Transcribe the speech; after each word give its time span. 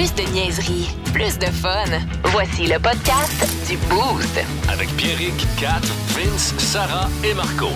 Plus 0.00 0.14
de 0.14 0.32
niaiserie, 0.32 0.88
plus 1.12 1.38
de 1.38 1.44
fun. 1.44 1.84
Voici 2.32 2.66
le 2.66 2.78
podcast 2.78 3.46
du 3.68 3.76
Boost. 3.90 4.40
Avec 4.72 4.88
Pierrick, 4.96 5.46
Kat, 5.58 5.82
Vince, 6.16 6.54
Sarah 6.56 7.10
et 7.22 7.34
Marco. 7.34 7.66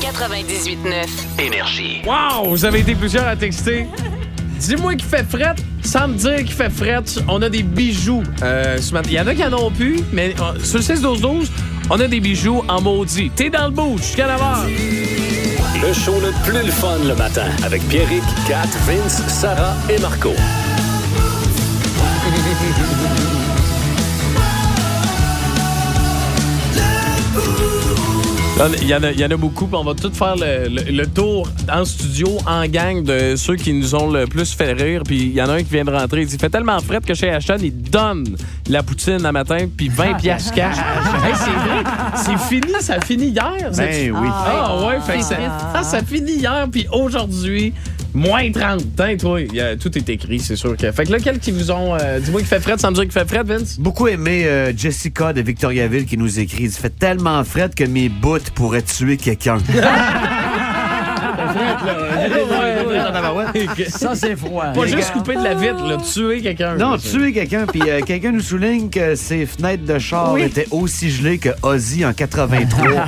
98.9. 0.00 1.38
Énergie. 1.38 2.00
Wow! 2.06 2.48
Vous 2.48 2.64
avez 2.64 2.80
été 2.80 2.94
plusieurs 2.94 3.26
à 3.26 3.36
texter. 3.36 3.86
Dis-moi 4.58 4.94
qu'il 4.94 5.04
fait 5.04 5.28
fret 5.28 5.54
sans 5.84 6.08
me 6.08 6.14
dire 6.14 6.38
qu'il 6.38 6.52
fait 6.52 6.70
fret. 6.70 7.02
On 7.28 7.42
a 7.42 7.50
des 7.50 7.62
bijoux 7.62 8.22
euh, 8.42 8.78
ce 8.78 8.94
matin. 8.94 9.10
Il 9.10 9.16
y 9.16 9.20
en 9.20 9.26
a 9.26 9.34
qui 9.34 9.44
en 9.44 9.52
ont 9.52 9.70
pu, 9.70 10.00
mais 10.14 10.34
euh, 10.40 10.58
sur 10.64 10.78
le 10.78 10.84
6-12-12, 10.84 11.48
on 11.90 12.00
a 12.00 12.08
des 12.08 12.20
bijoux 12.20 12.64
en 12.68 12.80
maudit. 12.80 13.30
T'es 13.36 13.50
dans 13.50 13.66
le 13.66 13.72
bout 13.72 13.98
jusqu'à 13.98 14.28
la 14.28 14.36
heure. 14.36 14.66
Le 15.82 15.92
show 15.92 16.20
le 16.20 16.30
plus 16.44 16.64
le 16.64 16.70
fun 16.70 16.98
le 17.00 17.16
matin. 17.16 17.50
Avec 17.64 17.82
Pierrick, 17.88 18.22
Kat, 18.46 18.68
Vince, 18.86 19.20
Sarah 19.26 19.74
et 19.90 19.98
Marco. 20.00 20.32
Il 28.82 28.86
y, 28.88 28.94
en 28.94 29.02
a, 29.02 29.10
il 29.10 29.18
y 29.18 29.24
en 29.24 29.30
a 29.30 29.36
beaucoup, 29.36 29.66
puis 29.66 29.76
on 29.76 29.82
va 29.82 29.94
tout 29.94 30.12
faire 30.12 30.36
le, 30.36 30.68
le- 30.68 30.92
le 30.92 31.06
tour 31.06 31.48
en 31.72 31.84
studio, 31.84 32.28
en 32.46 32.64
gang, 32.66 33.02
de 33.02 33.34
ceux 33.34 33.56
qui 33.56 33.72
nous 33.72 33.94
ont 33.94 34.08
le 34.10 34.26
plus 34.26 34.52
fait 34.54 34.72
rire. 34.74 35.02
Puis 35.04 35.16
il 35.20 35.32
y 35.32 35.42
en 35.42 35.48
a 35.48 35.54
un 35.54 35.62
qui 35.62 35.70
vient 35.72 35.84
de 35.84 35.90
rentrer. 35.90 36.20
Il 36.20 36.26
dit, 36.28 36.34
il 36.34 36.38
fait 36.40 36.50
tellement 36.50 36.78
fret 36.80 37.00
que 37.00 37.14
chez 37.14 37.30
Ashton, 37.30 37.56
il 37.60 37.72
donne 37.82 38.36
la 38.68 38.82
poutine 38.84 39.24
à 39.24 39.32
matin, 39.32 39.66
puis 39.74 39.88
20 39.88 40.14
piastres 40.18 40.54
cash. 40.54 40.76
Hey, 40.76 41.32
c'est 41.34 41.50
vrai, 41.50 41.82
c'est 42.14 42.38
fini, 42.38 42.72
ça 42.80 43.00
finit 43.00 43.28
hier. 43.28 43.52
c'est- 43.72 44.10
Ben 44.10 44.16
oui. 44.20 44.28
Ah 44.30 44.86
ouais, 44.86 45.00
fait 45.00 45.18
que 45.18 45.24
ça, 45.24 45.36
ah, 45.74 45.82
ça 45.82 46.02
finit 46.02 46.34
hier, 46.34 46.66
puis 46.70 46.86
aujourd'hui, 46.92 47.72
moins 48.14 48.50
30. 48.50 48.82
Hein, 49.00 49.16
toi, 49.18 49.40
il 49.40 49.54
y 49.54 49.60
a- 49.60 49.76
tout 49.76 49.96
est 49.96 50.08
écrit, 50.08 50.38
c'est 50.38 50.56
sûr. 50.56 50.76
Que... 50.76 50.90
Fait 50.92 51.04
que 51.04 51.12
là, 51.12 51.18
quels 51.18 51.38
qui 51.38 51.50
vous 51.50 51.70
ont... 51.70 51.94
euh, 52.00 52.20
Dis-moi 52.20 52.40
qu'il 52.40 52.48
fait 52.48 52.60
fret 52.60 52.78
sans 52.78 52.90
me 52.90 52.94
dire 52.94 53.04
qu'il 53.04 53.12
fait 53.12 53.28
fret, 53.28 53.42
Vince? 53.44 53.78
Beaucoup 53.78 54.08
aimé 54.08 54.44
euh, 54.46 54.72
Jessica 54.76 55.32
de 55.32 55.40
Victoriaville 55.40 56.06
qui 56.06 56.16
nous 56.16 56.38
écrit. 56.40 56.64
Il 56.64 56.70
fait 56.72 56.90
tellement 56.96 57.42
fret 57.44 57.70
que 57.76 57.84
mes 57.84 58.08
bouts 58.08 58.38
pourraient 58.54 58.82
tuer 58.82 59.16
quelqu'un. 59.16 59.58
Ça, 63.88 64.14
c'est 64.14 64.36
froid. 64.36 64.66
Pas 64.74 64.86
juste 64.86 65.12
couper 65.12 65.36
de 65.36 65.42
la 65.42 65.54
vitre, 65.54 65.84
là, 65.86 65.96
tuer 65.98 66.40
quelqu'un. 66.40 66.76
Non, 66.76 66.92
là, 66.92 66.98
tuer 66.98 67.32
quelqu'un. 67.32 67.66
Puis 67.66 67.82
euh, 67.86 68.00
quelqu'un 68.00 68.32
nous 68.32 68.40
souligne 68.40 68.90
que 68.90 69.14
ses 69.14 69.46
fenêtres 69.46 69.84
de 69.84 69.98
char 69.98 70.36
étaient 70.38 70.66
aussi 70.70 71.10
gelées 71.10 71.38
que 71.38 71.50
Ozzy 71.62 72.04
en 72.04 72.12
83. 72.12 72.86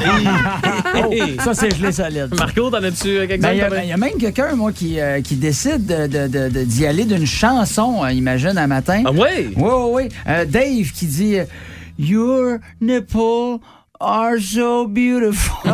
Oh, 0.97 1.13
ça, 1.43 1.55
c'est 1.55 1.75
gelé 1.77 1.91
solide. 1.93 2.29
Marco, 2.39 2.71
t'en 2.71 2.83
as-tu 2.83 3.19
euh, 3.19 3.27
Ben, 3.27 3.37
Il 3.37 3.41
quelques-uns? 3.41 3.53
y, 3.55 3.61
a- 3.63 3.71
ben, 3.71 3.81
il 3.83 3.89
y 3.89 3.93
a 3.93 3.97
même 3.97 4.17
quelqu'un, 4.19 4.55
moi, 4.55 4.71
qui, 4.73 5.01
euh, 5.01 5.21
qui 5.23 5.35
décide 5.37 5.87
de- 5.87 6.07
de- 6.07 6.29
de- 6.29 6.49
de- 6.49 6.65
d'y 6.65 6.87
aller 6.87 7.05
d'une 7.05 7.27
chanson, 7.27 8.05
euh, 8.05 8.13
imagine, 8.13 8.57
un 8.57 8.67
matin. 8.69 9.03
Ah 9.05 9.11
ouais? 9.11 9.49
Oui, 9.57 9.57
oui, 9.57 9.91
oui. 9.91 10.09
Euh, 10.29 10.45
Dave 10.45 10.93
qui 10.95 11.07
dit 11.07 11.39
euh, 11.39 11.45
Your 11.99 12.59
nipples 12.81 13.59
are 14.01 14.39
so 14.41 14.87
beautiful. 14.87 15.55
This 15.65 15.73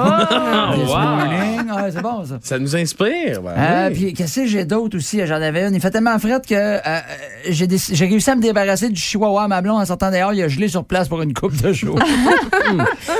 wow. 0.88 1.16
morning. 1.16 1.60
Ah, 1.72 1.86
c'est 1.90 2.02
bon, 2.02 2.24
ça. 2.24 2.38
Ça 2.42 2.58
nous 2.58 2.76
inspire. 2.76 3.40
ben 3.42 3.52
Euh, 3.56 3.88
oui. 3.88 3.94
Puis 3.94 4.12
qu'est-ce 4.14 4.40
que 4.40 4.46
j'ai 4.46 4.64
d'autre 4.64 4.96
aussi? 4.96 5.24
J'en 5.26 5.36
avais 5.40 5.66
une. 5.66 5.74
Il 5.74 5.80
fait 5.80 5.90
tellement 5.90 6.18
fret 6.18 6.40
que 6.46 6.54
euh, 6.54 6.78
euh, 6.86 7.00
j'ai 7.48 7.66
déc- 7.66 7.90
j'ai 7.92 8.06
réussi 8.06 8.30
à 8.30 8.34
me 8.36 8.42
débarrasser 8.42 8.88
du 8.88 9.00
chihuahua 9.00 9.44
à 9.44 9.48
ma 9.48 9.62
blonde 9.62 9.80
en 9.80 9.84
sortant 9.86 10.10
dehors. 10.10 10.32
Il 10.32 10.42
a 10.42 10.48
gelé 10.48 10.68
sur 10.68 10.84
place 10.84 11.08
pour 11.08 11.22
une 11.22 11.32
coupe 11.32 11.56
de 11.62 11.72
jours. 11.72 11.98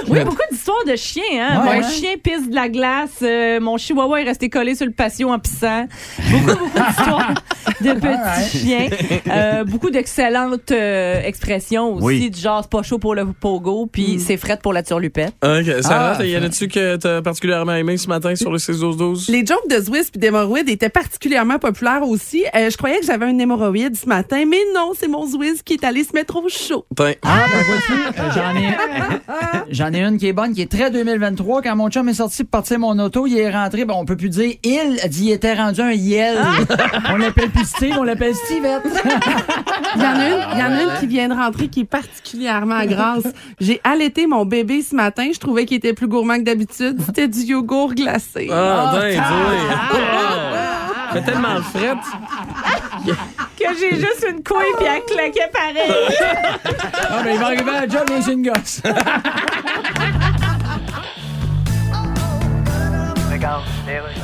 Oui, 0.08 0.20
beaucoup 0.24 0.36
d'histoires 0.50 0.84
de 0.86 0.94
chiens. 0.96 1.22
Hein? 1.40 1.66
Ouais, 1.66 1.80
mon 1.80 1.88
chien 1.88 2.10
pisse 2.22 2.48
de 2.48 2.54
la 2.54 2.68
glace. 2.68 3.10
euh, 3.22 3.58
mon 3.60 3.76
chihuahua 3.78 4.20
est 4.20 4.24
resté 4.24 4.48
collé 4.48 4.74
sur 4.74 4.86
le 4.86 4.92
patio 4.92 5.30
en 5.30 5.38
pissant. 5.38 5.86
Beaucoup, 6.30 6.46
beaucoup 6.46 6.70
d'histoires 6.78 7.34
de 7.80 7.92
petits 7.94 8.58
chiens. 8.58 8.88
Euh, 9.28 9.64
beaucoup 9.64 9.90
d'excellentes 9.90 10.70
euh, 10.70 11.20
expressions 11.24 11.94
aussi, 11.94 12.04
Oui. 12.04 12.30
du 12.30 12.40
genre 12.40 12.60
c'est 12.62 12.70
pas 12.70 12.82
chaud 12.82 12.98
pour 12.98 13.14
le 13.14 13.26
pogo, 13.26 13.88
puis 13.90 14.20
c'est 14.20 14.36
fret 14.36 14.58
pour 14.62 14.72
la 14.72 14.82
turlupette. 14.90 15.34
Ok, 15.44 15.82
Sarah, 15.82 16.16
Ah, 16.18 16.24
y 16.24 16.36
en 16.36 16.42
a-tu 16.42 16.66
que 16.68 16.96
t'as 16.96 17.22
particulièrement 17.22 17.74
aimé 17.74 17.96
ce 17.96 18.08
matin 18.08 18.34
sur 18.34 18.50
le 18.50 18.58
6-12-12? 18.58 19.30
Les 19.30 19.46
jokes 19.46 19.68
de 19.70 19.80
Swiss 19.82 20.10
puis 20.10 20.18
d'hémorroïdes 20.20 20.68
étaient 20.68 20.88
particulièrement 20.88 21.58
populaires 21.58 22.02
aussi. 22.02 22.44
Euh, 22.54 22.70
je 22.70 22.76
croyais 22.76 22.98
que 23.00 23.06
j'avais 23.06 23.26
un 23.26 23.38
hémorroïde 23.38 23.96
ce 23.96 24.06
matin, 24.06 24.44
mais 24.48 24.58
non, 24.74 24.92
c'est 24.98 25.08
mon 25.08 25.26
Swiss 25.28 25.62
qui 25.62 25.74
est 25.74 25.84
allé 25.84 26.02
se 26.04 26.12
mettre 26.12 26.36
au 26.36 26.48
chaud. 26.48 26.84
Tiens. 26.96 27.14
Ah, 27.22 27.44
ben 27.52 27.62
vois-tu, 27.64 27.92
euh, 27.92 28.30
j'en 28.34 28.56
ai, 28.56 29.59
j'en 29.70 29.92
ai 29.92 30.02
une 30.02 30.18
qui 30.18 30.26
est 30.26 30.32
bonne, 30.32 30.52
qui 30.54 30.62
est 30.62 30.70
très 30.70 30.90
2023. 30.90 31.62
Quand 31.62 31.76
mon 31.76 31.90
chum 31.90 32.08
est 32.08 32.14
sorti 32.14 32.44
pour 32.44 32.50
partir 32.50 32.78
mon 32.78 32.98
auto, 32.98 33.26
il 33.26 33.38
est 33.38 33.50
rentré, 33.50 33.84
ben, 33.84 33.94
on 33.96 34.04
peut 34.04 34.16
plus 34.16 34.28
dire 34.28 34.54
il, 34.62 35.00
il 35.04 35.30
était 35.30 35.54
rendu 35.54 35.80
un 35.80 35.92
yel. 35.92 36.38
on 37.10 37.16
l'appelle 37.16 37.50
plus 37.50 37.64
Steve, 37.64 37.96
on 37.98 38.02
l'appelle 38.02 38.34
Stevette. 38.34 38.82
Il 39.96 40.02
y 40.02 40.06
en 40.06 40.10
a 40.10 40.28
une, 40.28 40.44
il 40.52 40.58
y 40.58 40.62
en 40.62 40.70
a 40.70 40.82
une 40.82 41.00
qui 41.00 41.06
vient 41.08 41.28
de 41.28 41.34
rentrer 41.34 41.66
qui 41.66 41.80
est 41.80 41.84
particulièrement 41.84 42.84
grasse. 42.84 43.26
J'ai 43.60 43.80
allaité 43.82 44.28
mon 44.28 44.44
bébé 44.44 44.82
ce 44.82 44.94
matin. 44.94 45.30
Je 45.34 45.40
trouvais 45.40 45.66
qu'il 45.66 45.78
était 45.78 45.94
plus 45.94 46.06
gourmand 46.06 46.36
que 46.36 46.44
d'habitude. 46.44 47.00
C'était 47.04 47.26
du 47.26 47.40
yogourt 47.40 47.94
glacé. 47.94 48.48
Ah, 48.52 48.92
dingue, 48.94 49.20
Fait 51.12 51.22
tellement 51.22 51.56
de 51.56 51.60
fret. 51.62 51.96
Que 53.60 53.74
j'ai 53.78 53.94
juste 53.96 54.26
une 54.28 54.42
couille, 54.42 54.72
puis 54.78 54.86
elle 54.86 55.04
claquait 55.04 55.50
pareil. 55.52 55.92
ah, 57.10 57.22
ben, 57.22 57.32
il 57.34 57.38
va 57.38 57.46
arriver 57.46 57.70
à 57.70 57.80
la 57.82 57.88
job, 57.88 58.08
mais 58.08 58.22
c'est 58.22 58.32
une 58.32 58.42
gosse. 58.48 58.80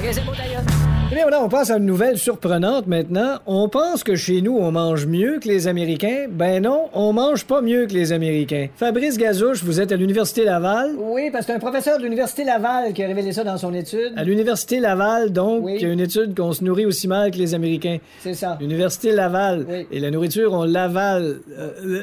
Eh 0.03 0.86
bien, 1.17 1.25
voilà, 1.25 1.43
on 1.43 1.49
passe 1.49 1.71
à 1.71 1.79
une 1.79 1.87
nouvelle 1.87 2.19
surprenante 2.19 2.87
maintenant. 2.87 3.39
On 3.47 3.71
pense 3.71 4.05
que 4.05 4.17
chez 4.17 4.43
nous, 4.43 4.55
on 4.59 4.71
mange 4.71 5.07
mieux 5.07 5.39
que 5.41 5.49
les 5.49 5.67
Américains. 5.67 6.27
Ben 6.29 6.63
non, 6.63 6.91
on 6.93 7.15
mange 7.15 7.47
pas 7.47 7.63
mieux 7.63 7.87
que 7.87 7.95
les 7.95 8.13
Américains. 8.13 8.67
Fabrice 8.77 9.17
Gazouche, 9.17 9.65
vous 9.65 9.81
êtes 9.81 9.93
à 9.93 9.97
l'Université 9.97 10.45
Laval. 10.45 10.91
Oui, 10.99 11.31
parce 11.31 11.47
que 11.47 11.53
c'est 11.53 11.57
un 11.57 11.61
professeur 11.61 11.97
de 11.97 12.03
l'Université 12.03 12.45
Laval 12.45 12.93
qui 12.93 13.03
a 13.03 13.07
révélé 13.07 13.33
ça 13.33 13.45
dans 13.45 13.57
son 13.57 13.73
étude. 13.73 14.13
À 14.15 14.25
l'Université 14.25 14.79
Laval, 14.79 15.33
donc, 15.33 15.65
Oui. 15.65 15.77
il 15.77 15.83
y 15.83 15.87
a 15.87 15.93
une 15.93 16.01
étude 16.01 16.37
qu'on 16.37 16.53
se 16.53 16.63
nourrit 16.63 16.85
aussi 16.85 17.09
mal 17.09 17.31
que 17.31 17.39
les 17.39 17.55
Américains. 17.55 17.97
C'est 18.21 18.35
ça. 18.35 18.59
L'Université 18.61 19.13
Laval. 19.13 19.65
Oui. 19.67 19.87
Et 19.91 20.01
la 20.01 20.11
nourriture, 20.11 20.53
on 20.53 20.65
l'avale. 20.65 21.39
Euh, 21.59 21.71
euh, 21.83 22.03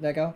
D'accord. 0.00 0.32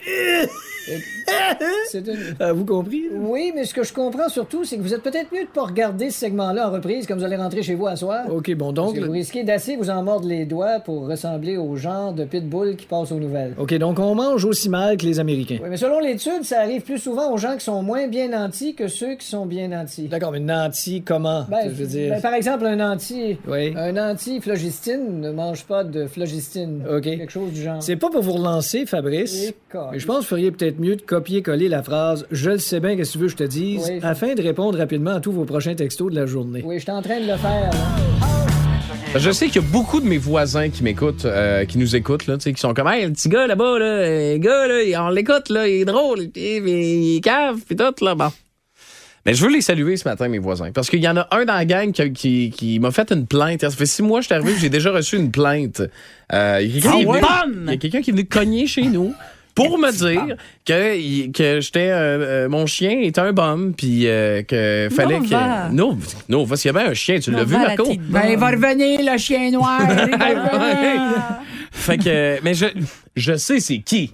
C'est 1.91 2.06
une... 2.06 2.17
euh, 2.41 2.53
vous 2.53 2.65
compris? 2.65 3.09
là? 3.11 3.17
Oui, 3.21 3.50
mais 3.53 3.65
ce 3.65 3.75
que 3.75 3.83
je 3.83 3.93
comprends 3.93 4.28
surtout, 4.28 4.65
c'est 4.65 4.77
que 4.77 4.83
vous 4.83 4.94
êtes 4.94 5.03
peut-être 5.03 5.33
mieux 5.33 5.43
de 5.43 5.49
pas 5.49 5.65
regarder 5.65 6.11
ce 6.11 6.21
segment-là 6.21 6.69
en 6.69 6.73
reprise 6.73 7.06
comme 7.09 7.19
vous 7.19 7.25
allez 7.25 7.34
rentrer 7.37 7.62
chez 7.62 7.75
vous 7.75 7.88
à 7.88 7.95
OK, 8.02 8.54
bon, 8.54 8.72
Parce 8.72 8.74
donc... 8.74 8.96
que 8.96 9.04
vous 9.04 9.12
risquez 9.12 9.44
d'assez 9.44 9.76
vous 9.76 9.90
en 9.90 10.02
mordre 10.02 10.26
les 10.28 10.44
doigts 10.44 10.80
pour 10.80 11.08
ressembler 11.08 11.56
au 11.56 11.76
genre 11.76 12.12
de 12.12 12.24
pitbull 12.24 12.76
qui 12.76 12.86
passe 12.86 13.12
aux 13.12 13.18
nouvelles. 13.18 13.54
OK, 13.58 13.74
donc 13.74 13.98
on 13.98 14.14
mange 14.14 14.44
aussi 14.44 14.68
mal 14.68 14.96
que 14.96 15.04
les 15.06 15.18
Américains. 15.20 15.58
Oui, 15.62 15.68
mais 15.70 15.76
selon 15.76 16.00
l'étude, 16.00 16.42
ça 16.42 16.60
arrive 16.60 16.82
plus 16.82 16.98
souvent 16.98 17.32
aux 17.32 17.36
gens 17.38 17.54
qui 17.56 17.64
sont 17.64 17.82
moins 17.82 18.06
bien 18.08 18.28
nantis 18.28 18.74
que 18.74 18.88
ceux 18.88 19.14
qui 19.14 19.26
sont 19.26 19.46
bien 19.46 19.68
nantis. 19.68 20.08
D'accord, 20.08 20.32
mais 20.32 20.40
nanti, 20.40 21.02
comment? 21.02 21.44
Ben, 21.48 21.68
je 21.68 21.74
veux 21.74 21.86
dire... 21.86 22.10
ben, 22.14 22.20
par 22.20 22.34
exemple, 22.34 22.66
un 22.66 22.76
nanti. 22.76 23.36
Oui. 23.48 23.72
Un 23.76 23.92
nanti 23.92 24.40
phlogistine 24.40 25.20
ne 25.20 25.30
mange 25.30 25.64
pas 25.64 25.84
de 25.84 26.06
phlogistine. 26.06 26.82
OK. 26.90 27.02
Quelque 27.02 27.30
chose 27.32 27.52
du 27.52 27.62
genre. 27.62 27.82
C'est 27.82 27.96
pas 27.96 28.10
pour 28.10 28.22
vous 28.22 28.32
relancer, 28.32 28.86
Fabrice. 28.86 29.52
Mais 29.92 29.98
je 29.98 30.06
pense 30.06 30.16
que 30.16 30.20
vous 30.22 30.26
feriez 30.26 30.50
peut-être 30.50 30.78
mieux 30.80 30.96
de 30.96 31.02
copier-coller 31.02 31.68
la 31.68 31.82
phrase 31.82 32.26
Je 32.30 32.50
le 32.50 32.58
sais 32.58 32.80
bien, 32.80 32.96
qu'est-ce 32.96 33.12
que 33.12 33.12
tu 33.14 33.18
veux 33.18 33.26
que 33.26 33.32
je 33.32 33.36
te 33.36 33.44
dise, 33.44 33.88
Oui. 33.90 34.00
afin 34.02 34.34
de 34.34 34.42
répondre 34.42 34.78
rapidement 34.78 35.12
à 35.12 35.20
tous 35.20 35.32
vos 35.32 35.44
prochains 35.44 35.74
textos 35.74 36.10
de 36.10 36.16
la 36.16 36.26
journée. 36.26 36.62
Oui, 36.64 36.76
je 36.78 36.82
suis 36.82 36.90
en 36.92 37.02
train 37.02 37.20
de 37.20 37.26
le 37.26 37.36
faire. 37.36 37.70
là. 37.72 37.85
Je 39.19 39.30
sais 39.30 39.47
qu'il 39.47 39.62
y 39.62 39.64
a 39.64 39.69
beaucoup 39.69 40.00
de 40.00 40.06
mes 40.06 40.19
voisins 40.19 40.69
qui 40.69 40.82
m'écoutent, 40.82 41.24
euh, 41.24 41.64
qui 41.64 41.78
nous 41.78 41.97
écoutent, 41.97 42.26
là, 42.26 42.36
qui 42.36 42.54
sont 42.56 42.74
comme, 42.74 42.86
hey, 42.88 43.06
le 43.06 43.12
petit 43.12 43.30
gars 43.30 43.47
là-bas, 43.47 43.78
là, 43.78 44.32
le 44.34 44.36
gars, 44.38 44.66
là, 44.66 45.04
on 45.06 45.08
l'écoute, 45.08 45.48
là, 45.48 45.66
il 45.66 45.80
est 45.80 45.84
drôle, 45.86 46.20
il, 46.20 46.30
il- 46.36 47.14
il 47.16 47.20
cave, 47.22 47.56
pis 47.66 47.76
tout, 47.76 48.04
là, 48.04 48.14
bon. 48.14 48.28
Mais 49.25 49.32
je 49.34 49.42
veux 49.44 49.50
les 49.50 49.62
saluer 49.62 49.96
ce 49.96 50.06
matin, 50.06 50.28
mes 50.28 50.38
voisins, 50.38 50.70
parce 50.70 50.91
qu'il 50.91 51.00
y 51.02 51.08
en 51.08 51.16
a 51.16 51.26
un 51.30 51.46
dans 51.46 51.54
la 51.54 51.64
gang 51.64 51.91
qui, 51.92 52.12
qui, 52.12 52.50
qui 52.54 52.78
m'a 52.78 52.91
fait 52.92 53.10
une 53.10 53.26
plainte. 53.26 53.62
Ça 53.62 53.70
fait 53.70 53.86
six 53.86 54.02
mois 54.02 54.19
que 54.20 54.25
je 54.25 54.26
suis 54.26 54.34
arrivé, 54.34 54.52
j'ai 54.60 54.69
déjà 54.69 54.92
reçu 54.92 55.16
une 55.16 55.30
plainte. 55.32 55.82
Euh, 56.32 56.61
il 56.62 56.76
y 56.76 56.78
a 56.78 56.82
quelqu'un 56.82 57.22
Ah 57.28 57.44
il 57.64 57.70
y 57.70 57.75
a 57.75 57.76
quelqu'un 57.78 58.02
qui 58.02 58.11
est 58.11 58.12
venu 58.12 58.26
cogner 58.26 58.66
chez 58.69 58.82
nous. 58.82 59.14
Pour 59.56 59.79
me 59.79 59.91
dire 59.91 60.37
que, 60.67 61.32
que 61.32 61.61
j'étais 61.61 61.91
euh, 61.91 62.44
euh, 62.44 62.49
mon 62.49 62.67
chien 62.67 63.00
était 63.00 63.23
un 63.23 63.32
bum 63.32 63.73
puis 63.75 64.06
euh, 64.06 64.43
que 64.43 64.88
fallait 64.94 65.19
que 65.19 65.73
non 65.73 65.99
non 66.29 66.47
s'il 66.55 66.73
y 66.73 66.76
avait 66.76 66.91
un 66.91 66.94
chien 66.94 67.19
tu 67.19 67.31
l'as 67.31 67.43
vu 67.43 67.55
la 67.55 67.69
Marco? 67.69 67.91
Ben, 68.08 68.26
il 68.29 68.37
va 68.37 68.50
revenir, 68.50 69.00
le 69.03 69.19
chien 69.19 69.50
noir. 69.50 69.81
Fait 71.73 71.97
que 71.97 72.38
mais 72.44 72.53
je 72.53 72.67
je 73.17 73.37
sais 73.37 73.58
c'est 73.61 73.79
qui 73.79 74.12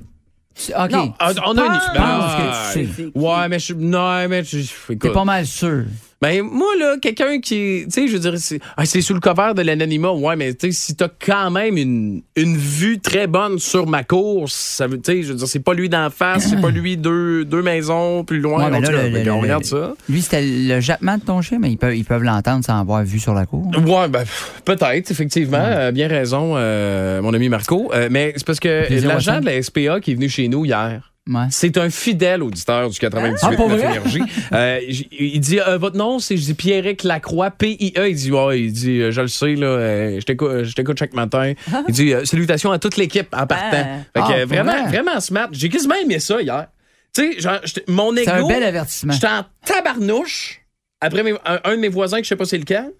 OK. 0.55 0.93
Ah, 1.19 1.33
on 1.47 1.57
a 1.57 1.65
une 1.65 1.81
penses 1.97 2.35
que 2.37 2.79
tu 2.79 2.87
sais. 2.87 3.11
Ouais, 3.15 3.49
mais 3.49 3.59
je. 3.59 3.73
Non, 3.75 4.29
mais 4.29 4.45
je. 4.45 4.95
T'es 4.95 5.11
pas 5.11 5.25
mal 5.25 5.47
sûr. 5.47 5.85
Ben, 6.23 6.43
moi, 6.43 6.69
là, 6.79 6.97
quelqu'un 7.03 7.41
qui. 7.41 7.83
Tu 7.85 7.91
sais, 7.91 8.07
je 8.07 8.13
veux 8.13 8.19
dire, 8.21 8.35
c'est 8.39 8.61
ah, 8.77 8.85
c'est 8.87 9.01
sous 9.01 9.13
le 9.13 9.19
cover 9.21 9.53
de 9.57 9.63
l'anonymat, 9.63 10.13
ouais, 10.13 10.37
mais 10.37 10.55
tu 10.55 10.69
sais, 10.69 10.73
si 10.73 10.95
t'as 10.95 11.09
quand 11.09 11.51
même 11.51 11.77
une, 11.77 12.23
une 12.37 12.57
vue 12.57 13.01
très 13.01 13.27
bonne 13.27 13.59
sur 13.59 13.89
ma 13.89 14.05
course, 14.05 14.55
ça 14.55 14.87
veut, 14.87 15.01
tu 15.01 15.13
sais, 15.13 15.23
je 15.25 15.33
veux 15.33 15.39
dire, 15.39 15.49
c'est 15.49 15.59
pas 15.59 15.75
lui 15.75 15.89
d'en 15.89 16.11
face, 16.11 16.49
c'est 16.49 16.61
pas 16.61 16.71
lui 16.71 16.97
deux, 16.97 17.45
deux 17.45 17.61
maisons 17.63 18.23
plus 18.25 18.39
loin. 18.41 18.65
Ouais, 18.65 18.71
mais 18.71 18.77
en 18.79 18.93
là, 18.93 19.09
le- 19.09 19.23
le- 19.25 19.33
regarde 19.33 19.65
ça. 19.65 19.95
Lui, 20.09 20.23
c'était 20.23 20.43
le 20.43 20.79
jappement 20.81 21.19
de 21.19 21.23
ton 21.25 21.43
chien, 21.43 21.59
mais 21.61 21.71
ils 21.73 21.77
peuvent, 21.77 21.97
ils 21.97 22.05
peuvent 22.05 22.23
l'entendre 22.23 22.65
sans 22.65 22.79
avoir 22.81 23.03
vu 23.03 23.19
sur 23.19 23.35
la 23.35 23.45
cour. 23.45 23.67
Ouais, 23.85 24.09
ben, 24.09 24.23
peut-être, 24.65 25.11
effectivement. 25.11 25.59
Euh, 25.61 25.91
bien 25.91 26.07
raison, 26.07 26.53
euh, 26.57 27.21
mon 27.21 27.35
ami 27.35 27.49
Marco. 27.49 27.91
Euh, 27.93 28.09
mais 28.11 28.33
c'est 28.37 28.47
parce 28.47 28.61
que 28.61 28.87
l'agent 29.09 29.41
de 29.41 29.47
la 29.47 29.61
SPA 29.61 30.01
qui 30.01 30.13
est 30.13 30.15
venu 30.15 30.29
chez 30.29 30.47
nous 30.49 30.65
hier, 30.65 31.12
Ouais. 31.31 31.45
c'est 31.51 31.77
un 31.79 31.89
fidèle 31.89 32.43
auditeur 32.43 32.91
du 32.91 32.99
98 32.99 33.39
Ah, 33.43 33.57
pour 33.57 33.69
9 33.69 33.79
vrai? 33.79 33.91
Énergie. 33.97 34.23
Euh, 34.53 34.81
il 35.13 35.39
dit 35.41 35.61
euh, 35.61 35.79
votre 35.79 35.97
nom 35.97 36.19
c'est 36.19 36.37
je 36.37 36.43
dis 36.45 36.55
Pierrick 36.55 37.05
Lacroix 37.05 37.51
P-I-E 37.53 38.09
il 38.09 38.15
dit 38.17 38.31
il 38.55 38.73
dit 38.73 39.01
euh, 39.01 39.11
je 39.13 39.21
le 39.21 39.29
sais 39.29 39.55
là 39.55 40.19
je 40.19 40.73
t'écoute 40.75 40.99
chaque 40.99 41.15
matin 41.15 41.53
il 41.89 41.95
dit 41.95 42.13
salutations 42.25 42.73
à 42.73 42.79
toute 42.81 42.97
l'équipe 42.97 43.29
en 43.35 43.47
partant 43.47 43.85
Ah. 44.15 44.27
Fait 44.27 44.35
que, 44.35 44.43
Ah, 44.43 44.45
vraiment 44.47 44.73
vrai? 44.73 44.89
vraiment 44.89 45.21
smart 45.21 45.49
j'ai 45.53 45.69
quasiment 45.69 45.95
aimé 45.95 46.19
ça 46.19 46.43
hier 46.43 46.67
tu 47.15 47.41
sais 47.41 47.85
mon 47.89 48.13
C'est 48.17 48.29
un 48.29 48.39
ego 48.39 48.49
bel 48.49 48.63
avertissement. 48.65 49.13
j'étais 49.13 49.29
en 49.29 49.45
tabarnouche 49.65 50.61
après 51.01 51.23
mes- 51.23 51.33
un, 51.45 51.61
un 51.65 51.71
de 51.77 51.81
mes 51.81 51.89
voisins 51.89 52.19
que 52.19 52.25
je 52.25 52.29
sais 52.31 52.37
pas 52.37 52.45
c'est 52.45 52.59
lequel 52.59 52.91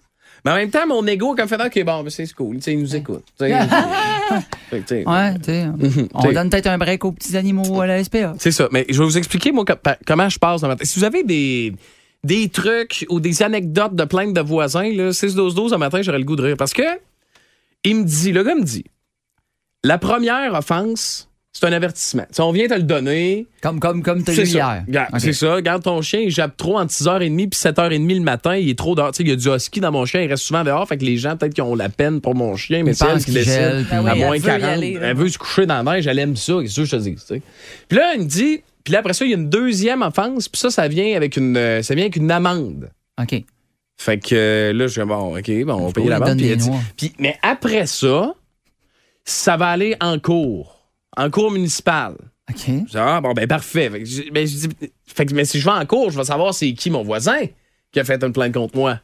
mais 0.45 0.51
en 0.51 0.55
même 0.55 0.69
temps 0.69 0.85
mon 0.87 1.05
ego 1.07 1.35
comme 1.35 1.47
fait 1.47 1.61
ok 1.61 1.85
bon 1.85 2.05
c'est 2.09 2.31
cool 2.33 2.57
tu 2.57 2.61
sais 2.63 2.73
il 2.73 2.79
nous 2.79 2.95
écoute. 2.95 3.23
Fait 4.69 4.79
que, 4.81 5.05
Ouais, 5.07 5.37
tu 5.39 5.45
sais. 5.45 5.67
On 6.13 6.21
T'sais. 6.23 6.33
donne 6.33 6.49
peut-être 6.49 6.67
un 6.67 6.77
break 6.77 7.05
aux 7.05 7.11
petits 7.11 7.37
animaux 7.37 7.81
à 7.81 7.87
la 7.87 8.03
SPA. 8.03 8.33
C'est 8.39 8.51
ça. 8.51 8.67
Mais 8.71 8.85
je 8.89 8.97
vais 8.97 9.03
vous 9.05 9.17
expliquer, 9.17 9.51
moi, 9.51 9.65
comment 10.07 10.29
je 10.29 10.39
passe 10.39 10.61
dans 10.61 10.67
ma 10.67 10.75
tête. 10.75 10.87
Si 10.87 10.97
vous 10.97 11.05
avez 11.05 11.23
des, 11.23 11.73
des 12.23 12.49
trucs 12.49 13.05
ou 13.09 13.19
des 13.19 13.43
anecdotes 13.43 13.95
de 13.95 14.05
plaintes 14.05 14.33
de 14.33 14.41
voisins, 14.41 14.89
là, 14.91 15.09
6-12-12 15.11 15.73
un 15.73 15.77
matin, 15.77 16.01
j'aurais 16.01 16.17
le 16.19 16.23
goût 16.23 16.35
de 16.37 16.41
rire. 16.41 16.57
Parce 16.57 16.73
que, 16.73 16.81
il 17.83 17.97
me 17.97 18.03
dit, 18.03 18.31
le 18.31 18.43
gars 18.43 18.55
me 18.55 18.63
dit, 18.63 18.85
la 19.83 19.97
première 19.99 20.53
offense, 20.53 21.29
c'est 21.55 21.67
un 21.67 21.71
avertissement. 21.71 22.25
On 22.39 22.51
vient 22.51 22.67
te 22.67 22.73
le 22.73 22.81
donner. 22.81 23.45
Comme, 23.61 23.79
comme, 23.79 24.01
comme 24.01 24.23
t'as 24.23 24.33
eu 24.33 24.35
C'est 24.37 24.45
ça. 24.47 24.83
hier. 24.87 25.07
C'est 25.19 25.33
ça. 25.33 25.61
Garde 25.61 25.83
ton 25.83 26.01
chien, 26.01 26.21
il 26.21 26.31
jappe 26.31 26.57
trop 26.57 26.79
entre 26.79 26.91
6h30 26.91 27.49
puis 27.49 27.59
7h30 27.59 28.13
le 28.17 28.19
matin. 28.21 28.55
Il 28.57 28.69
est 28.69 28.77
trop 28.77 28.95
dehors. 28.95 29.11
Il 29.19 29.27
y 29.27 29.31
a 29.31 29.35
du 29.35 29.47
husky 29.49 29.79
dans 29.79 29.91
mon 29.91 30.05
chien. 30.05 30.21
Il 30.21 30.27
reste 30.29 30.43
souvent 30.43 30.63
dehors. 30.63 30.87
Fait 30.87 30.97
que 30.97 31.05
les 31.05 31.17
gens, 31.17 31.37
peut-être, 31.37 31.53
qui 31.53 31.61
ont 31.61 31.75
la 31.75 31.89
peine 31.89 32.21
pour 32.21 32.33
mon 32.33 32.55
chien, 32.55 32.83
mais 32.83 32.91
Ils 32.91 32.95
c'est 32.95 33.05
elle 33.05 33.11
pensent 33.13 33.19
qui 33.25 33.31
qu'il 33.31 33.33
décide. 33.35 33.53
gèle, 33.53 33.85
puis- 33.87 33.89
Ben 33.91 33.97
à 34.07 34.15
moins 34.15 34.33
elle 34.33 34.41
veut 34.41 34.47
y 34.49 34.51
40. 34.59 34.63
aller, 34.69 34.93
là. 34.95 34.99
elle 35.09 35.15
veut 35.17 35.29
se 35.29 35.37
coucher 35.37 35.65
dans 35.67 35.83
la 35.83 35.93
neige. 35.93 36.07
Elle 36.07 36.17
aime 36.19 36.35
ça. 36.35 36.53
Qu'est-ce 36.61 36.75
que 36.75 36.85
je 36.85 36.91
te 36.91 37.01
dis? 37.01 37.15
tu 37.15 37.21
sais? 37.21 37.41
Puis 37.87 37.97
là, 37.97 38.13
il 38.15 38.21
me 38.21 38.27
dit. 38.27 38.63
Puis 38.83 38.91
là, 38.91 38.99
après 38.99 39.13
ça, 39.13 39.23
il 39.23 39.31
y 39.31 39.33
a 39.33 39.37
une 39.37 39.49
deuxième 39.49 40.01
offense. 40.01 40.49
Puis 40.49 40.59
ça, 40.59 40.69
ça 40.71 40.87
vient 40.87 41.15
avec 41.15 41.37
une, 41.37 41.55
euh, 41.55 41.81
ça 41.83 41.93
vient 41.95 42.03
avec 42.05 42.15
une 42.17 42.31
amende. 42.31 42.89
OK. 43.21 43.43
Fait 43.95 44.17
que 44.17 44.33
euh, 44.33 44.73
là, 44.73 44.87
je 44.87 44.99
dis, 44.99 45.07
bon, 45.07 45.37
OK, 45.37 45.51
bon, 45.65 45.73
on 45.75 45.85
va 45.87 45.91
payer 45.93 46.09
l'amende. 46.09 46.41
puis- 46.97 47.13
mais 47.19 47.37
après 47.43 47.85
ça, 47.85 48.33
ça 49.23 49.55
va 49.55 49.67
aller 49.67 49.95
en 50.01 50.17
cours 50.19 50.72
en 51.17 51.29
cours 51.29 51.51
municipal. 51.51 52.15
OK. 52.49 52.57
Je 52.67 52.71
dis, 52.71 52.97
ah, 52.97 53.21
bon, 53.21 53.33
ben 53.33 53.47
parfait. 53.47 53.89
Fait 53.89 53.99
que 53.99 54.05
je- 54.05 54.29
ben, 54.31 54.45
je 54.45 54.67
dis- 54.67 54.89
fait 55.07 55.25
que- 55.25 55.33
mais 55.33 55.45
si 55.45 55.59
je 55.59 55.65
vais 55.65 55.71
en 55.71 55.85
cours, 55.85 56.11
je 56.11 56.17
vais 56.17 56.25
savoir 56.25 56.53
c'est 56.53 56.73
qui 56.73 56.89
mon 56.89 57.03
voisin 57.03 57.39
qui 57.91 57.99
a 57.99 58.03
fait 58.03 58.21
une 58.23 58.33
plainte 58.33 58.53
contre 58.53 58.75
moi. 58.77 58.99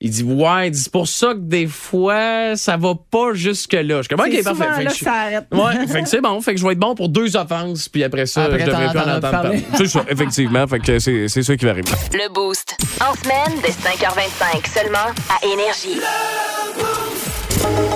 Il 0.00 0.10
dit, 0.12 0.22
ouais, 0.22 0.68
il 0.68 0.70
dit, 0.70 0.78
c'est 0.78 0.92
pour 0.92 1.08
ça 1.08 1.34
que 1.34 1.40
des 1.40 1.66
fois, 1.66 2.54
ça 2.54 2.76
va 2.76 2.94
pas 2.94 3.34
jusque-là. 3.34 4.00
Je 4.02 4.08
comprends 4.08 4.26
qu'il 4.26 4.36
est 4.36 4.42
parfait. 4.44 4.64
Fait 4.76 4.84
que 4.84 4.92
ça 4.94 5.12
arrête. 5.12 5.46
Ouais, 5.52 6.02
que 6.02 6.08
c'est 6.08 6.20
bon. 6.20 6.40
Fait 6.40 6.54
que 6.54 6.60
je 6.60 6.64
vais 6.64 6.72
être 6.74 6.78
bon 6.78 6.94
pour 6.94 7.08
deux 7.08 7.36
offenses, 7.36 7.88
puis 7.88 8.04
après 8.04 8.26
ça, 8.26 8.44
Après, 8.44 8.60
je 8.60 8.66
devrais 8.66 8.84
t'en- 8.86 8.90
plus 8.92 8.98
en 9.00 9.02
entendre 9.16 9.20
parler. 9.32 9.60
parler. 9.60 9.64
C'est 9.76 9.88
ça, 9.88 10.04
effectivement. 10.08 10.66
Fait 10.68 10.78
que 10.78 10.98
c'est 11.00 11.28
ça 11.28 11.56
qui 11.56 11.64
va 11.64 11.72
arriver. 11.72 11.90
Le 12.12 12.32
Boost. 12.32 12.76
En 13.00 13.12
semaine 13.16 13.60
dès 13.60 13.72
5h25 13.72 14.68
seulement 14.72 15.12
à 15.28 15.44
Énergie. 15.44 16.00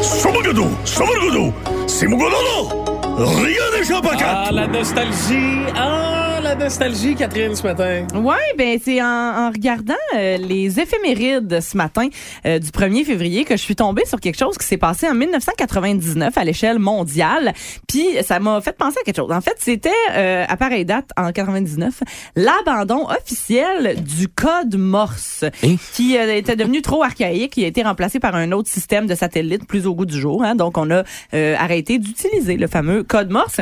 Somagodo, 0.03 0.67
Somagodo, 0.85 1.53
c'est 1.87 2.09
mon 2.09 2.17
gododo. 2.17 2.92
Rien 3.17 3.79
n'échappe 3.79 4.07
à 4.07 4.17
Ah, 4.25 4.51
la 4.53 4.67
nostalgie. 4.67 5.67
Hein 5.77 6.32
la 6.41 6.55
nostalgie, 6.55 7.15
Catherine, 7.15 7.55
ce 7.55 7.63
matin? 7.63 8.07
Oui, 8.15 8.35
ben 8.57 8.79
c'est 8.83 9.03
en, 9.03 9.07
en 9.07 9.51
regardant 9.51 9.95
euh, 10.17 10.37
les 10.39 10.81
éphémérides 10.81 11.61
ce 11.61 11.77
matin 11.77 12.09
euh, 12.47 12.59
du 12.59 12.69
1er 12.71 13.05
février 13.05 13.45
que 13.45 13.57
je 13.57 13.63
suis 13.63 13.77
tombée 13.77 14.05
sur 14.07 14.21
quelque 14.21 14.39
chose 14.39 14.57
qui 14.59 14.67
s'est 14.67 14.77
passé 14.77 15.09
en 15.09 15.15
1999 15.15 16.37
à 16.37 16.45
l'échelle 16.45 16.79
mondiale. 16.79 17.53
Puis 17.89 18.07
ça 18.23 18.41
m'a 18.41 18.61
fait 18.61 18.77
penser 18.77 18.99
à 19.01 19.05
quelque 19.05 19.17
chose. 19.17 19.31
En 19.33 19.41
fait, 19.41 19.57
c'était 19.59 19.91
euh, 20.13 20.45
à 20.49 20.57
pareille 20.57 20.85
date 20.85 21.11
en 21.17 21.33
99 21.33 22.03
l'abandon 22.37 23.07
officiel 23.09 24.03
du 24.03 24.29
code 24.29 24.77
Morse 24.77 25.45
Hein? 25.65 25.77
qui 25.95 26.17
euh, 26.17 26.35
était 26.37 26.57
devenu 26.57 26.83
trop 26.83 27.03
archaïque, 27.03 27.53
qui 27.55 27.65
a 27.65 27.67
été 27.69 27.83
remplacé 27.83 28.21
par 28.21 28.35
un 28.35 28.53
autre 28.53 28.69
système 28.71 29.07
de 29.07 29.15
satellite 29.15 29.67
plus 29.67 29.87
au 29.87 29.95
goût 29.95 30.07
du 30.07 30.19
jour. 30.19 30.43
hein. 30.45 30.55
Donc 30.55 30.79
on 30.79 30.91
a 30.91 31.03
euh, 31.35 31.55
arrêté 31.59 31.99
d'utiliser 31.99 32.57
le 32.57 32.67
fameux 32.67 33.03
code 33.03 33.31
Morse. 33.31 33.61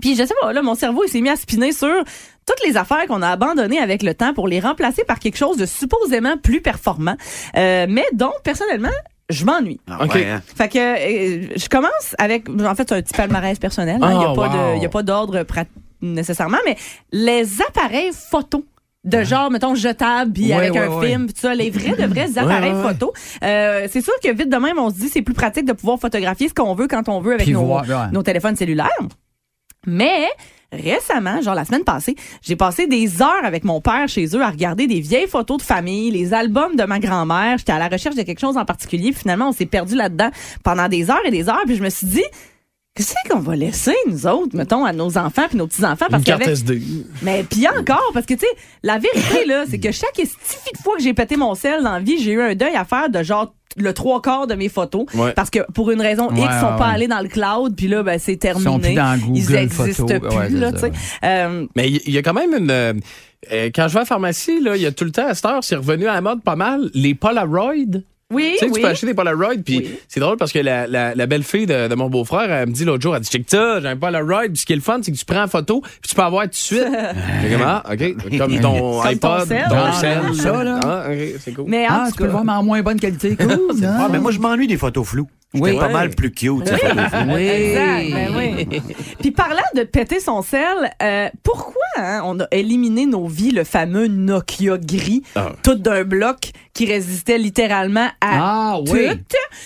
Puis 0.00 0.14
je 0.16 0.24
sais 0.24 0.34
pas, 0.40 0.52
là, 0.52 0.62
mon 0.62 0.74
cerveau 0.74 1.02
il 1.04 1.08
s'est 1.10 1.20
mis 1.20 1.28
à 1.28 1.36
spinner 1.36 1.72
sur 1.72 1.88
toutes 2.46 2.64
les 2.66 2.76
affaires 2.76 3.06
qu'on 3.06 3.22
a 3.22 3.28
abandonnées 3.28 3.78
avec 3.78 4.02
le 4.02 4.14
temps 4.14 4.32
pour 4.34 4.48
les 4.48 4.60
remplacer 4.60 5.04
par 5.04 5.18
quelque 5.18 5.36
chose 5.36 5.56
de 5.56 5.66
supposément 5.66 6.36
plus 6.38 6.60
performant. 6.60 7.16
Euh, 7.56 7.86
mais 7.88 8.04
donc, 8.12 8.32
personnellement, 8.42 8.88
je 9.28 9.44
m'ennuie. 9.44 9.80
Ah 9.90 10.04
OK. 10.04 10.14
ouais, 10.14 10.26
hein? 10.30 10.42
Fait 10.56 10.68
que 10.68 10.78
euh, 10.78 11.46
je 11.56 11.68
commence 11.68 12.14
avec, 12.18 12.48
en 12.48 12.74
fait, 12.74 12.88
c'est 12.88 12.94
un 12.96 13.02
petit 13.02 13.12
palmarès 13.14 13.58
personnel. 13.58 13.98
hein. 14.02 14.10
Il 14.12 14.18
n'y 14.18 14.24
a 14.24 14.30
Oh, 14.30 14.34
pas 14.34 14.48
wow. 14.48 14.72
de, 14.72 14.76
il 14.76 14.82
y 14.82 14.86
a 14.86 14.88
pas 14.88 15.02
d'ordre 15.02 15.42
prat- 15.42 15.64
nécessairement, 16.00 16.58
mais 16.64 16.76
les 17.12 17.60
appareils 17.60 18.10
photo 18.12 18.64
de 19.04 19.22
genre, 19.24 19.50
mettons, 19.50 19.74
jetable, 19.74 20.32
puis 20.32 20.46
Ouais, 20.48 20.54
avec 20.54 20.72
ouais, 20.72 20.78
un 20.80 20.88
ouais. 20.96 21.06
film, 21.08 21.26
tout 21.26 21.34
ça, 21.36 21.54
les 21.54 21.70
vrais 21.70 21.96
de 21.96 22.06
vrais 22.06 22.28
appareils 22.38 22.72
ouais, 22.72 22.78
ouais. 22.82 22.88
photo. 22.94 23.12
Euh, 23.42 23.86
c'est 23.90 24.00
sûr 24.00 24.14
que 24.22 24.30
vite 24.32 24.48
de 24.48 24.56
même, 24.56 24.78
on 24.78 24.88
se 24.90 24.94
dit 24.96 25.08
c'est 25.08 25.22
plus 25.22 25.34
pratique 25.34 25.66
de 25.66 25.72
pouvoir 25.72 25.98
photographier 25.98 26.48
ce 26.48 26.54
qu'on 26.54 26.74
veut 26.74 26.88
quand 26.88 27.08
on 27.08 27.20
veut 27.20 27.32
avec 27.34 27.44
Puis 27.44 27.52
nos, 27.52 27.64
voir, 27.64 27.82
ouais. 27.86 28.10
nos 28.12 28.22
téléphones 28.22 28.56
cellulaires. 28.56 28.88
Mais 29.86 30.28
récemment, 30.72 31.40
genre 31.40 31.54
la 31.54 31.64
semaine 31.64 31.84
passée, 31.84 32.14
j'ai 32.42 32.56
passé 32.56 32.86
des 32.86 33.22
heures 33.22 33.44
avec 33.44 33.64
mon 33.64 33.80
père 33.80 34.08
chez 34.08 34.26
eux 34.36 34.42
à 34.42 34.50
regarder 34.50 34.86
des 34.86 35.00
vieilles 35.00 35.28
photos 35.28 35.58
de 35.58 35.62
famille, 35.62 36.10
les 36.10 36.34
albums 36.34 36.76
de 36.76 36.84
ma 36.84 36.98
grand-mère. 36.98 37.58
J'étais 37.58 37.72
à 37.72 37.78
la 37.78 37.88
recherche 37.88 38.16
de 38.16 38.22
quelque 38.22 38.40
chose 38.40 38.56
en 38.56 38.64
particulier. 38.64 39.12
Finalement, 39.12 39.48
on 39.48 39.52
s'est 39.52 39.66
perdu 39.66 39.94
là-dedans 39.94 40.30
pendant 40.64 40.88
des 40.88 41.10
heures 41.10 41.24
et 41.24 41.30
des 41.30 41.48
heures. 41.48 41.62
Puis 41.66 41.76
je 41.76 41.82
me 41.82 41.90
suis 41.90 42.06
dit, 42.06 42.24
qu'est-ce 43.04 43.14
qu'on 43.30 43.38
va 43.40 43.56
laisser, 43.56 43.94
nous 44.10 44.26
autres, 44.26 44.54
mettons, 44.56 44.84
à 44.84 44.92
nos 44.92 45.16
enfants 45.18 45.44
puis 45.48 45.56
nos 45.56 45.66
petits-enfants? 45.66 46.06
Une 46.10 46.22
carte 46.22 46.42
qu'avec 46.42 46.48
SD. 46.48 46.82
mais 47.22 47.44
puis 47.48 47.66
encore, 47.68 48.10
parce 48.12 48.26
que 48.26 48.34
tu 48.34 48.40
sais, 48.40 48.46
la 48.82 48.98
vérité 48.98 49.44
là, 49.46 49.64
c'est 49.70 49.78
que 49.78 49.90
chaque 49.92 50.18
estifie 50.18 50.72
de 50.76 50.78
fois 50.82 50.96
que 50.96 51.02
j'ai 51.02 51.14
pété 51.14 51.36
mon 51.36 51.54
sel 51.54 51.82
dans 51.82 51.92
la 51.92 52.00
vie, 52.00 52.18
j'ai 52.22 52.32
eu 52.32 52.40
un 52.42 52.54
deuil 52.54 52.74
à 52.74 52.84
faire 52.84 53.08
de 53.08 53.22
genre 53.22 53.54
le 53.76 53.92
trois 53.94 54.20
quarts 54.22 54.46
de 54.46 54.54
mes 54.54 54.68
photos 54.68 55.04
Ouais. 55.14 55.32
parce 55.34 55.50
que 55.50 55.60
pour 55.72 55.90
une 55.90 56.00
raison 56.00 56.30
X 56.30 56.40
Ouais, 56.40 56.46
ils 56.50 56.60
sont 56.60 56.66
ouais, 56.72 56.78
pas 56.78 56.88
ouais. 56.88 56.94
allés 56.94 57.06
dans 57.06 57.20
le 57.20 57.28
cloud 57.28 57.74
puis 57.76 57.86
là 57.86 58.02
ben 58.02 58.18
c'est 58.18 58.36
terminé 58.36 58.64
sont 58.64 58.80
plus 58.80 58.94
dans 58.94 59.16
Google 59.18 59.36
ils 59.38 59.54
existent 59.56 60.06
Photos. 60.06 60.20
plus 60.28 60.36
Ouais, 60.36 60.46
c'est 60.48 60.54
là 60.56 60.70
ça, 60.72 60.88
tu 60.90 60.94
sais. 60.96 61.00
Euh, 61.24 61.66
Mais 61.76 61.88
il 61.90 62.08
y, 62.08 62.12
y 62.12 62.18
a 62.18 62.22
quand 62.22 62.32
même 62.34 62.54
une. 62.54 62.70
euh, 62.70 62.94
euh, 63.52 63.70
quand 63.72 63.86
je 63.86 63.92
vais 63.92 63.98
à 63.98 64.02
la 64.02 64.06
pharmacie, 64.06 64.60
là, 64.60 64.74
il 64.74 64.82
y 64.82 64.86
a 64.86 64.90
tout 64.90 65.04
le 65.04 65.12
temps, 65.12 65.28
à 65.28 65.34
cette 65.34 65.44
heure, 65.44 65.62
c'est 65.62 65.76
revenu 65.76 66.08
à 66.08 66.14
la 66.14 66.20
mode 66.22 66.42
pas 66.42 66.56
mal, 66.56 66.90
les 66.94 67.14
Polaroid. 67.14 67.74
Oui 68.32 68.56
Tu 68.58 68.58
sais, 68.58 68.66
oui 68.66 68.72
tu 68.74 68.80
peux 68.82 68.88
acheter 68.88 69.06
des 69.06 69.14
Polaroid, 69.14 69.54
puis 69.64 69.78
Oui. 69.78 69.98
c'est 70.08 70.20
drôle 70.20 70.36
parce 70.36 70.52
que 70.52 70.58
la, 70.58 70.86
la, 70.86 71.14
la 71.14 71.26
belle-fille 71.26 71.66
de, 71.66 71.88
de 71.88 71.94
mon 71.94 72.08
beau-frère, 72.10 72.50
elle 72.52 72.68
me 72.68 72.72
dit 72.74 72.84
l'autre 72.84 73.02
jour, 73.02 73.14
elle 73.16 73.22
dit, 73.22 73.28
check 73.30 73.44
ça, 73.48 73.80
j'ai 73.80 73.88
un 73.88 73.96
Polaroid, 73.96 74.42
puis 74.48 74.56
ce 74.58 74.66
qui 74.66 74.72
est 74.74 74.76
le 74.76 74.82
fun, 74.82 74.98
c'est 75.02 75.12
que 75.12 75.16
tu 75.16 75.24
prends 75.24 75.42
en 75.44 75.48
photo, 75.48 75.80
puis 75.80 76.08
tu 76.08 76.14
peux 76.14 76.22
avoir 76.22 76.44
tout 76.44 76.50
de 76.50 76.54
suite. 76.54 76.82
Comme, 77.50 77.62
ah, 77.64 77.82
OK, 77.90 77.98
comme 77.98 78.30
ton 78.30 78.38
Comme 78.38 78.58
ton 78.60 79.02
iPod, 79.02 79.48
sel. 79.48 79.64
ton 79.68 79.76
Ah, 79.76 79.92
sel. 79.94 80.34
ça, 80.34 80.64
là. 80.64 80.80
Ah, 80.84 81.04
OK, 81.10 81.18
c'est 81.40 81.52
cool. 81.54 81.64
mais 81.68 81.86
en 81.86 81.90
Ah, 81.90 82.08
tu 82.10 82.16
peux 82.18 82.24
le 82.24 82.30
voir, 82.30 82.44
mais 82.44 82.52
en 82.52 82.62
moins 82.62 82.82
bonne 82.82 83.00
qualité. 83.00 83.36
Cool. 83.36 83.48
Ah, 83.84 83.98
non? 84.02 84.08
mais 84.10 84.18
moi, 84.18 84.30
je 84.30 84.38
m'ennuie 84.38 84.66
des 84.66 84.76
photos 84.76 85.06
floues. 85.06 85.28
Oui. 85.54 85.70
J'étais 85.70 85.78
pas 85.80 85.88
mal 85.88 86.10
plus 86.10 86.30
cute, 86.30 86.68
floues. 86.68 87.32
Oui. 87.34 87.46
Exact, 87.48 88.10
ben 88.12 88.28
oui. 88.36 88.82
Puis 89.20 89.30
parlant 89.30 89.62
de 89.74 89.82
péter 89.84 90.20
son 90.20 90.42
sel, 90.42 90.92
euh, 91.02 91.28
pourquoi 91.42 91.72
hein, 91.96 92.20
on 92.24 92.38
a 92.40 92.46
éliminé 92.50 93.06
nos 93.06 93.26
vies 93.26 93.52
le 93.52 93.64
fameux 93.64 94.08
Nokia 94.08 94.76
gris, 94.76 95.22
Ah. 95.36 95.52
tout 95.62 95.76
d'un 95.76 96.04
bloc 96.04 96.50
qui 96.78 96.86
résistait 96.86 97.38
littéralement 97.38 98.06
à 98.20 98.74
Ah, 98.74 98.78
tout? 98.86 98.92
oui. 98.92 99.08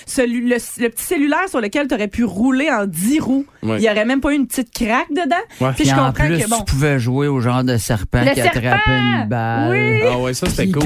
Celui- 0.07 0.49
le, 0.49 0.57
le 0.79 0.89
petit 0.89 1.05
cellulaire 1.05 1.47
sur 1.47 1.61
lequel 1.61 1.87
tu 1.87 1.95
aurais 1.95 2.09
pu 2.09 2.25
rouler 2.25 2.71
en 2.71 2.87
10 2.87 3.21
roues, 3.21 3.45
il 3.63 3.81
y 3.81 3.91
aurait 3.91 4.07
même 4.07 4.23
pas 4.23 4.33
eu 4.33 4.37
une 4.37 4.47
petite 4.47 4.73
craque 4.73 5.11
dedans. 5.11 5.37
Ouais. 5.61 5.73
Puis 5.75 5.83
Puis 5.83 5.91
je 5.91 5.95
en 5.95 6.07
comprends 6.07 6.25
plus, 6.25 6.39
que 6.43 6.49
bon. 6.49 6.57
tu 6.61 6.65
pouvais 6.65 6.99
jouer 6.99 7.29
au 7.29 7.41
genre 7.41 7.65
de 7.65 7.77
serpent 7.77 8.23
qui 8.23 8.41
attrapait 8.41 8.61
serpent! 8.63 8.81
une 8.91 9.29
balle. 9.29 9.71
Oui. 9.73 10.03
Ah 10.11 10.19
ouais, 10.21 10.33
ça, 10.33 10.47
c'était 10.49 10.71
cool. 10.73 10.83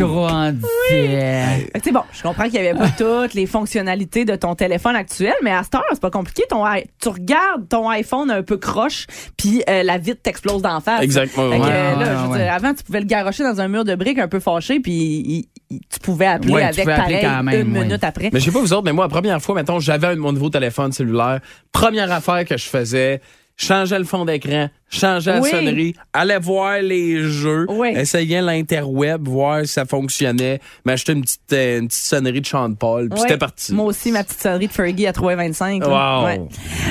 Sais, 0.89 1.93
bon, 1.93 2.03
je 2.13 2.23
comprends 2.23 2.45
qu'il 2.45 2.61
n'y 2.61 2.67
avait 2.69 2.77
pas 2.79 2.89
toutes 2.99 3.35
les 3.35 3.47
fonctionnalités 3.47 4.25
de 4.25 4.35
ton 4.35 4.57
téléphone 4.57 4.97
actuel, 4.97 5.35
mais 5.43 5.53
à 5.53 5.63
cette 5.63 5.77
heure, 5.77 5.85
c'est 5.93 6.01
pas 6.01 6.11
compliqué. 6.11 6.43
Ton, 6.49 6.65
tu 7.01 7.09
regardes 7.09 7.69
ton 7.69 7.89
iPhone 7.89 8.31
un 8.33 8.43
peu 8.43 8.57
croche, 8.57 9.07
puis 9.37 9.63
euh, 9.71 9.83
la 9.85 9.99
vitre 9.99 10.23
t'explose 10.23 10.63
d'en 10.63 10.81
face. 10.81 11.03
Exactement. 11.03 11.51
Fait 11.53 11.59
que, 11.59 11.63
ouais. 11.63 11.69
ouais, 11.69 12.05
là, 12.05 12.17
je 12.17 12.23
veux 12.27 12.33
ouais. 12.33 12.39
dire, 12.43 12.53
avant, 12.53 12.75
tu 12.75 12.83
pouvais 12.83 13.01
le 13.01 13.07
garocher 13.07 13.45
dans 13.45 13.61
un 13.61 13.69
mur 13.69 13.85
de 13.85 13.95
briques 13.95 14.19
un 14.19 14.29
peu 14.29 14.41
fâché, 14.41 14.81
puis 14.81 15.49
tu 15.69 15.99
pouvais 16.03 16.27
appeler 16.27 16.53
Ouais, 16.53 16.63
avec 16.63 16.81
pouvais 16.81 16.93
appeler 16.93 17.21
pareil 17.21 17.37
quand 17.37 17.43
même, 17.43 17.61
une 17.67 17.73
minute 17.83 18.05
après. 18.05 18.31
Mais 18.33 18.41
je 18.41 18.45
sais 18.47 18.51
pas 18.53 18.61
vous 18.61 18.73
autres, 18.73 18.85
mais 18.85 18.93
moi, 18.93 19.05
la 19.07 19.09
première 19.11 19.41
fois, 19.43 19.55
mettons, 19.55 19.81
j'avais 19.81 20.07
un- 20.09 20.17
mon 20.17 20.33
nouveau 20.33 20.51
téléphone 20.51 20.93
cellulaire. 20.93 21.41
Première 21.73 22.11
affaire 22.13 22.45
que 22.45 22.57
je 22.57 22.65
faisais, 22.67 23.21
changeait 23.57 23.99
le 23.99 24.05
fond 24.05 24.25
d'écran, 24.27 24.69
changeait 24.91 25.39
Oui. 25.41 25.51
la 25.51 25.59
sonnerie, 25.59 25.95
allait 26.13 26.39
voir 26.39 26.79
les 26.83 27.23
jeux, 27.23 27.65
Oui. 27.71 27.89
essayait 27.97 28.43
l'interweb, 28.43 29.27
voir 29.27 29.63
si 29.63 29.69
ça 29.69 29.87
fonctionnait, 29.87 30.61
m'achetait 30.85 31.15
une 31.15 31.23
petite, 31.23 31.53
euh, 31.55 31.79
une 31.81 31.89
petite 31.89 32.03
sonnerie 32.05 32.41
de 32.43 32.47
Sean 32.47 32.75
Paul, 32.75 33.09
puis 33.09 33.19
c'était 33.21 33.39
parti. 33.39 33.73
Moi 33.75 33.87
aussi, 33.87 34.13
ma 34.13 34.23
petite 34.25 34.41
sonnerie 34.43 34.67
de 34.69 34.73
Fergie 34.73 35.07
à 35.07 35.13
3,25. 35.13 35.81
là. 35.87 36.21
Wow. 36.21 36.27
Ouais. 36.27 36.41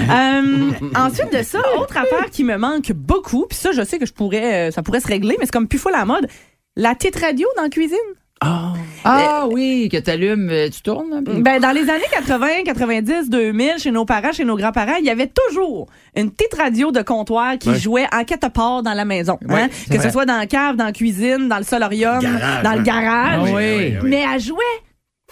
Euh, 0.10 0.72
ensuite 0.96 1.32
de 1.32 1.44
ça, 1.44 1.60
autre 1.80 1.98
affaire 1.98 2.30
qui 2.32 2.44
me 2.44 2.58
manque 2.58 2.92
beaucoup, 2.94 3.46
puis 3.48 3.58
ça, 3.58 3.72
je 3.72 3.84
sais 3.84 4.00
que 4.00 4.06
je 4.06 4.14
pourrais, 4.14 4.70
euh, 4.70 4.72
ça 4.72 4.84
pourrait 4.84 5.00
se 5.00 5.08
régler, 5.08 5.36
mais 5.40 5.46
c'est 5.46 5.52
comme 5.54 5.68
plus 5.68 5.80
fou 5.80 5.90
la 5.90 6.06
mode. 6.06 6.28
La 6.76 6.94
titre 6.96 7.22
radio 7.22 7.48
dans 7.56 7.64
la 7.64 7.70
cuisine. 7.70 7.98
Ah 8.42 9.46
oui, 9.50 9.90
que 9.92 9.98
t'allumes, 9.98 10.50
euh, 10.52 10.70
tu 10.70 10.82
tournes. 10.82 11.24
puis- 11.24 11.42
Ben, 11.42 11.60
dans 11.60 11.72
les 11.72 11.90
années 11.90 12.04
80, 12.12 12.64
90, 12.66 13.30
2000, 13.30 13.74
chez 13.78 13.92
nos 13.92 14.06
parents, 14.06 14.32
chez 14.34 14.46
nos 14.46 14.56
grands-parents, 14.58 14.96
il 15.00 15.06
y 15.06 15.10
avait 15.10 15.32
toujours 15.50 15.88
une 16.16 16.32
petite 16.32 16.54
radio 16.56 16.92
de 16.92 17.02
comptoir 17.02 17.58
qui 17.58 17.70
Ouais. 17.70 17.80
jouait 17.80 18.08
en 18.14 18.24
quatre 18.24 18.50
parts 18.52 18.84
dans 18.84 18.94
la 18.94 19.06
maison. 19.06 19.38
Ouais, 19.48 19.62
hein. 19.64 19.70
Que 19.90 19.96
vrai. 19.98 20.04
ce 20.08 20.12
soit 20.12 20.26
dans 20.26 20.38
la 20.38 20.48
cave, 20.48 20.76
dans 20.76 20.86
la 20.86 20.92
cuisine, 20.92 21.48
dans 21.48 21.58
le 21.58 21.64
solarium, 21.64 22.20
Garage, 22.20 22.64
dans 22.64 22.74
le 22.74 22.80
hein. 22.80 22.84
garage. 22.84 23.40
Ah 23.48 23.56
oui. 23.56 23.94
Mais 24.04 24.26
elle 24.34 24.40
jouait 24.42 24.58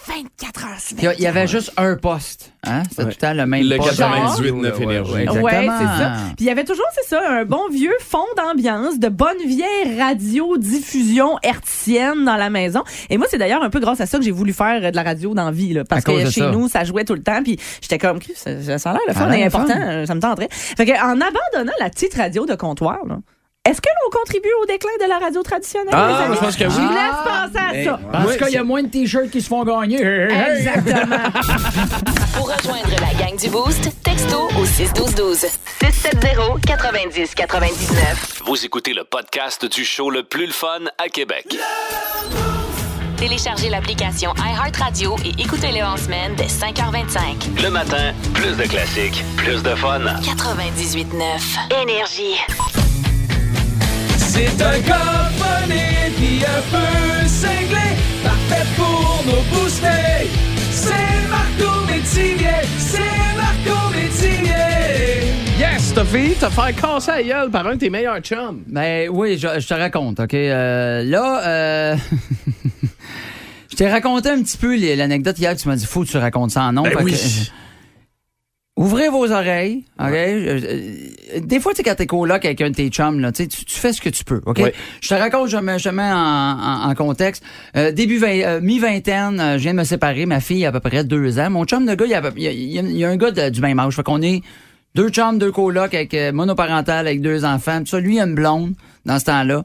24 0.06 0.64
heures 0.66 0.78
sur 0.80 0.96
Il 0.98 1.04
y 1.04 1.06
a- 1.06 1.14
il 1.14 1.20
y 1.20 1.26
avait 1.26 1.46
juste 1.46 1.72
un 1.76 1.96
poste. 1.96 2.52
Hein? 2.66 2.82
C'était 2.88 3.02
Ouais. 3.04 3.10
tout 3.12 3.16
le 3.20 3.26
temps 3.26 3.32
le 3.34 3.46
même 3.46 3.62
Le 3.68 3.76
poste. 3.76 3.90
98.9 3.98 4.78
Ouais, 4.78 4.82
énergie. 4.84 5.12
ouais, 5.12 5.18
Ouais, 5.40 5.52
exactement. 5.64 5.78
c'est 5.78 6.02
ça. 6.02 6.12
Puis 6.28 6.36
il 6.40 6.46
y 6.46 6.50
avait 6.50 6.64
toujours, 6.64 6.86
c'est 6.94 7.08
ça, 7.08 7.20
un 7.28 7.44
bon 7.44 7.68
vieux 7.70 7.94
fond 8.00 8.24
d'ambiance, 8.36 8.98
de 8.98 9.08
bonne 9.08 9.38
vieille 9.46 9.98
radio-diffusion 10.00 11.38
hertzienne 11.42 12.24
dans 12.24 12.36
la 12.36 12.50
maison. 12.50 12.82
Et 13.10 13.16
moi, 13.18 13.26
c'est 13.30 13.38
d'ailleurs 13.38 13.62
un 13.62 13.70
peu 13.70 13.80
grâce 13.80 14.00
à 14.00 14.06
ça 14.06 14.18
que 14.18 14.24
j'ai 14.24 14.30
voulu 14.30 14.52
faire 14.52 14.90
de 14.90 14.96
la 14.96 15.02
radio 15.02 15.34
dans 15.34 15.46
la 15.46 15.50
vie, 15.50 15.72
là, 15.72 15.84
parce 15.84 16.04
que 16.04 16.24
chez 16.30 16.40
ça. 16.40 16.50
nous, 16.50 16.68
ça 16.68 16.84
jouait 16.84 17.04
tout 17.04 17.14
le 17.14 17.22
temps. 17.22 17.42
Puis 17.42 17.58
j'étais 17.80 17.98
comme, 17.98 18.18
ça, 18.34 18.78
ça 18.78 18.90
a 18.90 18.92
l'air 18.94 19.02
le 19.08 19.14
Ça 19.14 19.20
a 19.20 19.22
fun 19.24 19.28
l'air 19.30 19.40
et 19.40 19.44
le 19.44 19.50
fun. 19.50 19.60
important, 19.60 20.06
ça 20.06 20.14
me 20.14 20.20
tenterait. 20.20 20.48
Fait 20.50 20.86
que, 20.86 20.92
en 20.92 21.20
abandonnant 21.20 21.72
la 21.80 21.90
petite 21.90 22.14
radio 22.14 22.46
de 22.46 22.54
comptoir, 22.54 22.98
là, 23.06 23.18
est-ce 23.66 23.80
que 23.80 23.88
l'on 24.03 24.03
contribue 24.14 24.52
au 24.62 24.66
déclin 24.66 24.90
de 25.00 25.08
la 25.08 25.18
radio 25.18 25.42
traditionnelle? 25.42 25.92
Ah, 25.92 26.28
je 26.32 26.38
pense 26.38 26.56
que 26.56 26.64
oui. 26.64 26.70
Je 26.70 26.80
vous 26.80 26.92
laisse 26.92 27.22
penser 27.24 27.64
à 27.64 27.84
ça. 27.84 28.00
Parce 28.12 28.36
qu'il 28.36 28.50
y 28.50 28.56
a 28.56 28.64
moins 28.64 28.82
de 28.82 28.88
t-shirts 28.88 29.30
qui 29.30 29.40
se 29.40 29.48
font 29.48 29.64
gagner. 29.64 30.00
Exactement. 30.00 31.16
Pour 32.36 32.52
rejoindre 32.54 32.90
la 32.90 33.24
gang 33.24 33.36
du 33.36 33.48
Boost, 33.48 33.90
texto 34.02 34.48
au 34.58 34.64
61212. 34.64 35.46
670 35.80 36.66
90 36.66 37.34
99. 37.34 38.42
Vous 38.46 38.64
écoutez 38.64 38.92
le 38.94 39.04
podcast 39.04 39.64
du 39.64 39.84
show 39.84 40.10
le 40.10 40.22
plus 40.22 40.46
le 40.46 40.52
fun 40.52 40.80
à 40.98 41.08
Québec. 41.08 41.56
Téléchargez 43.16 43.70
l'application 43.70 44.34
iHeartRadio 44.36 45.16
et 45.24 45.40
écoutez-le 45.40 45.82
en 45.82 45.96
semaine 45.96 46.34
dès 46.36 46.46
5h25. 46.46 47.62
Le 47.62 47.70
matin, 47.70 48.12
plus 48.34 48.56
de 48.56 48.64
classiques, 48.64 49.24
plus 49.36 49.62
de 49.62 49.74
fun. 49.74 50.00
98.9. 50.00 51.82
Énergie. 51.82 52.36
C'est 54.34 54.60
un 54.62 54.78
gars 54.80 55.30
funny 55.38 56.10
puis 56.16 56.42
un 56.44 56.62
peu 56.70 57.28
cinglé, 57.28 57.94
parfait 58.24 58.66
pour 58.76 59.22
nos 59.26 59.42
booster. 59.52 60.28
C'est 60.72 61.28
Marco 61.30 61.86
Métivier, 61.86 62.48
c'est 62.78 62.98
Marco 63.36 63.90
Métivier. 63.94 65.32
Yes, 65.58 65.92
t'as 65.94 66.04
fait, 66.04 66.36
t'as 66.40 66.50
fait 66.50 66.72
casser 66.74 67.10
la 67.12 67.22
gueule 67.22 67.50
par 67.50 67.66
un 67.68 67.74
de 67.74 67.78
tes 67.78 67.90
meilleurs 67.90 68.18
chums. 68.20 68.62
Ben 68.66 69.08
oui, 69.08 69.38
je, 69.38 69.60
je 69.60 69.66
te 69.68 69.74
raconte, 69.74 70.18
OK? 70.18 70.34
Euh, 70.34 71.04
là, 71.04 71.42
euh, 71.46 71.96
je 73.70 73.76
t'ai 73.76 73.88
raconté 73.88 74.30
un 74.30 74.42
petit 74.42 74.56
peu 74.58 74.76
l'anecdote 74.96 75.38
hier. 75.38 75.54
Tu 75.56 75.68
m'as 75.68 75.76
dit, 75.76 75.86
faut 75.86 76.02
que 76.02 76.08
tu 76.08 76.16
racontes 76.16 76.50
ça 76.50 76.62
en 76.64 76.72
nom. 76.72 76.82
Ben 76.82 76.90
Fait 76.90 77.02
oui. 77.04 77.12
que, 77.12 77.16
ouvrez 78.76 79.08
vos 79.08 79.30
oreilles, 79.30 79.84
OK? 80.00 80.10
Des 81.46 81.60
fois, 81.60 81.72
tu 81.72 81.78
sais, 81.78 81.82
quand 81.82 81.94
t'es 81.94 82.06
coloc 82.06 82.44
avec 82.44 82.60
un 82.60 82.70
de 82.70 82.74
tes 82.74 82.88
chums, 82.88 83.20
là, 83.20 83.32
tu, 83.32 83.46
tu 83.48 83.64
fais 83.68 83.92
ce 83.92 84.00
que 84.00 84.08
tu 84.08 84.24
peux, 84.24 84.40
OK? 84.46 84.58
Je 85.00 85.08
te 85.08 85.14
raconte, 85.14 85.48
je 85.48 85.56
mets, 85.56 85.78
je 85.78 85.88
mets 85.90 86.02
en, 86.02 86.16
en- 86.16 86.90
en 86.90 86.94
contexte. 86.94 87.42
Euh, 87.76 87.92
début 87.92 88.20
euh, 88.22 88.60
mi-vingtaine, 88.60 89.38
euh, 89.40 89.54
je 89.58 89.62
viens 89.62 89.72
de 89.74 89.78
me 89.78 89.84
séparer. 89.84 90.26
Ma 90.26 90.40
fille 90.40 90.64
a 90.64 90.68
à 90.68 90.72
peu 90.72 90.80
près 90.80 91.04
deux 91.04 91.38
ans. 91.38 91.50
Mon 91.50 91.64
chum 91.64 91.86
de 91.86 91.94
gars, 91.94 92.04
il 92.04 92.10
y 92.10 92.14
a, 92.14 92.50
il 92.50 92.90
il 92.96 93.04
un 93.04 93.16
gars 93.16 93.30
de- 93.30 93.48
du 93.50 93.60
même 93.60 93.78
âge. 93.78 93.94
Fait 93.96 94.02
qu'on 94.02 94.22
est 94.22 94.42
deux 94.94 95.08
chums, 95.08 95.38
deux 95.38 95.52
colocs 95.52 95.94
avec 95.94 96.14
monoparental, 96.32 97.06
avec 97.06 97.20
deux 97.20 97.44
enfants. 97.44 97.80
Tout 97.80 97.86
ça, 97.86 98.00
lui, 98.00 98.16
il 98.16 98.20
a 98.20 98.24
une 98.24 98.34
blonde 98.34 98.74
dans 99.06 99.18
ce 99.18 99.24
temps-là. 99.26 99.64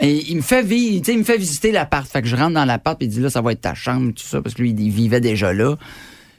Et 0.00 0.24
il 0.28 0.36
me 0.36 0.42
fait 0.42 0.62
vi- 0.62 1.00
tu 1.00 1.06
sais, 1.06 1.12
il 1.12 1.18
me 1.20 1.24
fait 1.24 1.36
visiter 1.38 1.70
l'appart. 1.70 2.06
Fait 2.10 2.20
que 2.20 2.26
je 2.28 2.34
rentre 2.34 2.54
dans 2.54 2.64
l'appart 2.64 2.98
puis 2.98 3.06
il 3.06 3.10
dit 3.10 3.20
là, 3.20 3.30
ça 3.30 3.40
va 3.40 3.52
être 3.52 3.60
ta 3.60 3.74
chambre, 3.74 4.12
tout 4.12 4.24
ça, 4.24 4.42
parce 4.42 4.54
que 4.56 4.62
lui, 4.62 4.70
il 4.76 4.90
vivait 4.90 5.20
déjà 5.20 5.52
là. 5.52 5.76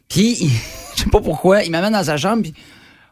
Puis, 0.09 0.35
je 0.95 1.03
sais 1.03 1.09
pas 1.09 1.21
pourquoi, 1.21 1.63
il 1.63 1.71
m'amène 1.71 1.93
dans 1.93 2.03
sa 2.03 2.17
chambre, 2.17 2.43
puis 2.43 2.53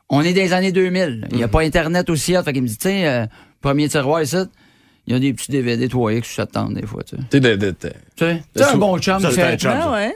on 0.10 0.22
est 0.22 0.34
des 0.34 0.54
années 0.54 0.72
2000. 0.72 1.28
Il 1.32 1.38
n'y 1.38 1.44
a 1.44 1.48
pas 1.48 1.62
Internet 1.62 2.10
aussi. 2.10 2.34
Fait 2.44 2.54
qu'il 2.54 2.62
me 2.62 2.68
dit, 2.68 2.78
tiens, 2.78 3.04
euh, 3.06 3.28
premier 3.62 3.90
tiroir 3.90 4.22
ici, 4.22 4.38
il 5.06 5.12
y 5.12 5.16
a 5.18 5.20
des 5.20 5.34
petits 5.34 5.52
DVD 5.52 5.88
3X 5.88 6.22
qui 6.22 6.30
s'attendent 6.34 6.76
des 6.76 6.88
fois, 6.88 7.04
tu 7.04 7.18
sais. 7.18 7.22
Tu 7.30 7.42
sais, 7.42 7.58
de, 7.58 7.72
Tu 7.72 7.90
sais, 8.16 8.42
un 8.64 8.78
bon 8.78 8.98
chum, 9.00 9.16
un 9.16 9.30
fait 9.32 9.66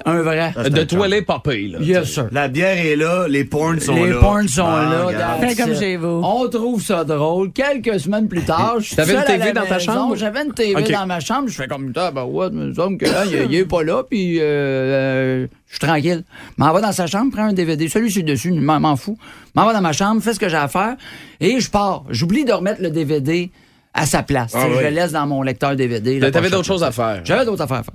un 0.05 0.21
vrai. 0.21 0.53
De 0.69 0.83
toilette 0.83 1.25
papé, 1.25 1.67
là. 1.67 1.79
Yes, 1.81 2.13
sir. 2.13 2.27
La 2.31 2.47
bière 2.47 2.77
est 2.77 2.95
là, 2.95 3.27
les 3.27 3.43
porns 3.43 3.81
sont 3.81 3.95
Les 3.95 4.11
là. 4.11 4.19
porns 4.19 4.47
sont 4.47 4.65
Ah, 4.65 5.11
là. 5.11 5.37
Fais 5.41 5.55
comme 5.61 5.75
chez 5.75 5.97
vous. 5.97 6.21
On 6.23 6.47
trouve 6.47 6.81
ça 6.81 7.03
drôle. 7.03 7.51
Quelques 7.51 7.99
semaines 7.99 8.29
plus 8.29 8.43
tard, 8.43 8.75
je 8.79 8.85
suis 8.85 8.95
T'avais 8.95 9.15
une 9.15 9.23
TV 9.25 9.51
dans 9.51 9.65
ta 9.65 9.79
chambre? 9.79 10.15
J'avais 10.15 10.45
une 10.45 10.53
TV 10.53 10.81
dans 10.81 11.05
ma 11.05 11.19
chambre. 11.19 11.49
Je 11.49 11.55
fais 11.55 11.67
comme 11.67 11.91
ça, 11.93 12.11
ben 12.11 12.23
ouais, 12.23 12.47
il 12.49 12.57
me 12.57 12.73
semble 12.73 12.97
que 12.97 13.05
là, 13.05 13.25
il, 13.25 13.55
est 13.55 13.65
pas 13.65 13.83
là, 13.83 14.03
puis 14.09 14.39
euh, 14.39 14.43
euh, 14.43 15.47
je 15.67 15.71
suis 15.73 15.85
tranquille. 15.85 16.23
M'en 16.55 16.71
va 16.71 16.79
dans 16.79 16.93
sa 16.93 17.07
chambre, 17.07 17.33
prends 17.33 17.47
un 17.47 17.53
DVD. 17.53 17.89
Celui 17.89 18.09
sur 18.09 18.21
le 18.21 18.27
dessus, 18.29 18.53
m'en 18.53 18.79
m'en 18.79 18.95
fous. 18.95 19.17
M'en 19.53 19.65
va 19.65 19.73
dans 19.73 19.81
ma 19.81 19.91
chambre, 19.91 20.21
fais 20.21 20.33
ce 20.33 20.39
que 20.39 20.47
j'ai 20.47 20.55
à 20.55 20.69
faire, 20.69 20.95
et 21.41 21.59
je 21.59 21.69
pars. 21.69 22.05
J'oublie 22.09 22.45
de 22.45 22.53
remettre 22.53 22.81
le 22.81 22.89
DVD 22.89 23.51
à 23.97 24.05
sa 24.05 24.23
place. 24.23 24.53
Ah 24.55 24.63
Tu 24.63 24.71
oui. 24.71 24.77
Je 24.79 24.83
le 24.83 24.89
laisse 24.91 25.11
dans 25.11 25.27
mon 25.27 25.41
lecteur 25.41 25.75
DVD. 25.75 26.19
T'avais 26.19 26.49
pas 26.49 26.55
d'autres 26.55 26.67
choses 26.67 26.83
à 26.83 26.91
faire. 26.91 27.21
J'avais 27.25 27.43
d'autres 27.43 27.63
affaires 27.63 27.79
à 27.79 27.83
faire. 27.83 27.93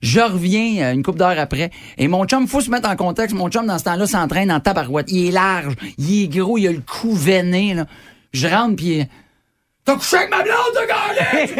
Je 0.00 0.20
reviens 0.20 0.84
euh, 0.84 0.92
une 0.94 1.02
couple 1.02 1.18
d'heures 1.18 1.38
après 1.38 1.70
et 1.98 2.08
mon 2.08 2.24
chum, 2.24 2.48
faut 2.48 2.60
se 2.60 2.70
mettre 2.70 2.88
en 2.88 2.96
contexte, 2.96 3.36
mon 3.36 3.48
chum 3.48 3.66
dans 3.66 3.78
ce 3.78 3.84
temps-là 3.84 4.06
s'entraîne 4.06 4.50
en 4.50 4.58
tabarouette. 4.58 5.10
Il 5.12 5.28
est 5.28 5.30
large, 5.30 5.74
il 5.98 6.24
est 6.24 6.28
gros, 6.28 6.58
il 6.58 6.66
a 6.66 6.72
le 6.72 6.80
cou 6.80 7.14
veiné. 7.14 7.74
Là. 7.74 7.86
Je 8.32 8.48
rentre 8.48 8.76
puis 8.76 9.04
T'as 9.84 9.96
couché 9.96 10.16
avec 10.16 10.30
ma 10.30 10.42
blonde, 10.44 10.54
de 10.76 10.86
gars! 10.86 11.56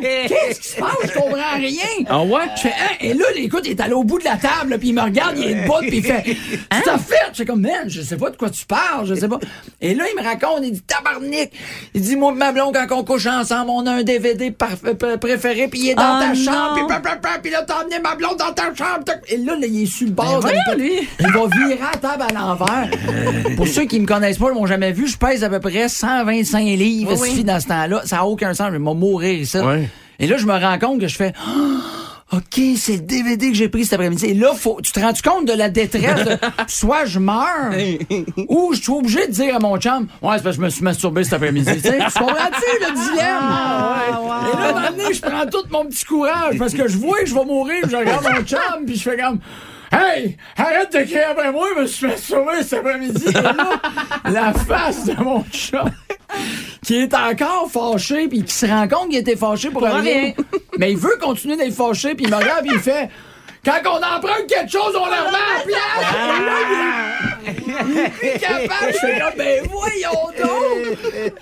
Qu'est-ce 0.28 0.60
qui 0.60 0.68
se 0.68 0.76
passe? 0.80 0.96
Je 1.04 1.12
comprends 1.12 1.56
rien. 1.56 2.06
Ah 2.08 2.22
ouais? 2.22 2.40
Je 2.56 2.60
fais, 2.62 2.68
Hein? 2.70 2.94
Et 3.02 3.12
là, 3.12 3.24
écoute, 3.36 3.62
il 3.66 3.72
est 3.72 3.80
allé 3.82 3.92
au 3.92 4.02
bout 4.02 4.18
de 4.18 4.24
la 4.24 4.36
table, 4.38 4.78
puis 4.78 4.88
il 4.88 4.94
me 4.94 5.02
regarde, 5.02 5.36
il 5.36 5.44
est 5.50 5.54
debout, 5.62 5.74
puis 5.80 5.98
il 5.98 6.02
fait, 6.02 6.22
tu 6.22 6.38
t'as 6.82 6.96
fait? 6.96 7.16
Je 7.32 7.36
fais 7.38 7.44
comme, 7.44 7.60
man, 7.60 7.84
je 7.86 8.00
sais 8.00 8.16
pas 8.16 8.30
de 8.30 8.36
quoi 8.38 8.48
tu 8.48 8.64
parles, 8.64 9.04
je 9.06 9.14
sais 9.14 9.28
pas. 9.28 9.38
Et 9.82 9.94
là, 9.94 10.04
il 10.10 10.18
me 10.22 10.26
raconte, 10.26 10.60
il 10.62 10.72
dit, 10.72 10.80
tabarnak. 10.80 11.50
Il 11.92 12.00
dit, 12.00 12.16
moi, 12.16 12.32
ma 12.32 12.50
blonde, 12.50 12.74
quand 12.74 12.96
on 12.98 13.04
couche 13.04 13.26
ensemble, 13.26 13.68
on 13.70 13.86
a 13.86 13.90
un 13.92 14.02
DVD 14.04 14.50
pr- 14.50 15.18
préféré, 15.18 15.68
puis 15.68 15.80
il 15.80 15.90
est 15.90 15.94
dans 15.94 16.16
Oh 16.16 16.20
ta 16.22 16.28
non. 16.28 16.34
chambre, 16.34 16.74
puis 16.88 16.96
puis 17.42 17.50
là, 17.50 17.62
t'as 17.66 17.82
emmené 17.82 17.98
ma 18.00 18.14
blonde 18.14 18.38
dans 18.38 18.52
ta 18.54 18.74
chambre. 18.74 19.04
Et 19.28 19.36
là, 19.36 19.54
là, 19.56 19.66
il 19.66 19.82
est 19.82 19.86
sur 19.86 20.06
le 20.06 20.12
bord. 20.14 20.40
Ben 20.40 20.50
voyons, 20.64 20.78
lui. 20.82 21.06
Il 21.20 21.26
va 21.30 21.40
virer 21.56 21.78
à 21.82 21.90
la 21.92 21.98
table 21.98 22.24
à 22.26 22.32
l'envers. 22.32 22.88
Pour 23.56 23.68
ceux 23.68 23.84
qui 23.84 24.00
me 24.00 24.06
connaissent 24.06 24.38
pas, 24.38 24.46
ils 24.50 24.54
m'ont 24.54 24.66
jamais 24.66 24.92
vu, 24.92 25.06
je 25.08 25.18
pèse 25.18 25.44
à 25.44 25.50
peu 25.50 25.60
près 25.60 25.88
125 25.90 26.64
livres, 26.64 27.01
Oui, 27.06 27.16
oui. 27.20 27.30
suffit 27.30 27.44
dans 27.44 27.60
ce 27.60 27.68
temps-là. 27.68 28.02
Ça 28.04 28.16
n'a 28.16 28.26
aucun 28.26 28.54
sens, 28.54 28.68
je 28.68 28.72
vais 28.72 28.78
mourir 28.78 29.40
ici. 29.40 29.58
Ouais. 29.58 29.88
Et 30.18 30.26
là, 30.26 30.36
je 30.36 30.46
me 30.46 30.52
rends 30.52 30.78
compte 30.78 31.00
que 31.00 31.08
je 31.08 31.16
fais 31.16 31.32
Ah, 31.36 31.52
OK, 32.36 32.60
c'est 32.76 32.96
le 32.96 33.02
DVD 33.02 33.50
que 33.50 33.54
j'ai 33.56 33.68
pris 33.68 33.84
cet 33.84 33.92
après-midi. 33.94 34.24
Et 34.24 34.34
là, 34.34 34.54
faut, 34.54 34.80
tu 34.82 34.90
te 34.90 35.00
rends 35.00 35.12
compte 35.22 35.46
de 35.46 35.52
la 35.52 35.68
détresse 35.68 36.24
de 36.24 36.38
soit 36.66 37.04
je 37.04 37.18
meurs 37.18 37.72
ou 38.48 38.72
je 38.72 38.80
suis 38.80 38.92
obligé 38.92 39.26
de 39.26 39.32
dire 39.32 39.56
à 39.56 39.58
mon 39.58 39.76
chum 39.78 40.06
Ouais, 40.22 40.36
c'est 40.36 40.42
parce 40.42 40.56
que 40.56 40.62
je 40.62 40.64
me 40.64 40.70
suis 40.70 40.82
masturbé 40.82 41.24
cet 41.24 41.34
après-midi. 41.34 41.70
Tu 41.74 41.82
tu 41.82 41.88
comprends-tu 41.90 42.80
le 42.80 42.94
dilemme? 42.94 43.50
Et 44.48 44.56
là, 44.56 44.64
à 44.64 44.68
un 44.68 44.72
moment 44.72 44.90
donné, 44.96 45.12
je 45.12 45.20
prends 45.20 45.46
tout 45.46 45.64
mon 45.70 45.84
petit 45.84 46.04
courage 46.06 46.58
parce 46.58 46.72
que 46.72 46.88
je 46.88 46.96
vois 46.96 47.20
que 47.20 47.26
je 47.26 47.34
vais 47.34 47.44
mourir, 47.44 47.80
puis 47.82 47.90
je 47.90 47.96
regarde 47.96 48.24
mon 48.24 48.42
chum, 48.44 48.86
puis 48.86 48.96
je 48.96 49.02
fais 49.02 49.16
comme 49.18 49.38
Hey, 49.92 50.36
arrête 50.56 50.92
de 50.92 51.02
crier 51.02 51.22
après 51.22 51.52
moi, 51.52 51.68
je 51.76 51.80
me 51.82 51.86
suis 51.86 52.06
masturbé 52.06 52.62
cet 52.62 52.78
après-midi. 52.80 53.24
Et 53.28 53.32
là, 53.32 53.54
la 54.30 54.52
face 54.54 55.04
de 55.04 55.14
mon 55.22 55.44
chum 55.52 55.90
qui 56.82 57.02
est 57.02 57.14
encore 57.14 57.70
fâché 57.70 58.26
puis 58.26 58.42
qui 58.42 58.54
se 58.54 58.66
rend 58.66 58.88
compte 58.88 59.10
qu'il 59.10 59.18
était 59.18 59.36
fâché 59.36 59.70
pour, 59.70 59.82
Pour 59.82 59.94
rien. 59.94 60.32
Mais 60.78 60.92
il 60.92 60.98
veut 60.98 61.18
continuer 61.20 61.56
d'être 61.56 61.74
fâché 61.74 62.14
puis 62.14 62.24
il 62.24 62.30
me 62.30 62.36
regarde 62.36 62.62
puis 62.62 62.74
il 62.74 62.80
fait 62.80 63.10
quand 63.64 63.78
on 63.84 63.96
emprunte 63.98 64.48
quelque 64.48 64.72
chose, 64.72 64.92
on 64.96 65.06
le 65.06 65.12
remet 65.12 65.38
à 65.38 65.58
la 65.58 65.62
place. 65.64 66.02
Là, 66.40 67.52
il 68.22 68.28
est 68.28 68.38
capable. 68.40 68.92
Je 68.92 68.98
fais 68.98 69.20
comme, 69.20 69.38
ben 69.38 69.62
voyons 69.70 70.26
donc. 70.36 70.61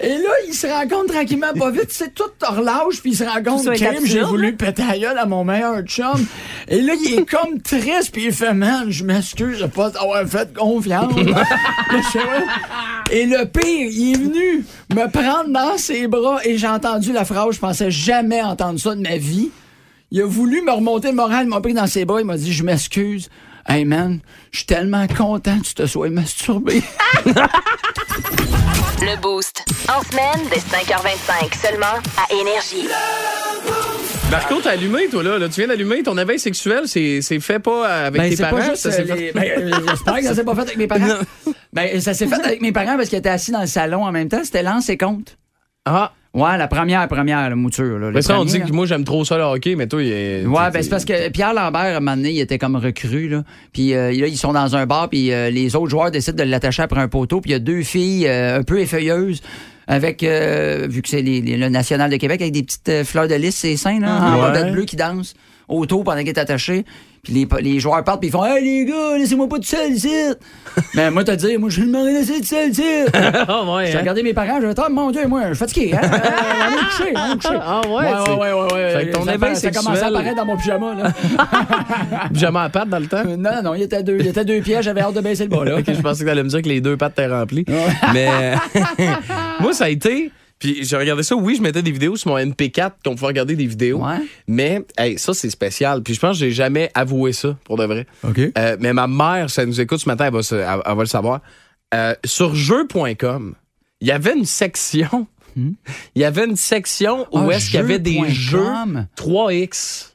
Et 0.00 0.18
là, 0.18 0.30
il 0.46 0.54
se 0.54 0.66
rend 0.66 0.88
compte 0.88 1.08
tranquillement, 1.08 1.52
pas 1.58 1.70
vite, 1.70 1.88
c'est 1.90 2.14
tout 2.14 2.30
relâche, 2.40 3.00
puis 3.00 3.10
il 3.12 3.16
se 3.16 3.24
rend 3.24 3.42
compte 3.42 3.68
j'ai 4.04 4.22
voulu 4.22 4.56
péter 4.56 4.82
la 4.86 4.98
gueule 4.98 5.18
à 5.18 5.26
mon 5.26 5.44
meilleur 5.44 5.82
chum. 5.82 6.24
Et 6.68 6.80
là, 6.80 6.94
il 6.94 7.18
est 7.20 7.24
comme 7.24 7.60
triste, 7.60 8.10
puis 8.12 8.26
il 8.26 8.32
fait, 8.32 8.54
man, 8.54 8.90
je 8.90 9.04
m'excuse 9.04 9.60
de 9.60 9.66
pas 9.66 9.90
t'avoir 9.90 10.26
fait 10.26 10.52
confiance. 10.54 11.12
Et 13.10 13.26
le 13.26 13.44
pire, 13.44 13.90
il 13.90 14.12
est 14.12 14.18
venu 14.18 14.64
me 14.94 15.10
prendre 15.10 15.50
dans 15.50 15.76
ses 15.76 16.06
bras 16.06 16.38
et 16.44 16.56
j'ai 16.56 16.68
entendu 16.68 17.12
la 17.12 17.24
phrase, 17.24 17.56
je 17.56 17.58
pensais 17.58 17.90
jamais 17.90 18.40
entendre 18.40 18.78
ça 18.78 18.94
de 18.94 19.00
ma 19.00 19.16
vie. 19.16 19.50
Il 20.12 20.22
a 20.22 20.26
voulu 20.26 20.62
me 20.62 20.70
remonter 20.70 21.08
le 21.08 21.14
moral, 21.14 21.46
il 21.46 21.48
m'a 21.48 21.60
pris 21.60 21.74
dans 21.74 21.86
ses 21.88 22.04
bras, 22.04 22.20
il 22.20 22.26
m'a 22.26 22.36
dit 22.36 22.52
Je 22.52 22.62
m'excuse. 22.62 23.28
Hey 23.68 23.84
man, 23.84 24.20
je 24.52 24.58
suis 24.58 24.66
tellement 24.66 25.06
content 25.06 25.58
que 25.60 25.64
tu 25.66 25.74
te 25.74 25.86
sois 25.86 26.10
masturbé. 26.10 26.82
Le 29.02 29.20
Boost. 29.20 29.64
En 29.88 30.02
semaine, 30.02 30.46
dès 30.50 30.58
5h25, 30.58 31.68
seulement 31.68 31.86
à 32.16 32.32
Énergie. 32.32 32.88
Marco, 34.30 34.60
t'as 34.62 34.70
allumé, 34.72 35.08
toi, 35.08 35.22
là. 35.22 35.38
là. 35.38 35.48
Tu 35.48 35.56
viens 35.60 35.68
d'allumer 35.68 36.02
ton 36.02 36.16
éveil 36.18 36.38
sexuel. 36.38 36.82
C'est 36.86 37.20
c'est 37.22 37.40
fait 37.40 37.58
pas 37.58 38.06
avec 38.06 38.20
Ben, 38.20 38.30
tes 38.30 38.36
parents? 38.42 38.58
euh, 38.58 38.74
fait- 38.76 39.32
ben, 39.34 39.82
J'espère 39.88 40.16
que 40.16 40.22
ça 40.24 40.34
s'est 40.34 40.44
pas 40.44 40.54
fait 40.54 40.60
avec 40.62 40.76
mes 40.76 40.86
parents. 40.86 41.18
Ben, 41.72 42.00
ça 42.00 42.14
s'est 42.14 42.26
fait 42.26 42.44
avec 42.44 42.60
mes 42.60 42.72
parents 42.72 42.96
parce 42.96 43.08
qu'ils 43.08 43.18
étaient 43.18 43.28
assis 43.30 43.50
dans 43.52 43.60
le 43.62 43.66
salon 43.66 44.04
en 44.04 44.12
même 44.12 44.28
temps. 44.28 44.42
C'était 44.44 44.62
lance 44.62 44.88
et 44.88 44.98
compte. 44.98 45.36
Ah, 45.84 46.12
Ouais, 46.32 46.56
la 46.56 46.68
première, 46.68 47.08
première 47.08 47.48
la 47.50 47.56
mouture. 47.56 47.98
Là, 47.98 48.10
mais 48.14 48.22
ça, 48.22 48.38
on 48.38 48.44
dit 48.44 48.58
là. 48.60 48.64
que 48.66 48.72
moi, 48.72 48.86
j'aime 48.86 49.02
trop 49.02 49.24
ça, 49.24 49.36
le 49.36 49.42
hockey, 49.42 49.74
mais 49.74 49.88
toi, 49.88 50.00
il 50.00 50.12
est. 50.12 50.46
Ouais, 50.46 50.70
ben 50.72 50.80
c'est 50.80 50.88
parce 50.88 51.04
que 51.04 51.28
Pierre 51.30 51.52
Lambert, 51.54 51.80
à 51.80 51.96
un 51.96 52.00
moment 52.00 52.16
donné, 52.16 52.30
il 52.30 52.38
était 52.40 52.56
comme 52.58 52.76
recru, 52.76 53.28
là. 53.28 53.42
Puis 53.72 53.94
euh, 53.94 54.12
là, 54.12 54.26
ils 54.28 54.36
sont 54.38 54.52
dans 54.52 54.76
un 54.76 54.86
bar, 54.86 55.08
puis 55.08 55.32
euh, 55.32 55.50
les 55.50 55.74
autres 55.74 55.90
joueurs 55.90 56.12
décident 56.12 56.44
de 56.44 56.48
l'attacher 56.48 56.82
après 56.82 57.00
un 57.00 57.08
poteau, 57.08 57.40
puis 57.40 57.50
il 57.50 57.54
y 57.54 57.56
a 57.56 57.58
deux 57.58 57.82
filles 57.82 58.28
euh, 58.28 58.60
un 58.60 58.62
peu 58.62 58.78
effeuilleuses, 58.78 59.42
avec, 59.88 60.22
euh, 60.22 60.86
vu 60.88 61.02
que 61.02 61.08
c'est 61.08 61.22
le 61.22 61.68
National 61.68 62.08
de 62.08 62.16
Québec, 62.16 62.40
avec 62.40 62.52
des 62.52 62.62
petites 62.62 63.02
fleurs 63.02 63.26
de 63.26 63.34
lys, 63.34 63.56
c'est 63.56 63.76
sain, 63.76 63.98
là, 63.98 64.20
en 64.22 64.34
Ouais. 64.36 64.52
bas 64.52 64.70
bleu 64.70 64.84
qui 64.84 64.94
dansent 64.94 65.34
autour 65.66 66.04
pendant 66.04 66.18
qu'il 66.20 66.28
est 66.28 66.38
attaché. 66.38 66.84
Puis 67.22 67.34
les, 67.34 67.46
les 67.60 67.80
joueurs 67.80 68.02
partent, 68.02 68.20
puis 68.20 68.28
ils 68.30 68.32
font 68.32 68.44
Hey 68.44 68.64
les 68.64 68.84
gars, 68.86 69.18
laissez-moi 69.18 69.46
pas 69.46 69.56
tout 69.56 69.64
seul 69.64 69.92
ici! 69.92 70.08
Mais 70.94 71.10
moi, 71.10 71.22
t'as 71.22 71.36
dit, 71.36 71.58
moi, 71.58 71.68
je 71.68 71.82
vais 71.82 71.86
me 71.86 72.04
laisser 72.18 72.40
tout 72.40 72.46
seul 72.46 72.70
ici! 72.70 72.82
Ah, 73.12 73.62
ouais, 73.74 73.86
J'ai 73.86 73.96
hein? 73.96 74.00
regardé 74.00 74.22
mes 74.22 74.32
parents, 74.32 74.58
je 74.60 74.66
vais 74.66 74.74
oh 74.78 74.90
mon 74.90 75.10
Dieu, 75.10 75.26
moi, 75.26 75.42
je 75.48 75.54
suis 75.54 75.56
fatigué, 75.58 75.94
hein? 75.94 76.00
On 76.10 76.72
est 76.72 77.36
couché. 77.36 77.58
Ah, 77.60 77.80
ouais, 77.86 77.92
ouais, 77.92 78.02
ouais, 78.02 78.34
ouais, 78.36 78.52
ouais, 78.52 78.72
ouais. 78.72 78.90
Fait 78.92 79.06
que 79.08 79.12
ton 79.12 79.24
ça, 79.24 79.34
éveil 79.34 79.56
ça 79.56 79.70
commençait 79.70 80.02
à 80.02 80.06
apparaître 80.06 80.36
dans 80.36 80.44
mon 80.46 80.56
pyjama, 80.56 80.94
là. 80.94 81.12
Pyjama 82.32 82.62
à 82.64 82.68
pattes 82.70 82.88
dans 82.88 82.98
le 82.98 83.06
temps? 83.06 83.22
Euh, 83.26 83.36
Non, 83.36 83.62
non, 83.62 83.74
il 83.74 83.82
était 83.82 84.02
deux, 84.02 84.16
il 84.18 84.26
était 84.26 84.44
deux 84.44 84.60
pieds, 84.60 84.78
j'avais 84.80 85.00
hâte 85.02 85.14
de 85.14 85.20
baisser 85.20 85.44
le 85.44 85.50
bas, 85.50 85.64
là. 85.64 85.76
Ok, 85.78 85.84
je 85.88 86.00
pensais 86.00 86.24
que 86.24 86.28
t'allais 86.28 86.42
me 86.42 86.48
dire 86.48 86.62
que 86.62 86.68
les 86.68 86.80
deux 86.80 86.96
pattes 86.96 87.12
étaient 87.18 87.26
remplies. 87.26 87.64
Mais 88.14 88.54
moi, 89.60 89.72
ça 89.72 89.84
a 89.84 89.88
été. 89.88 90.30
Puis 90.60 90.84
j'ai 90.84 90.96
regardé 90.96 91.22
ça. 91.24 91.34
Oui, 91.34 91.56
je 91.56 91.62
mettais 91.62 91.82
des 91.82 91.90
vidéos 91.90 92.14
sur 92.16 92.30
mon 92.30 92.38
MP4 92.38 92.92
qu'on 93.04 93.14
pouvait 93.16 93.28
regarder 93.28 93.56
des 93.56 93.66
vidéos. 93.66 94.04
Ouais. 94.04 94.18
Mais 94.46 94.84
hey, 94.98 95.18
ça, 95.18 95.34
c'est 95.34 95.50
spécial. 95.50 96.02
Puis 96.02 96.14
je 96.14 96.20
pense 96.20 96.38
que 96.38 96.44
j'ai 96.44 96.52
jamais 96.52 96.90
avoué 96.94 97.32
ça, 97.32 97.56
pour 97.64 97.76
de 97.78 97.84
vrai. 97.84 98.06
OK. 98.22 98.38
Euh, 98.56 98.76
mais 98.78 98.92
ma 98.92 99.06
mère, 99.08 99.50
si 99.50 99.58
elle 99.60 99.66
nous 99.68 99.80
écoute 99.80 99.98
ce 100.00 100.08
matin, 100.08 100.26
elle 100.26 100.32
va, 100.34 100.42
se- 100.42 100.54
elle- 100.54 100.82
elle 100.86 100.94
va 100.96 101.02
le 101.02 101.06
savoir. 101.08 101.40
Euh, 101.94 102.14
sur 102.24 102.54
jeu.com, 102.54 103.54
il 104.00 104.06
y 104.08 104.12
avait 104.12 104.36
une 104.36 104.44
section. 104.44 105.26
Il 105.56 105.74
y 106.14 106.24
avait 106.24 106.44
une 106.44 106.56
section 106.56 107.26
où 107.32 107.38
Hmm? 107.40 107.48
Ah, 107.50 107.56
est-ce 107.56 107.66
qu'il 107.70 107.74
y 107.74 107.82
avait 107.82 107.98
des 107.98 108.20
jeux 108.28 108.58
jeu.com. 108.60 109.06
3X. 109.16 110.09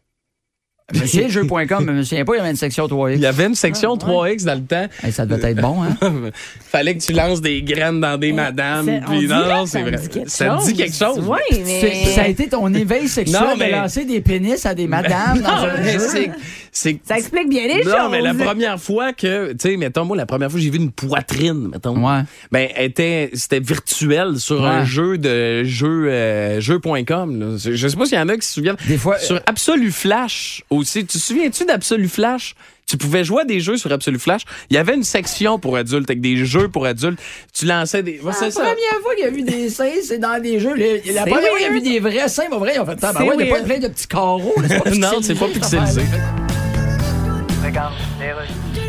Jeu.com, 0.93 1.83
mais 1.83 1.93
je 1.93 1.97
me 1.97 2.03
souviens 2.03 2.25
pas, 2.25 2.33
il 2.35 2.37
y 2.37 2.41
avait 2.41 2.51
une 2.51 2.55
section 2.57 2.85
3X. 2.85 3.13
Il 3.15 3.21
y 3.21 3.25
avait 3.25 3.45
une 3.47 3.55
section 3.55 3.97
3X 3.97 4.45
dans 4.45 4.53
le 4.53 4.61
temps. 4.65 4.85
Hey, 5.03 5.11
ça 5.11 5.25
devait 5.25 5.51
être 5.51 5.61
bon, 5.61 5.81
hein? 5.81 5.97
Fallait 6.69 6.95
que 6.95 7.01
tu 7.03 7.11
lances 7.11 7.41
des 7.41 7.63
graines 7.63 7.99
dans 7.99 8.17
des 8.19 8.31
madames. 8.31 8.87
on 9.07 9.09
Puis 9.11 9.27
non, 9.27 9.47
non, 9.47 9.65
c'est 9.65 9.81
vrai. 9.81 9.97
dit 9.97 10.09
quelque 10.09 10.29
Ça 10.29 10.45
me 10.55 10.59
dit 10.61 10.65
chose. 10.69 10.73
quelque 10.77 10.95
chose. 10.95 11.25
Oui, 11.27 11.39
C'est- 11.51 11.63
mais. 11.65 12.05
Ça 12.13 12.21
a 12.21 12.27
été 12.27 12.47
ton 12.47 12.71
éveil 12.73 13.07
sexuel 13.07 13.41
Non, 13.41 13.55
mais- 13.57 13.67
de 13.67 13.71
lancer 13.71 14.05
des 14.05 14.21
pénis 14.21 14.63
à 14.65 14.75
des 14.75 14.85
madames 14.87 15.39
dans 15.41 15.49
Non, 15.61 15.67
un 15.69 15.81
mais 15.81 15.93
jeu? 15.93 16.27
C'est- 16.77 16.99
Ça 17.07 17.17
explique 17.17 17.49
bien 17.49 17.67
les 17.67 17.83
choses. 17.83 17.91
Non, 17.91 18.09
mais 18.09 18.21
la 18.21 18.33
première 18.33 18.79
fois 18.79 19.13
que, 19.13 19.51
tu 19.53 19.57
sais, 19.59 19.77
mettons, 19.77 20.05
moi, 20.05 20.15
la 20.17 20.25
première 20.25 20.49
fois 20.51 20.59
que 20.59 20.63
j'ai 20.63 20.69
vu 20.69 20.77
une 20.77 20.91
poitrine, 20.91 21.69
mettons. 21.71 21.97
Ouais. 22.05 22.21
Ben, 22.51 22.69
était, 22.77 23.31
c'était 23.33 23.59
virtuel 23.59 24.37
sur 24.37 24.61
Ouais. 24.61 24.67
un 24.69 24.85
jeu 24.85 25.17
de 25.17 25.63
jeu, 25.63 26.07
euh, 26.09 26.59
jeu.com. 26.59 27.39
là. 27.39 27.57
Je 27.57 27.87
sais 27.87 27.95
pas 27.97 28.05
s'il 28.05 28.17
y 28.17 28.21
en 28.21 28.29
a 28.29 28.37
qui 28.37 28.45
se 28.47 28.53
souviennent. 28.53 28.75
Des 28.87 28.97
fois, 28.97 29.17
Sur 29.19 29.39
Absolu 29.45 29.91
Flash 29.91 30.63
aussi. 30.69 31.05
Tu 31.05 31.17
te 31.17 31.23
souviens-tu 31.23 31.65
d'Absolu 31.65 32.07
Flash? 32.07 32.53
Tu 32.87 32.97
pouvais 32.97 33.23
jouer 33.23 33.41
à 33.41 33.45
des 33.45 33.59
jeux 33.61 33.77
sur 33.77 33.91
Absolu 33.91 34.19
Flash. 34.19 34.41
Il 34.69 34.75
y 34.75 34.77
avait 34.77 34.93
une 34.93 35.01
section 35.03 35.57
pour 35.57 35.75
adultes 35.75 36.07
avec 36.07 36.21
des 36.21 36.45
jeux 36.45 36.67
pour 36.67 36.85
adultes. 36.85 37.17
Tu 37.51 37.65
lançais 37.65 38.03
des. 38.03 38.19
Ouais, 38.19 38.25
La 38.27 38.33
c'est 38.33 38.51
ça. 38.51 38.59
première 38.61 39.01
fois 39.01 39.15
qu'il 39.15 39.23
y 39.25 39.27
a 39.27 39.31
vu 39.31 39.41
des 39.41 39.69
seins, 39.69 39.89
c'est 40.03 40.19
dans 40.19 40.39
des 40.39 40.59
jeux. 40.59 40.75
La 40.75 41.21
première 41.23 41.39
fois 41.49 41.57
qu'il 41.57 41.65
y 41.65 41.69
a 41.69 41.71
vu 41.73 41.81
des 41.81 41.99
vrais 41.99 42.27
seins, 42.29 42.45
pour 42.49 42.59
vrai, 42.59 42.73
ils 42.75 42.79
ont 42.79 42.85
fait 42.85 42.99
ça. 43.01 43.11
Ben 43.13 43.21
ouais, 43.23 43.35
il 43.39 43.45
n'y 43.45 43.51
a 43.51 43.55
pas 43.55 43.63
plein 43.63 43.79
de 43.79 43.87
petits 43.87 44.07
carreaux. 44.07 44.53
là, 44.61 44.79
pas 44.81 44.89
Non, 44.95 45.13
c'est 45.21 45.33
pas 45.33 45.47
pixelisé. 45.47 46.01
Montgomery, 47.75 48.47
Steelers. 48.47 48.84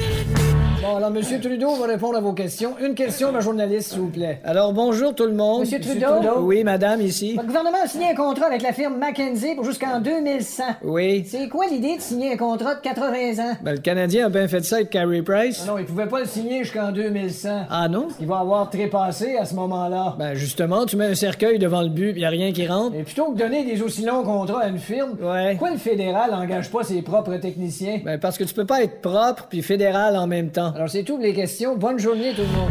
Bon, 0.86 0.96
alors, 0.98 1.10
M. 1.16 1.40
Trudeau 1.40 1.74
va 1.74 1.86
répondre 1.86 2.16
à 2.16 2.20
vos 2.20 2.32
questions. 2.32 2.74
Une 2.80 2.94
question, 2.94 3.32
ma 3.32 3.40
journaliste, 3.40 3.90
s'il 3.90 4.00
vous 4.02 4.08
plaît. 4.08 4.38
Alors, 4.44 4.72
bonjour 4.72 5.12
tout 5.16 5.24
le 5.24 5.32
monde. 5.32 5.60
Monsieur 5.62 5.80
Trudeau? 5.80 6.06
Oui, 6.42 6.62
madame, 6.62 7.00
ici. 7.00 7.34
Votre 7.34 7.48
gouvernement 7.48 7.78
a 7.82 7.88
signé 7.88 8.10
un 8.10 8.14
contrat 8.14 8.46
avec 8.46 8.62
la 8.62 8.72
firme 8.72 8.96
McKenzie 8.96 9.56
pour 9.56 9.64
jusqu'en 9.64 9.98
2100. 9.98 10.62
Oui. 10.84 11.24
C'est 11.28 11.48
quoi 11.48 11.66
l'idée 11.66 11.96
de 11.96 12.00
signer 12.00 12.34
un 12.34 12.36
contrat 12.36 12.76
de 12.76 12.80
80 12.82 13.42
ans? 13.42 13.56
Ben, 13.62 13.72
le 13.72 13.78
Canadien 13.78 14.26
a 14.26 14.28
bien 14.28 14.46
fait 14.46 14.64
ça 14.64 14.76
avec 14.76 14.90
Carey 14.90 15.22
Price. 15.22 15.64
Ah 15.66 15.72
non, 15.72 15.78
il 15.78 15.86
pouvait 15.86 16.06
pas 16.06 16.20
le 16.20 16.26
signer 16.26 16.62
jusqu'en 16.62 16.92
2100. 16.92 17.66
Ah 17.68 17.88
non? 17.88 18.06
Il 18.20 18.28
va 18.28 18.38
avoir 18.38 18.70
trépassé 18.70 19.36
à 19.38 19.44
ce 19.44 19.56
moment-là. 19.56 20.14
Ben, 20.20 20.34
justement, 20.34 20.86
tu 20.86 20.96
mets 20.96 21.06
un 21.06 21.14
cercueil 21.16 21.58
devant 21.58 21.82
le 21.82 21.88
but, 21.88 22.12
pis 22.14 22.20
y 22.20 22.24
a 22.24 22.28
rien 22.28 22.52
qui 22.52 22.64
rentre. 22.64 22.94
Et 22.94 23.02
plutôt 23.02 23.32
que 23.32 23.38
donner 23.38 23.64
des 23.64 23.82
aussi 23.82 24.04
longs 24.04 24.22
contrats 24.22 24.60
à 24.62 24.68
une 24.68 24.78
firme, 24.78 25.16
Ouais. 25.20 25.50
pourquoi 25.52 25.70
le 25.72 25.78
fédéral 25.78 26.32
engage 26.32 26.70
pas 26.70 26.84
ses 26.84 27.02
propres 27.02 27.34
techniciens? 27.38 27.98
Ben, 28.04 28.20
parce 28.20 28.38
que 28.38 28.44
tu 28.44 28.54
peux 28.54 28.66
pas 28.66 28.84
être 28.84 29.00
propre 29.00 29.46
puis 29.50 29.62
fédéral 29.62 30.16
en 30.16 30.28
même 30.28 30.50
temps. 30.50 30.74
Alors, 30.76 30.90
c'est 30.90 31.04
tout 31.04 31.14
pour 31.14 31.22
les 31.24 31.32
questions. 31.32 31.74
Bonne 31.74 31.98
journée, 31.98 32.34
tout 32.34 32.42
le 32.42 32.48
monde. 32.48 32.70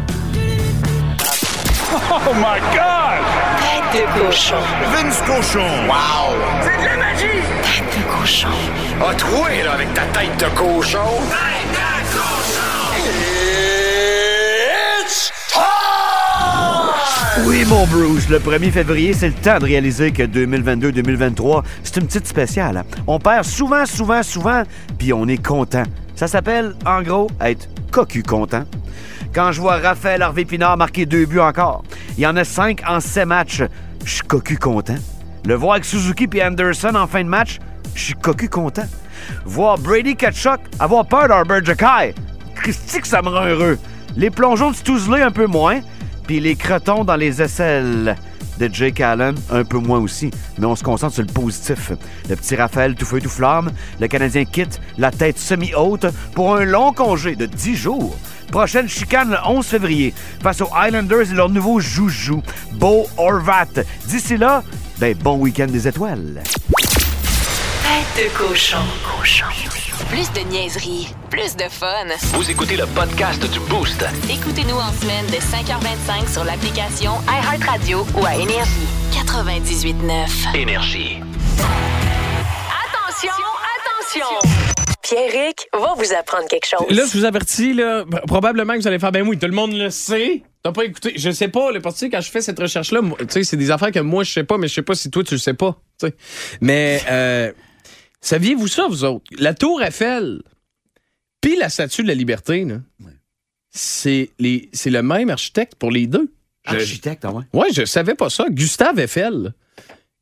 Oh 1.92 2.34
my 2.36 2.60
God! 2.72 3.18
Tête 3.90 4.06
de 4.06 4.26
cochon. 4.26 4.54
Vince 4.92 5.20
Cochon! 5.22 5.66
Wow! 5.88 6.36
C'est 6.62 6.78
de 6.80 6.84
la 6.84 6.96
magie! 6.98 7.42
Tête 7.64 7.98
de 7.98 8.02
cochon. 8.16 8.54
A 9.04 9.12
troué, 9.14 9.64
là, 9.64 9.72
avec 9.72 9.92
ta 9.92 10.02
tête 10.02 10.36
de 10.38 10.46
cochon! 10.56 11.18
Tête 11.30 11.65
Oui, 17.44 17.64
mon 17.66 17.86
Bruce, 17.86 18.28
le 18.28 18.38
1er 18.38 18.70
février, 18.70 19.12
c'est 19.12 19.28
le 19.28 19.34
temps 19.34 19.58
de 19.58 19.64
réaliser 19.64 20.10
que 20.10 20.22
2022-2023, 20.22 21.62
c'est 21.82 21.98
une 21.98 22.06
petite 22.06 22.26
spéciale. 22.26 22.84
On 23.06 23.18
perd 23.18 23.44
souvent, 23.44 23.84
souvent, 23.84 24.22
souvent, 24.22 24.62
puis 24.98 25.12
on 25.12 25.28
est 25.28 25.44
content. 25.44 25.82
Ça 26.14 26.28
s'appelle, 26.28 26.74
en 26.86 27.02
gros, 27.02 27.28
être 27.40 27.68
cocu 27.92 28.22
content. 28.22 28.64
Quand 29.34 29.52
je 29.52 29.60
vois 29.60 29.76
Raphaël 29.76 30.22
Harvey 30.22 30.46
Pinard 30.46 30.78
marquer 30.78 31.04
deux 31.04 31.26
buts 31.26 31.38
encore, 31.38 31.84
il 32.16 32.22
y 32.24 32.26
en 32.26 32.36
a 32.36 32.44
cinq 32.44 32.80
en 32.88 33.00
sept 33.00 33.26
matchs, 33.26 33.62
je 34.04 34.10
suis 34.10 34.22
cocu 34.26 34.56
content. 34.56 34.96
Le 35.44 35.54
voir 35.54 35.72
avec 35.72 35.84
Suzuki 35.84 36.26
puis 36.26 36.42
Anderson 36.42 36.94
en 36.94 37.06
fin 37.06 37.22
de 37.22 37.28
match, 37.28 37.58
je 37.94 38.02
suis 38.02 38.14
cocu 38.14 38.48
content. 38.48 38.86
Voir 39.44 39.78
Brady 39.78 40.16
Ketchuk 40.16 40.60
avoir 40.78 41.06
peur 41.06 41.28
d'Arbor 41.28 41.62
Jacky, 41.62 42.14
Christy 42.54 43.00
que 43.00 43.06
ça 43.06 43.20
me 43.20 43.28
rend 43.28 43.44
heureux. 43.44 43.78
Les 44.16 44.30
plongeons 44.30 44.70
de 44.70 44.76
Stouzley 44.76 45.20
un 45.20 45.30
peu 45.30 45.46
moins, 45.46 45.80
puis 46.26 46.40
les 46.40 46.56
crotons 46.56 47.04
dans 47.04 47.16
les 47.16 47.40
aisselles 47.40 48.16
de 48.58 48.70
Jake 48.72 49.00
Allen, 49.00 49.34
un 49.50 49.64
peu 49.64 49.78
moins 49.78 49.98
aussi. 49.98 50.30
Mais 50.58 50.66
on 50.66 50.76
se 50.76 50.82
concentre 50.82 51.14
sur 51.14 51.22
le 51.22 51.32
positif. 51.32 51.92
Le 52.28 52.36
petit 52.36 52.56
Raphaël 52.56 52.94
tout 52.94 53.04
feu 53.04 53.20
tout 53.20 53.28
flamme, 53.28 53.70
le 54.00 54.08
Canadien 54.08 54.44
quitte 54.44 54.80
la 54.98 55.10
tête 55.10 55.38
semi-haute 55.38 56.06
pour 56.34 56.56
un 56.56 56.64
long 56.64 56.92
congé 56.92 57.36
de 57.36 57.46
10 57.46 57.76
jours. 57.76 58.16
Prochaine 58.50 58.88
chicane 58.88 59.30
le 59.30 59.36
11 59.46 59.66
février 59.66 60.14
face 60.42 60.60
aux 60.60 60.70
Islanders 60.76 61.30
et 61.30 61.34
leur 61.34 61.48
nouveau 61.48 61.80
joujou, 61.80 62.42
Beau 62.72 63.06
Horvat. 63.16 63.82
D'ici 64.06 64.36
là, 64.36 64.62
ben 64.98 65.14
bon 65.16 65.36
week-end 65.36 65.66
des 65.66 65.88
étoiles. 65.88 66.42
Plus 70.10 70.30
de 70.32 70.40
niaiserie, 70.50 71.08
plus 71.30 71.56
de 71.56 71.64
fun. 71.70 71.86
Vous 72.34 72.50
écoutez 72.50 72.76
le 72.76 72.86
podcast 72.86 73.40
du 73.50 73.58
Boost. 73.60 74.04
Écoutez-nous 74.30 74.76
en 74.76 74.92
semaine 74.92 75.26
de 75.26 75.36
5h25 75.36 76.32
sur 76.32 76.44
l'application 76.44 77.12
iHeartRadio 77.28 78.06
ou 78.14 78.24
à 78.24 78.34
Énergie. 78.36 78.86
98.9. 79.12 80.56
Énergie. 80.56 81.18
Attention, 82.84 83.44
attention! 83.76 84.48
Pierrick 85.02 85.66
va 85.72 85.94
vous 85.96 86.12
apprendre 86.18 86.46
quelque 86.48 86.66
chose. 86.66 86.86
Là, 86.90 87.04
je 87.10 87.18
vous 87.18 87.24
avertis, 87.24 87.72
là, 87.74 88.04
p- 88.10 88.18
probablement 88.26 88.74
que 88.74 88.80
vous 88.80 88.88
allez 88.88 88.98
faire, 88.98 89.12
ben 89.12 89.26
oui, 89.26 89.38
tout 89.38 89.46
le 89.46 89.52
monde 89.52 89.72
le 89.72 89.90
sait. 89.90 90.42
T'as 90.62 90.72
pas 90.72 90.84
écouté. 90.84 91.12
Je 91.16 91.30
sais 91.30 91.48
pas, 91.48 91.70
là, 91.72 91.80
parce 91.80 91.94
que 91.96 92.00
tu 92.00 92.06
sais, 92.06 92.10
quand 92.10 92.20
je 92.20 92.30
fais 92.30 92.40
cette 92.40 92.58
recherche-là, 92.58 93.00
tu 93.20 93.26
sais, 93.30 93.44
c'est 93.44 93.56
des 93.56 93.70
affaires 93.70 93.92
que 93.92 94.00
moi, 94.00 94.24
je 94.24 94.32
sais 94.32 94.44
pas, 94.44 94.58
mais 94.58 94.68
je 94.68 94.74
sais 94.74 94.82
pas 94.82 94.94
si 94.94 95.10
toi, 95.10 95.22
tu 95.24 95.34
le 95.34 95.38
sais 95.40 95.54
pas. 95.54 95.76
tu 96.00 96.08
sais. 96.08 96.14
Mais, 96.60 97.00
euh, 97.08 97.52
saviez-vous 98.20 98.68
ça, 98.68 98.86
vous 98.88 99.04
autres? 99.04 99.24
La 99.38 99.54
Tour 99.54 99.82
Eiffel, 99.82 100.42
puis 101.40 101.56
la 101.56 101.68
Statue 101.68 102.02
de 102.02 102.08
la 102.08 102.14
Liberté, 102.14 102.64
là, 102.64 102.76
c'est 103.70 104.30
les- 104.38 104.68
c'est 104.72 104.90
le 104.90 105.02
même 105.02 105.30
architecte 105.30 105.74
pour 105.76 105.90
les 105.90 106.06
deux. 106.06 106.32
Je- 106.68 106.74
Architecte, 106.76 107.24
ah 107.24 107.32
ouais? 107.32 107.44
Ouais, 107.52 107.68
je 107.72 107.84
savais 107.84 108.14
pas 108.14 108.30
ça. 108.30 108.46
Gustave 108.50 108.98
Eiffel, 108.98 109.52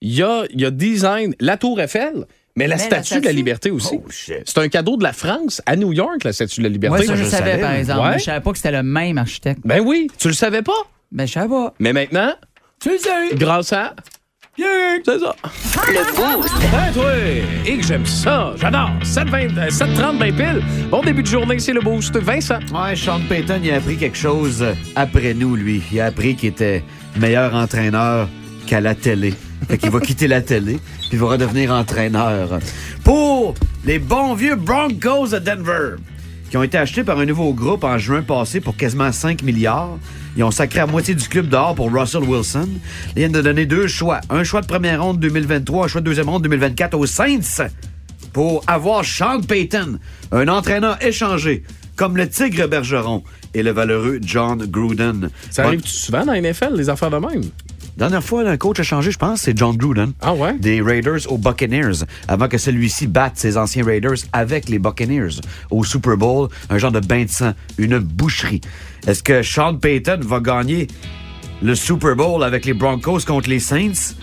il 0.00 0.22
a, 0.22 0.44
il 0.50 0.64
a 0.64 0.70
design 0.70 1.35
la 1.40 1.57
Tour 1.57 1.80
Eiffel, 1.80 2.26
mais 2.57 2.66
la 2.66 2.76
Mais 2.76 2.83
la 2.90 3.02
Statue 3.02 3.20
de 3.20 3.26
la? 3.26 3.33
Liberté 3.33 3.70
aussi. 3.70 3.98
Oh, 4.04 4.11
shit. 4.11 4.42
C'est 4.44 4.59
un 4.59 4.68
cadeau 4.68 4.96
de 4.96 5.02
la 5.02 5.12
France 5.12 5.62
à 5.66 5.74
New 5.76 5.92
York, 5.92 6.22
la 6.24 6.33
Statue 6.33 6.61
de 6.61 6.64
la 6.64 6.68
Liberté. 6.70 6.98
Moi, 6.98 7.07
ça, 7.07 7.16
je, 7.16 7.24
je 7.24 7.28
savais, 7.30 7.50
savais, 7.52 7.61
par 7.62 7.70
mais- 7.72 7.78
exemple. 7.80 8.00
Ouais. 8.00 8.11
Mais 8.11 8.18
Je 8.18 8.24
savais 8.24 8.40
pas 8.40 8.50
que 8.52 8.59
c'était 8.59 8.70
le 8.72 8.83
même 8.83 9.18
architecte. 9.18 9.61
Ben 9.64 9.80
oui, 9.80 10.09
tu 10.18 10.28
le 10.28 10.35
savais 10.35 10.62
pas? 10.62 10.72
Ben, 11.12 11.26
je 11.26 11.33
savais 11.33 11.48
pas. 11.48 11.74
Mais 11.78 11.92
maintenant, 11.92 12.35
Tu 12.80 12.90
le 12.90 12.98
sais. 12.98 13.35
grâce 13.35 13.72
à 13.72 13.94
C'est 14.57 15.19
ça. 15.19 15.35
Le 15.88 16.37
Boost. 16.37 16.55
Toi? 16.95 17.12
Et 17.67 17.77
que 17.77 17.85
j'aime 17.85 18.07
ça. 18.07 18.55
J'adore. 18.57 18.90
7,20, 19.03 19.59
euh, 19.59 19.69
7,30 19.69 20.19
ben 20.19 20.35
pile. 20.35 20.62
Bon 20.90 21.03
début 21.03 21.23
de 21.23 21.27
journée, 21.27 21.59
c'est 21.59 21.73
le 21.73 21.81
boost. 21.81 22.17
Vincent. 22.17 22.61
Ouais, 22.73 22.95
Sean 22.95 23.21
Payton, 23.29 23.61
il 23.62 23.73
a 23.73 23.77
appris 23.77 23.97
quelque 23.97 24.17
chose 24.17 24.64
après 24.95 25.35
nous, 25.35 25.57
lui. 25.57 25.83
Il 25.93 26.01
a 26.01 26.07
appris 26.07 26.37
qu'il 26.37 26.51
était 26.51 26.85
meilleur 27.19 27.55
entraîneur 27.55 28.29
qu'à 28.67 28.81
la 28.81 28.95
télé. 28.95 29.35
Fait 29.69 29.77
qu'il 29.77 29.90
va 29.90 30.01
quitter 30.07 30.29
la 30.29 30.40
télé, 30.40 30.79
puis 31.01 31.11
il 31.12 31.19
va 31.19 31.27
redevenir 31.27 31.73
entraîneur. 31.73 32.61
Pour 33.03 33.55
les 33.85 33.99
bons 33.99 34.35
vieux 34.35 34.55
Broncos 34.55 35.29
de 35.29 35.38
Denver, 35.38 35.97
qui 36.51 36.57
ont 36.57 36.62
été 36.62 36.79
achetés 36.79 37.03
par 37.03 37.19
un 37.19 37.27
nouveau 37.27 37.53
groupe 37.53 37.83
en 37.83 37.99
juin 37.99 38.23
passé 38.23 38.61
pour 38.61 38.77
quasiment 38.77 39.11
5 39.11 39.43
milliards. 39.43 39.99
Ils 40.37 40.42
ont 40.42 40.51
sacré 40.51 40.81
à 40.81 40.87
moitié 40.87 41.14
du 41.14 41.29
club 41.29 41.49
dehors 41.49 41.75
pour 41.75 41.92
Russell 41.92 42.23
Wilson. 42.25 42.68
Ils 43.11 43.20
viennent 43.20 43.33
de 43.33 43.40
donner 43.42 43.66
deux 43.66 43.87
choix. 43.87 44.20
Un 44.31 44.42
choix 44.44 44.61
de 44.62 44.66
première 44.66 45.03
ronde 45.03 45.20
2023, 45.20 45.85
un 45.85 45.88
choix 45.88 46.01
de 46.01 46.07
deuxième 46.07 46.29
ronde 46.29 46.42
2024 46.42 46.94
aux 46.97 47.07
Saints 47.07 47.68
pour 48.33 48.64
avoir 48.66 49.05
Sean 49.05 49.40
Payton, 49.40 49.99
un 50.33 50.49
entraîneur 50.49 50.99
échangé, 51.05 51.62
comme 51.94 52.16
le 52.16 52.29
Tigre 52.29 52.66
Bergeron 52.66 53.23
et 53.55 53.62
le 53.62 53.70
valeureux 53.70 54.18
John 54.23 54.66
Gruden. 54.66 55.31
Ça 55.51 55.62
Bon- 55.62 55.68
arrive 55.68 55.87
souvent 55.87 56.25
dans 56.25 56.33
la 56.33 56.40
NFL, 56.40 56.75
les 56.75 56.88
affaires 56.88 57.11
de 57.11 57.18
même? 57.18 57.42
Dernière 57.96 58.24
fois, 58.24 58.42
un 58.48 58.57
coach 58.57 58.80
a 58.80 58.83
changé, 58.83 59.12
je 59.12 59.18
pense, 59.18 59.42
c'est 59.42 59.57
John 59.57 59.76
Gruden. 59.76 60.12
Ah 60.20 60.35
ouais? 60.35 60.54
Des 60.59 60.80
Raiders 60.83 61.30
aux 61.30 61.38
Buccaneers, 61.38 62.04
avant 62.26 62.48
que 62.48 62.59
celui-ci 62.59 63.07
batte 63.07 63.35
ses 63.37 63.57
anciens 63.57 63.85
Raiders 63.85 64.16
avec 64.33 64.68
les 64.68 64.80
Buccaneers 64.80 65.40
au 65.70 65.85
Super 65.85 66.16
Bowl, 66.16 66.48
un 66.70 66.78
genre 66.78 66.90
de 66.90 66.98
bain 67.00 67.24
de 67.24 67.30
sang, 67.30 67.52
une 67.78 67.98
boucherie. 67.98 68.61
Est-ce 69.07 69.22
que 69.22 69.42
Sean 69.44 69.76
Payton 69.76 70.20
va 70.22 70.40
gagner 70.40 70.88
le 71.62 71.76
Super 71.76 72.16
Bowl 72.16 72.42
avec 72.42 72.64
les 72.64 72.74
Broncos 72.74 73.20
contre 73.26 73.48
les 73.48 73.61
Saints? 73.61 74.14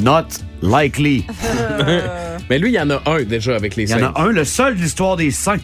Not 0.00 0.26
likely. 0.62 1.24
Mais 2.50 2.58
lui, 2.58 2.70
il 2.70 2.74
y 2.74 2.80
en 2.80 2.90
a 2.90 3.00
un 3.06 3.22
déjà 3.22 3.54
avec 3.54 3.76
les 3.76 3.84
Il 3.84 3.90
y 3.90 3.94
en 3.94 3.98
Saints. 3.98 4.12
a 4.16 4.22
un, 4.22 4.32
le 4.32 4.44
seul 4.44 4.76
de 4.76 4.82
l'histoire 4.82 5.16
des 5.16 5.30
Saints, 5.30 5.58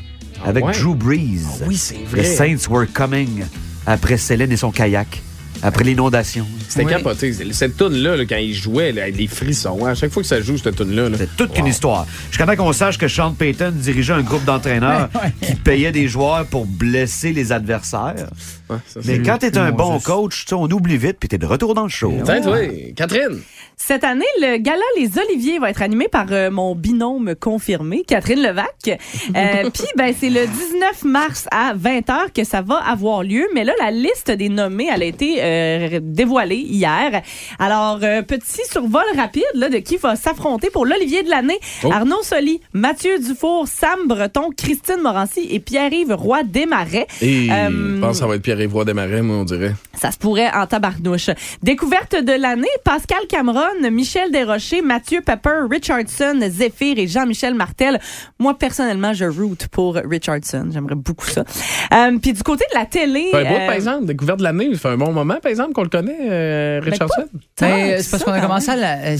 avec 0.44 0.64
ouais? 0.64 0.72
Drew 0.72 0.94
Brees. 0.94 1.40
Ah 1.48 1.64
oui, 1.66 1.76
c'est 1.76 1.94
The 1.96 2.08
vrai. 2.10 2.24
Saints 2.24 2.68
were 2.70 2.86
coming 2.92 3.44
après 3.86 4.18
Céline 4.18 4.52
et 4.52 4.56
son 4.56 4.70
kayak, 4.70 5.20
après 5.62 5.84
l'inondation. 5.84 6.46
C'était 6.68 6.84
Oui. 6.84 6.92
capoté. 6.92 7.32
Cette 7.52 7.76
toune-là, 7.76 8.16
là, 8.16 8.24
quand 8.26 8.36
il 8.36 8.54
jouait, 8.54 8.92
là, 8.92 9.10
des 9.10 9.26
frissons. 9.26 9.84
hein, 9.86 9.90
À 9.90 9.94
chaque 9.94 10.10
fois 10.12 10.22
que 10.22 10.28
ça 10.28 10.40
joue, 10.40 10.58
cette 10.58 10.76
toune-là. 10.76 11.08
là. 11.08 11.16
C'est 11.18 11.36
toute 11.36 11.56
une 11.58 11.66
histoire. 11.66 12.06
Jusqu'à 12.30 12.46
temps 12.46 12.56
qu'on 12.56 12.72
sache 12.72 12.98
que 12.98 13.08
Sean 13.08 13.32
Payton 13.32 13.72
dirigeait 13.74 14.12
un 14.14 14.22
groupe 14.22 14.44
d'entraîneurs 14.44 15.08
qui 15.40 15.54
payait 15.54 15.92
des 15.92 16.08
joueurs 16.08 16.46
pour 16.46 16.66
blesser 16.66 17.32
les 17.32 17.52
adversaires. 17.52 18.28
Ouais, 18.68 18.76
ça, 18.86 19.00
Mais 19.04 19.22
quand 19.22 19.38
t'es 19.38 19.56
un 19.58 19.70
bon 19.72 19.98
coach, 20.00 20.44
tu 20.46 20.54
on 20.54 20.64
oublie 20.64 20.96
vite, 20.96 21.16
puis 21.20 21.28
t'es 21.28 21.38
de 21.38 21.46
retour 21.46 21.74
dans 21.74 21.84
le 21.84 21.88
show. 21.88 22.12
Tiens, 22.24 22.40
toi, 22.40 22.58
Catherine. 22.96 23.40
Cette 23.78 24.04
année, 24.04 24.24
le 24.40 24.56
gala 24.56 24.80
Les 24.96 25.18
Oliviers 25.18 25.58
va 25.58 25.68
être 25.68 25.82
animé 25.82 26.08
par 26.08 26.26
euh, 26.30 26.50
mon 26.50 26.74
binôme 26.74 27.34
confirmé, 27.38 28.04
Catherine 28.06 28.40
Levac. 28.42 28.88
Euh, 28.88 29.70
Puis, 29.74 29.84
ben, 29.96 30.14
c'est 30.18 30.30
le 30.30 30.46
19 30.46 31.04
mars 31.04 31.46
à 31.50 31.74
20h 31.74 32.32
que 32.34 32.42
ça 32.42 32.62
va 32.62 32.76
avoir 32.76 33.22
lieu. 33.22 33.46
Mais 33.54 33.64
là, 33.64 33.74
la 33.78 33.90
liste 33.90 34.30
des 34.30 34.48
nommés, 34.48 34.88
elle 34.92 35.02
a 35.02 35.04
été 35.04 35.36
euh, 35.40 36.00
dévoilée 36.02 36.56
hier. 36.56 37.20
Alors, 37.58 37.98
euh, 38.02 38.22
petit 38.22 38.62
survol 38.70 39.04
rapide 39.14 39.44
là, 39.54 39.68
de 39.68 39.78
qui 39.78 39.98
va 39.98 40.16
s'affronter 40.16 40.70
pour 40.70 40.86
l'Olivier 40.86 41.22
de 41.22 41.28
l'année. 41.28 41.58
Oh. 41.84 41.92
Arnaud 41.92 42.22
Soli, 42.22 42.60
Mathieu 42.72 43.18
Dufour, 43.18 43.68
Sam 43.68 44.06
Breton, 44.08 44.50
Christine 44.56 45.02
Morancy 45.02 45.48
et 45.50 45.60
Pierre-Yves 45.60 46.14
Roy 46.14 46.44
Desmarais. 46.44 47.06
Et 47.20 47.48
Euh, 47.50 47.96
je 47.96 48.00
pense 48.00 48.12
que 48.12 48.16
ça 48.18 48.26
va 48.26 48.36
être 48.36 48.42
Pierre-Yves 48.56 48.84
Desmarais, 48.84 49.22
moi, 49.22 49.36
on 49.36 49.44
dirait. 49.44 49.74
ça 49.94 50.10
se 50.10 50.18
pourrait 50.18 50.50
en 50.54 50.66
tabarnouche. 50.66 51.30
Découverte 51.62 52.16
de 52.16 52.32
l'année, 52.40 52.68
Pascal 52.84 53.18
Cameron, 53.28 53.90
Michel 53.90 54.30
Desrochers, 54.32 54.82
Mathieu 54.82 55.20
Pepper, 55.20 55.66
Richardson, 55.70 56.38
Zephyr 56.48 56.98
et 56.98 57.06
Jean-Michel 57.06 57.54
Martel. 57.54 58.00
Moi, 58.38 58.56
personnellement, 58.58 59.12
je 59.12 59.24
root 59.26 59.56
pour 59.70 59.94
Richardson. 59.96 60.68
J'aimerais 60.72 60.94
beaucoup 60.94 61.26
ça. 61.26 61.44
Euh, 61.92 62.18
Puis 62.20 62.32
du 62.32 62.42
côté 62.42 62.64
de 62.72 62.78
la 62.78 62.86
télé... 62.86 63.28
Fait 63.30 63.46
un 63.46 63.50
bout, 63.50 63.56
euh, 63.60 63.66
par 63.66 63.74
exemple, 63.74 64.04
découverte 64.06 64.38
de 64.38 64.44
l'année. 64.44 64.72
Ça 64.74 64.80
fait 64.80 64.88
un 64.88 64.96
bon 64.96 65.12
moment, 65.12 65.36
par 65.42 65.50
exemple, 65.50 65.72
qu'on 65.72 65.82
le 65.82 65.88
connaît, 65.88 66.16
euh, 66.30 66.80
Richardson. 66.82 67.24
Ah, 67.32 67.36
Ben, 67.60 68.02
c'est 68.02 68.10
parce 68.10 68.24
qu'on 68.24 68.32
a 68.32 68.40
commencé 68.40 68.70
à 68.70 68.76
la- 68.76 68.98
euh, 68.98 69.16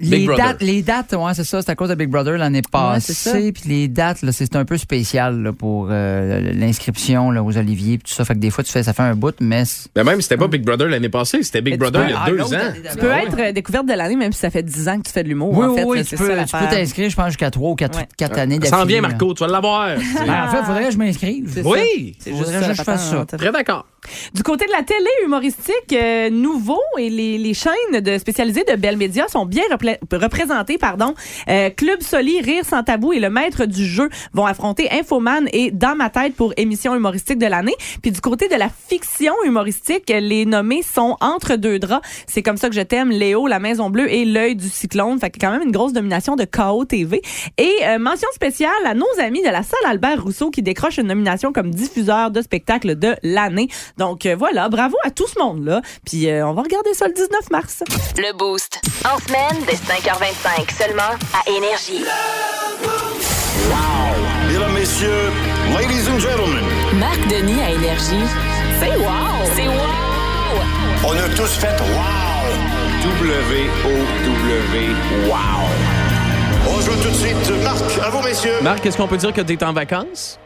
les 0.00 0.26
dates, 0.26 0.62
les 0.62 0.82
dates, 0.82 1.12
ouais, 1.12 1.34
c'est 1.34 1.44
ça, 1.44 1.62
c'est 1.62 1.70
à 1.70 1.74
cause 1.74 1.88
de 1.90 1.94
Big 1.94 2.08
Brother 2.08 2.36
l'année 2.38 2.62
passée, 2.70 3.52
puis 3.52 3.62
les 3.68 3.88
dates, 3.88 4.18
c'est 4.30 4.56
un 4.56 4.64
peu 4.64 4.76
spécial 4.76 5.42
là, 5.42 5.52
pour 5.52 5.88
euh, 5.90 6.52
l'inscription 6.54 7.28
aux 7.28 7.56
Oliviers, 7.58 7.98
puis 7.98 8.08
tout 8.10 8.14
ça. 8.14 8.24
Fait 8.24 8.34
que 8.34 8.38
des 8.38 8.50
fois, 8.50 8.61
tu 8.62 8.72
fais, 8.72 8.82
ça 8.82 8.92
fait 8.92 9.02
un 9.02 9.14
bout, 9.14 9.34
mais 9.40 9.64
c'est- 9.64 9.88
Ben 9.94 10.04
même, 10.04 10.20
c'était 10.20 10.36
pas 10.36 10.48
Big 10.48 10.64
Brother 10.64 10.88
l'année 10.88 11.08
passée, 11.08 11.42
c'était 11.42 11.60
Big 11.60 11.74
Mais 11.74 11.78
Brother 11.78 12.02
peux- 12.02 12.08
il 12.08 12.12
y 12.12 12.14
a 12.14 12.22
Ah, 12.24 12.30
deux 12.30 12.40
ans. 12.42 12.46
Tu 12.92 12.98
peux 12.98 13.12
Ah, 13.12 13.22
être 13.22 13.54
découverte 13.54 13.86
de 13.86 13.92
l'année 13.94 14.16
même 14.16 14.32
si 14.32 14.38
ça 14.40 14.50
fait 14.50 14.62
10 14.62 14.88
ans 14.88 14.98
que 14.98 15.06
tu 15.06 15.12
fais 15.12 15.22
de 15.22 15.28
l'humour. 15.28 15.56
oui, 15.56 15.64
en 15.66 15.68
oui, 15.70 15.76
fait, 15.76 15.84
oui, 15.84 16.04
tu 16.04 16.16
peux, 16.16 16.26
ça 16.26 16.30
tu 16.32 16.36
l'affaire. 16.36 16.60
peux 16.68 16.74
t'inscrire, 16.76 17.10
je 17.10 17.16
pense, 17.16 17.26
jusqu'à 17.26 17.50
3 17.50 17.70
ou 17.70 17.74
4, 17.74 17.98
Ouais. 17.98 18.38
années 18.38 18.56
Ça 18.62 18.64
sent 18.66 18.70
d'affilée, 18.72 18.86
bien, 18.86 19.02
là. 19.02 19.08
Marco, 19.08 19.34
tu 19.34 19.40
vas 19.44 19.50
l'avoir. 19.50 19.86
Ben, 19.88 19.96
en 19.96 20.48
fait, 20.48 20.58
il 20.60 20.64
faudrait 20.64 20.84
que 20.84 20.90
je 20.92 20.98
m'inscrive. 20.98 21.52
Ça. 21.54 21.60
Oui! 21.68 22.16
C'est 22.18 22.30
Faudrait 22.30 22.46
juste 22.46 22.60
ça, 22.60 22.68
que 22.70 22.74
je 22.76 22.82
fasse 22.82 23.10
ça. 23.10 23.26
Très 23.38 23.52
d'accord. 23.52 23.86
Du 24.34 24.42
côté 24.42 24.66
de 24.66 24.72
la 24.72 24.82
télé 24.82 25.08
humoristique, 25.24 25.92
euh, 25.92 26.30
nouveau 26.30 26.80
et 26.98 27.08
les, 27.08 27.38
les 27.38 27.54
chaînes 27.54 28.00
de 28.00 28.18
spécialisées 28.18 28.64
de 28.64 28.76
Bell 28.76 28.96
Media 28.96 29.28
sont 29.28 29.46
bien 29.46 29.62
représentées. 30.12 30.78
Pardon. 30.78 31.14
Euh, 31.48 31.70
Club 31.70 32.02
Soli, 32.02 32.40
Rire 32.40 32.64
sans 32.64 32.82
tabou 32.82 33.12
et 33.12 33.20
le 33.20 33.30
maître 33.30 33.64
du 33.66 33.86
jeu 33.86 34.08
vont 34.32 34.46
affronter 34.46 34.88
Infoman 34.90 35.48
et 35.52 35.70
Dans 35.70 35.94
ma 35.94 36.10
tête 36.10 36.34
pour 36.34 36.52
émission 36.56 36.94
humoristique 36.94 37.38
de 37.38 37.46
l'année. 37.46 37.74
Puis 38.02 38.10
du 38.10 38.20
côté 38.20 38.48
de 38.48 38.56
la 38.56 38.68
fiction 38.68 39.34
humoristique, 39.44 40.08
les 40.08 40.46
nommés 40.46 40.82
sont 40.82 41.16
Entre 41.20 41.56
deux 41.56 41.78
draps. 41.78 42.06
C'est 42.26 42.42
comme 42.42 42.56
ça 42.56 42.68
que 42.68 42.74
je 42.74 42.80
t'aime, 42.80 43.10
Léo, 43.10 43.46
La 43.46 43.58
Maison 43.58 43.90
Bleue 43.90 44.12
et 44.12 44.24
L'œil 44.24 44.56
du 44.56 44.68
cyclone. 44.68 45.18
Fait 45.20 45.30
que 45.30 45.38
quand 45.38 45.52
même 45.52 45.62
une 45.62 45.72
grosse 45.72 45.92
domination 45.92 46.36
de 46.36 46.44
KO 46.44 46.84
TV. 46.84 47.22
Et 47.58 47.72
euh, 47.84 47.98
mention 47.98 48.28
spéciale 48.34 48.70
à 48.84 48.94
nos 48.94 49.06
amis 49.20 49.42
de 49.42 49.48
la 49.48 49.62
salle 49.62 49.78
Albert 49.86 50.22
Rousseau 50.22 50.50
qui 50.50 50.62
décrochent 50.62 50.98
une 50.98 51.06
nomination 51.06 51.52
comme 51.52 51.70
diffuseur 51.70 52.30
de 52.30 52.42
spectacle 52.42 52.98
de 52.98 53.14
l'année. 53.22 53.68
Donc 53.98 54.26
euh, 54.26 54.36
voilà, 54.36 54.68
bravo 54.68 54.96
à 55.04 55.10
tout 55.10 55.26
ce 55.26 55.38
monde-là. 55.38 55.82
Puis 56.04 56.28
euh, 56.28 56.46
on 56.46 56.54
va 56.54 56.62
regarder 56.62 56.94
ça 56.94 57.06
le 57.06 57.14
19 57.14 57.50
mars. 57.50 57.82
Le 58.16 58.36
Boost. 58.36 58.80
En 59.04 59.18
semaine, 59.18 59.64
dès 59.66 59.74
5h25 59.74 60.76
seulement 60.76 61.16
à 61.34 61.50
Énergie. 61.50 62.04
Mesdames, 64.48 64.72
messieurs, 64.72 65.30
ladies 65.74 66.08
and 66.10 66.18
gentlemen, 66.18 66.64
Marc 66.98 67.20
Denis 67.28 67.60
à 67.60 67.70
Énergie. 67.70 68.26
C'est 68.80 68.96
wow! 68.96 69.46
C'est 69.54 69.68
wow! 69.68 70.02
on 71.06 71.12
a 71.16 71.28
tous 71.36 71.52
fait 71.58 71.80
wow! 71.80 72.32
W-O-W, 73.20 74.94
wow! 75.28 75.92
On 76.68 76.80
joue 76.80 77.02
tout 77.02 77.08
de 77.08 77.14
suite. 77.14 77.62
Marc, 77.62 77.98
à 78.04 78.10
vous, 78.10 78.22
messieurs. 78.22 78.60
Marc, 78.62 78.84
est-ce 78.86 78.96
qu'on 78.96 79.08
peut 79.08 79.16
dire 79.16 79.32
que 79.32 79.40
tu 79.40 79.52
es 79.54 79.64
en 79.64 79.72
vacances? 79.72 80.38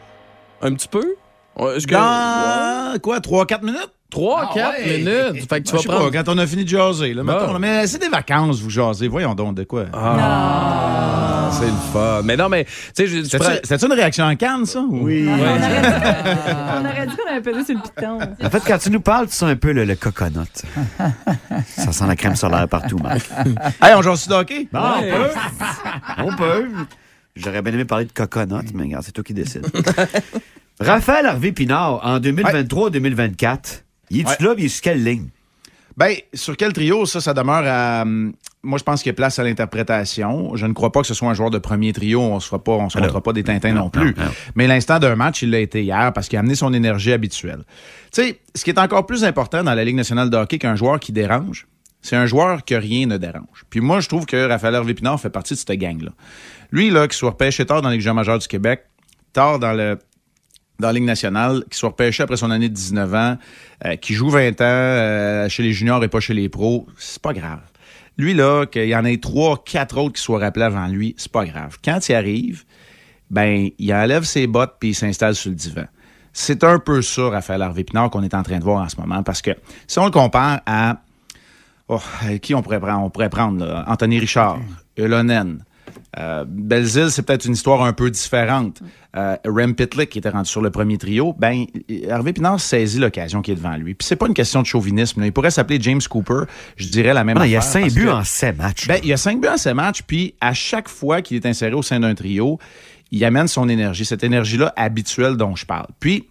Un 0.61 0.73
petit 0.73 0.87
peu? 0.87 1.15
Est-ce 1.75 1.87
que. 1.87 1.93
Dans 1.93 2.99
quoi, 2.99 3.19
3-4 3.19 3.63
minutes? 3.65 3.91
3, 4.09 4.51
4 4.53 4.85
minutes. 4.85 5.49
Fait 5.49 5.61
que 5.61 5.67
tu 5.69 5.75
Je 5.77 5.87
vas 5.87 5.93
prendre. 5.95 6.11
pas, 6.11 6.23
quand 6.23 6.31
on 6.33 6.37
a 6.37 6.47
fini 6.47 6.63
de 6.63 6.69
jaser. 6.69 7.13
Là, 7.13 7.23
Bon. 7.23 7.33
mettons, 7.33 7.53
là. 7.53 7.59
mais 7.59 7.87
c'est 7.87 7.97
des 7.99 8.07
vacances, 8.07 8.61
vous 8.61 8.69
jasez. 8.69 9.07
Voyons 9.09 9.35
donc, 9.35 9.55
de 9.55 9.63
quoi? 9.65 9.83
Ah, 9.93 11.49
c'est 11.51 11.65
le 11.65 11.71
fun. 11.91 12.21
Mais 12.23 12.37
non, 12.37 12.47
mais, 12.47 12.63
tu 12.63 12.71
sais, 12.95 13.07
je- 13.07 13.17
tu 13.19 13.25
C'était 13.25 13.37
prends- 13.77 13.87
une 13.87 13.93
réaction 13.93 14.23
en 14.25 14.35
canne, 14.37 14.65
ça? 14.65 14.81
Oui. 14.89 15.27
On 15.27 15.33
aurait 16.85 17.07
dit 17.07 17.15
qu'on 17.17 17.29
avait 17.31 17.41
pesé 17.41 17.65
sur 17.65 17.75
le 17.75 17.81
piton. 17.81 18.19
En 18.43 18.49
fait, 18.49 18.63
quand 18.65 18.77
tu 18.77 18.89
nous 18.91 19.01
parles, 19.01 19.27
tu 19.27 19.33
sens 19.33 19.49
un 19.49 19.55
peu 19.57 19.73
le, 19.73 19.83
le 19.83 19.95
coconut. 19.95 20.39
Ça 21.67 21.91
sent 21.91 22.05
la 22.07 22.15
crème 22.15 22.35
solaire 22.37 22.67
partout, 22.69 22.97
Marc. 22.99 23.29
Hey, 23.81 23.93
on 23.95 24.01
jase 24.01 24.29
hockey? 24.31 24.67
Bon, 24.71 24.79
on 24.79 25.01
peut. 25.01 25.29
On 26.19 26.35
peut. 26.35 26.67
J'aurais 27.35 27.61
bien 27.61 27.73
aimé 27.73 27.83
parler 27.85 28.05
de 28.05 28.13
coconut, 28.13 28.69
mais 28.73 28.83
regarde, 28.83 29.03
c'est 29.03 29.11
toi 29.11 29.23
qui 29.23 29.33
décides. 29.33 29.67
Raphaël 30.79 31.25
Harvey 31.25 31.51
Pinard, 31.51 31.99
en 32.03 32.19
2023-2024, 32.19 33.83
il 34.09 34.19
est-tu 34.21 34.29
Ouais. 34.29 34.35
là, 34.49 34.55
il 34.57 34.65
est 34.65 34.69
sur 34.69 34.81
quelle 34.81 35.03
ligne? 35.03 35.29
Ben, 35.97 36.13
sur 36.33 36.55
quel 36.55 36.73
trio, 36.73 37.05
ça, 37.07 37.19
ça 37.21 37.33
demeure 37.33 37.63
à. 37.65 38.03
hum, 38.03 38.33
Moi, 38.61 38.77
je 38.77 38.83
pense 38.83 39.01
qu'il 39.01 39.09
y 39.09 39.11
a 39.11 39.13
place 39.15 39.39
à 39.39 39.43
l'interprétation. 39.43 40.55
Je 40.55 40.67
ne 40.67 40.73
crois 40.73 40.91
pas 40.91 41.01
que 41.01 41.07
ce 41.07 41.15
soit 41.15 41.27
un 41.29 41.33
joueur 41.33 41.49
de 41.49 41.57
premier 41.57 41.91
trio. 41.93 42.21
On 42.21 42.35
ne 42.35 42.39
se 42.39 42.55
pas, 42.55 42.73
on 42.73 42.89
se 42.89 42.97
Alors, 42.97 43.07
montrera 43.07 43.23
pas 43.23 43.33
des 43.33 43.43
Tintins 43.43 43.71
non, 43.73 43.85
non, 43.85 43.89
plus. 43.89 44.13
non, 44.15 44.25
non. 44.25 44.31
Mais 44.55 44.67
l'instant 44.67 44.99
d'un 44.99 45.15
match, 45.15 45.41
il 45.41 45.49
l'a 45.49 45.59
été 45.59 45.83
hier 45.83 46.13
parce 46.13 46.27
qu'il 46.27 46.37
a 46.37 46.41
amené 46.41 46.53
son 46.53 46.71
énergie 46.73 47.11
habituelle. 47.13 47.63
Tu 48.13 48.21
sais, 48.21 48.39
ce 48.53 48.63
qui 48.63 48.69
est 48.69 48.77
encore 48.79 49.07
plus 49.07 49.23
important 49.23 49.63
dans 49.63 49.73
la 49.73 49.83
Ligue 49.83 49.95
nationale 49.95 50.29
de 50.29 50.37
hockey 50.37 50.59
qu'un 50.59 50.75
joueur 50.75 50.99
qui 50.99 51.11
dérange, 51.11 51.65
c'est 52.03 52.15
un 52.15 52.27
joueur 52.27 52.63
que 52.63 52.75
rien 52.75 53.07
ne 53.07 53.17
dérange. 53.17 53.65
Puis 53.71 53.79
moi, 53.79 53.99
je 53.99 54.07
trouve 54.07 54.27
que 54.27 54.47
Raphaël 54.47 54.75
Hervé 54.75 54.93
Pinard 54.93 55.19
fait 55.19 55.31
partie 55.31 55.55
de 55.55 55.59
cette 55.59 55.71
gang-là. 55.71 56.11
Lui, 56.71 56.91
là, 56.91 57.07
qui 57.07 57.17
soit 57.17 57.31
repêché 57.31 57.65
tard 57.65 57.81
dans 57.81 57.89
la 57.89 57.95
Ligue 57.95 58.07
majeure 58.09 58.37
du 58.37 58.47
Québec, 58.47 58.83
tard 59.33 59.57
dans 59.57 59.73
le 59.73 59.97
dans 60.79 60.87
la 60.87 60.93
Ligue 60.93 61.03
nationale, 61.03 61.63
qui 61.69 61.77
soit 61.77 61.89
repêché 61.89 62.23
après 62.23 62.37
son 62.37 62.51
année 62.51 62.69
de 62.69 62.73
19 62.73 63.13
ans, 63.13 63.37
euh, 63.85 63.95
qui 63.95 64.13
joue 64.13 64.29
20 64.29 64.61
ans 64.61 64.63
euh, 64.63 65.49
chez 65.49 65.63
les 65.63 65.73
juniors 65.73 66.03
et 66.03 66.07
pas 66.07 66.19
chez 66.19 66.33
les 66.33 66.49
pros, 66.49 66.87
c'est 66.97 67.21
pas 67.21 67.33
grave. 67.33 67.61
Lui, 68.17 68.33
là, 68.33 68.65
qu'il 68.65 68.87
y 68.87 68.95
en 68.95 69.05
ait 69.05 69.17
trois, 69.17 69.63
quatre 69.63 69.97
autres 69.97 70.15
qui 70.15 70.21
soient 70.21 70.39
rappelés 70.39 70.65
avant 70.65 70.87
lui, 70.87 71.15
c'est 71.17 71.31
pas 71.31 71.45
grave. 71.45 71.77
Quand 71.83 72.09
il 72.09 72.15
arrive, 72.15 72.63
ben, 73.29 73.69
il 73.77 73.93
enlève 73.93 74.23
ses 74.23 74.47
bottes 74.47 74.75
puis 74.79 74.89
il 74.89 74.95
s'installe 74.95 75.35
sur 75.35 75.49
le 75.49 75.55
divan. 75.55 75.85
C'est 76.33 76.63
un 76.63 76.79
peu 76.79 77.01
ça, 77.01 77.29
Raphaël 77.29 77.61
Harvey 77.61 77.83
Pinard, 77.83 78.09
qu'on 78.09 78.23
est 78.23 78.33
en 78.33 78.43
train 78.43 78.59
de 78.59 78.63
voir 78.63 78.83
en 78.83 78.89
ce 78.89 78.99
moment, 78.99 79.23
parce 79.23 79.41
que 79.41 79.51
si 79.87 79.97
on 79.99 80.05
le 80.05 80.11
compare 80.11 80.61
à 80.65 81.01
Oh, 81.89 82.01
qui 82.41 82.53
on 82.53 82.61
pourrait 82.61 82.81
prendre? 82.81 83.03
On 83.05 83.09
pourrait 83.09 83.29
prendre 83.29 83.65
là? 83.65 83.85
Anthony 83.87 84.19
Richard, 84.19 84.59
Elonen. 84.97 85.63
Euh, 86.17 86.45
Belzile, 86.47 87.11
c'est 87.11 87.21
peut-être 87.21 87.45
une 87.45 87.53
histoire 87.53 87.83
un 87.83 87.93
peu 87.93 88.09
différente. 88.09 88.79
Euh, 89.15 89.35
Rem 89.45 89.75
Pitlick, 89.75 90.09
qui 90.09 90.17
était 90.17 90.29
rendu 90.29 90.49
sur 90.49 90.61
le 90.61 90.71
premier 90.71 90.97
trio, 90.97 91.33
ben, 91.37 91.65
Hervé 92.07 92.33
Pinard 92.33 92.59
saisit 92.59 92.99
l'occasion 92.99 93.41
qui 93.41 93.51
est 93.51 93.55
devant 93.55 93.75
lui. 93.77 93.93
Puis 93.93 94.07
c'est 94.07 94.15
pas 94.15 94.27
une 94.27 94.33
question 94.33 94.61
de 94.61 94.65
chauvinisme. 94.65 95.19
là. 95.21 95.27
Il 95.27 95.31
pourrait 95.31 95.51
s'appeler 95.51 95.79
James 95.81 96.01
Cooper. 96.09 96.41
Je 96.75 96.87
dirais 96.87 97.13
la 97.13 97.23
même 97.23 97.37
Ah, 97.39 97.45
il 97.45 97.51
y 97.51 97.55
a 97.55 97.59
affaire, 97.59 97.83
cinq 97.83 97.93
buts 97.93 98.05
que- 98.05 98.09
en 98.11 98.23
sept 98.23 98.57
matchs. 98.57 98.87
ben, 98.87 98.99
il 99.03 99.09
y 99.09 99.13
a 99.13 99.17
cinq 99.17 99.39
buts 99.41 99.47
en 99.47 99.57
ces 99.57 99.73
matchs, 99.73 100.01
puis 100.03 100.33
à 100.41 100.53
chaque 100.53 100.89
fois 100.89 101.21
qu'il 101.21 101.37
est 101.37 101.45
inséré 101.45 101.73
au 101.73 101.81
sein 101.83 101.99
d'un 101.99 102.15
trio, 102.15 102.57
il 103.11 103.23
amène 103.23 103.47
son 103.47 103.69
énergie, 103.69 104.03
cette 104.05 104.23
énergie-là 104.23 104.73
habituelle 104.75 105.37
dont 105.37 105.55
je 105.55 105.65
parle. 105.65 105.87
Puis, 105.99 106.25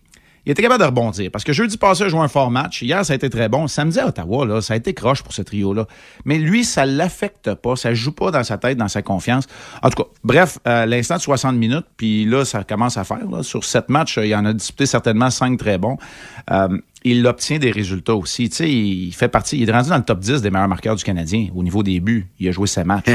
il 0.47 0.53
était 0.53 0.63
capable 0.63 0.81
de 0.81 0.87
rebondir. 0.87 1.31
Parce 1.33 1.43
que 1.43 1.53
jeudi 1.53 1.77
passé, 1.77 2.05
il 2.05 2.07
a 2.07 2.09
joué 2.09 2.21
un 2.21 2.29
fort 2.29 2.53
match. 2.53 2.81
Hier, 2.81 3.05
ça 3.05 3.13
a 3.13 3.17
été 3.17 3.29
très 3.29 3.49
bon. 3.49 3.67
Samedi 3.67 3.99
à 3.99 4.07
Ottawa, 4.07 4.47
là, 4.47 4.61
ça 4.61 4.75
a 4.75 4.77
été 4.77 4.95
croche 4.95 5.23
pour 5.25 5.33
ce 5.33 5.43
trio-là. 5.43 5.87
Mais 6.25 6.39
lui, 6.39 6.65
ça 6.65 6.87
l'affecte 6.87 7.53
pas. 7.55 7.75
Ça 7.75 7.95
joue 7.95 8.13
pas 8.13 8.31
dans 8.31 8.45
sa 8.45 8.57
tête, 8.57 8.79
dans 8.79 8.87
sa 8.87 9.03
confiance. 9.03 9.47
En 9.83 9.91
tout 9.91 10.05
cas, 10.05 10.09
bref, 10.23 10.59
euh, 10.69 10.87
l'instant 10.87 11.17
de 11.17 11.21
60 11.21 11.57
minutes, 11.57 11.87
puis 11.97 12.25
là, 12.25 12.45
ça 12.45 12.63
commence 12.63 12.97
à 12.97 13.03
faire. 13.03 13.29
là. 13.29 13.43
Sur 13.43 13.65
sept 13.65 13.89
matchs, 13.89 14.21
il 14.23 14.35
en 14.37 14.45
a 14.45 14.53
disputé 14.53 14.87
certainement 14.87 15.31
cinq 15.31 15.59
très 15.59 15.79
bons. 15.79 15.99
Euh, 16.53 16.69
il 17.03 17.27
obtient 17.27 17.59
des 17.59 17.73
résultats 17.73 18.15
aussi. 18.15 18.49
Tu 18.49 18.57
sais, 18.57 18.71
il 18.71 19.13
fait 19.13 19.29
partie, 19.29 19.59
il 19.59 19.69
est 19.69 19.73
rendu 19.73 19.91
dans 19.91 19.97
le 19.97 20.05
top 20.05 20.21
10 20.21 20.43
des 20.43 20.51
meilleurs 20.51 20.69
marqueurs 20.69 20.95
du 20.95 21.03
Canadien 21.03 21.49
au 21.57 21.65
niveau 21.65 21.83
des 21.83 21.99
buts. 21.99 22.29
Il 22.39 22.49
a 22.49 22.53
joué 22.53 22.69
ses 22.69 22.85
matchs. 22.85 23.07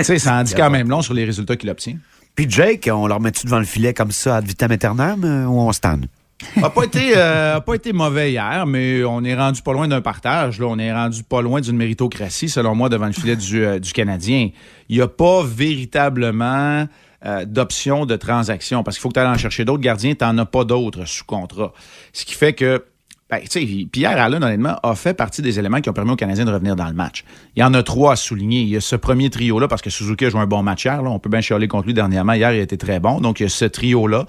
Tu 0.00 0.04
sais, 0.04 0.18
ça 0.18 0.34
en 0.36 0.42
dit 0.42 0.54
quand 0.54 0.70
même 0.70 0.88
long 0.88 1.02
sur 1.02 1.14
les 1.14 1.24
résultats 1.24 1.56
qu'il 1.56 1.68
obtient. 1.70 1.96
Puis 2.34 2.46
Jake, 2.48 2.88
on 2.92 3.06
leur 3.06 3.20
met-tu 3.20 3.46
devant 3.46 3.58
le 3.58 3.64
filet 3.64 3.92
comme 3.92 4.12
ça, 4.12 4.36
ad 4.36 4.46
vitam 4.46 4.70
aeternam, 4.70 5.24
euh, 5.24 5.44
ou 5.46 5.60
on 5.60 5.72
stand? 5.72 6.06
a 6.62 6.70
pas 6.70 6.84
été 6.84 7.12
euh, 7.16 7.60
pas 7.60 7.74
été 7.74 7.92
mauvais 7.92 8.32
hier, 8.32 8.64
mais 8.66 9.04
on 9.04 9.22
est 9.24 9.34
rendu 9.34 9.62
pas 9.62 9.72
loin 9.72 9.88
d'un 9.88 10.00
partage. 10.00 10.58
Là, 10.58 10.66
on 10.66 10.78
est 10.78 10.92
rendu 10.92 11.22
pas 11.22 11.42
loin 11.42 11.60
d'une 11.60 11.76
méritocratie, 11.76 12.48
selon 12.48 12.74
moi, 12.74 12.88
devant 12.88 13.06
le 13.06 13.12
filet 13.12 13.36
du, 13.36 13.64
euh, 13.64 13.78
du 13.78 13.92
Canadien. 13.92 14.48
Il 14.88 14.96
n'y 14.96 15.02
a 15.02 15.08
pas 15.08 15.42
véritablement 15.44 16.86
euh, 17.26 17.44
d'option 17.44 18.06
de 18.06 18.16
transaction 18.16 18.82
parce 18.82 18.96
qu'il 18.96 19.02
faut 19.02 19.10
que 19.10 19.20
tu 19.20 19.26
en 19.26 19.36
chercher 19.36 19.66
d'autres 19.66 19.82
gardiens, 19.82 20.14
tu 20.14 20.24
as 20.24 20.44
pas 20.46 20.64
d'autres 20.64 21.04
sous 21.04 21.24
contrat. 21.24 21.72
Ce 22.12 22.24
qui 22.24 22.34
fait 22.34 22.54
que 22.54 22.84
ben, 23.30 23.40
tu 23.48 23.60
sais, 23.60 23.86
Pierre 23.92 24.20
Allen, 24.20 24.42
honnêtement, 24.42 24.76
a 24.82 24.94
fait 24.96 25.14
partie 25.14 25.40
des 25.40 25.58
éléments 25.60 25.80
qui 25.80 25.88
ont 25.88 25.92
permis 25.92 26.10
aux 26.10 26.16
Canadiens 26.16 26.44
de 26.44 26.52
revenir 26.52 26.74
dans 26.74 26.88
le 26.88 26.94
match. 26.94 27.24
Il 27.54 27.60
y 27.60 27.62
en 27.62 27.72
a 27.74 27.82
trois 27.84 28.14
à 28.14 28.16
souligner. 28.16 28.62
Il 28.62 28.68
y 28.68 28.76
a 28.76 28.80
ce 28.80 28.96
premier 28.96 29.30
trio-là, 29.30 29.68
parce 29.68 29.82
que 29.82 29.90
Suzuki 29.90 30.24
a 30.24 30.30
joué 30.30 30.40
un 30.40 30.46
bon 30.46 30.64
match 30.64 30.84
hier. 30.84 31.00
Là. 31.00 31.10
On 31.10 31.20
peut 31.20 31.30
bien 31.30 31.40
chialer 31.40 31.68
contre 31.68 31.86
lui 31.86 31.94
dernièrement. 31.94 32.32
Hier, 32.32 32.52
il 32.52 32.58
a 32.58 32.62
été 32.62 32.76
très 32.76 32.98
bon. 32.98 33.20
Donc, 33.20 33.38
il 33.38 33.44
y 33.44 33.46
a 33.46 33.48
ce 33.48 33.64
trio-là, 33.66 34.26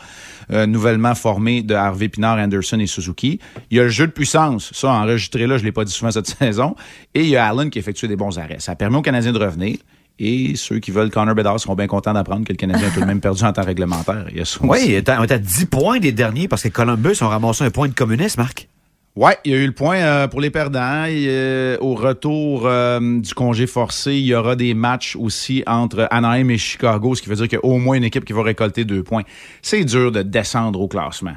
euh, 0.52 0.68
nouvellement 0.68 1.16
formé 1.16 1.64
de 1.64 1.74
Harvey 1.74 2.10
Pinard, 2.10 2.38
Anderson 2.38 2.80
et 2.80 2.86
Suzuki. 2.86 3.40
Il 3.72 3.78
y 3.78 3.80
a 3.80 3.84
le 3.84 3.90
jeu 3.90 4.06
de 4.06 4.12
puissance. 4.12 4.72
Ça, 4.74 4.92
enregistré 4.92 5.48
là, 5.48 5.58
je 5.58 5.64
ne 5.64 5.66
l'ai 5.66 5.72
pas 5.72 5.84
dit 5.84 5.92
souvent 5.92 6.12
cette 6.12 6.28
saison. 6.40 6.76
Et 7.16 7.22
il 7.22 7.30
y 7.30 7.38
a 7.38 7.48
Allen 7.48 7.72
qui 7.72 7.80
effectue 7.80 8.08
des 8.08 8.16
bons 8.16 8.38
arrêts. 8.38 8.60
Ça 8.60 8.74
a 8.74 8.76
permis 8.76 8.98
aux 8.98 9.02
Canadiens 9.02 9.34
de 9.34 9.40
revenir. 9.40 9.78
Et 10.20 10.56
ceux 10.56 10.78
qui 10.78 10.92
veulent 10.92 11.10
Connor 11.10 11.34
Bedard 11.34 11.60
seront 11.60 11.74
bien 11.74 11.88
contents 11.88 12.14
d'apprendre 12.14 12.46
que 12.46 12.54
le 12.54 12.58
Canadien 12.58 12.90
a 12.90 12.92
tout 12.92 13.00
de 13.00 13.06
même 13.06 13.22
perdu 13.22 13.44
en 13.44 13.52
temps 13.54 13.64
réglementaire. 13.64 14.26
Il 14.30 14.38
y 14.38 14.42
a 14.42 14.46
ça 14.46 14.60
Oui, 14.64 15.02
on 15.08 15.24
est 15.24 15.32
à 15.32 15.40
10 15.40 15.66
points 15.66 15.98
des 15.98 16.12
derniers 16.12 16.48
parce 16.48 16.62
que 16.62 16.68
Columbus 16.68 17.16
ont 17.22 17.30
ramassé 17.30 17.64
un 17.64 17.72
point 17.72 17.88
de 17.88 17.96
communiste, 17.96 18.38
Marc. 18.38 18.68
Ouais, 19.18 19.38
il 19.44 19.52
y 19.52 19.56
a 19.56 19.58
eu 19.58 19.66
le 19.66 19.74
point 19.74 19.98
euh, 19.98 20.28
pour 20.30 20.40
les 20.40 20.50
perdants. 20.50 21.04
Euh, 21.10 21.78
au 21.82 21.96
retour 21.96 22.66
euh, 22.66 23.20
du 23.20 23.34
congé 23.34 23.68
forcé, 23.68 24.14
il 24.14 24.26
y 24.26 24.34
aura 24.34 24.56
des 24.56 24.74
matchs 24.74 25.18
aussi 25.18 25.64
entre 25.68 26.08
Anaheim 26.12 26.50
et 26.50 26.58
Chicago, 26.58 27.14
ce 27.14 27.22
qui 27.22 27.28
veut 27.28 27.36
dire 27.36 27.50
qu'il 27.50 27.60
y 27.62 27.62
a 27.62 27.66
au 27.66 27.78
moins 27.78 27.98
une 27.98 28.06
équipe 28.06 28.24
qui 28.24 28.32
va 28.32 28.42
récolter 28.42 28.86
deux 28.86 29.04
points. 29.04 29.24
C'est 29.62 29.84
dur 29.84 30.14
de 30.14 30.22
descendre 30.22 30.80
au 30.80 30.88
classement. 30.88 31.36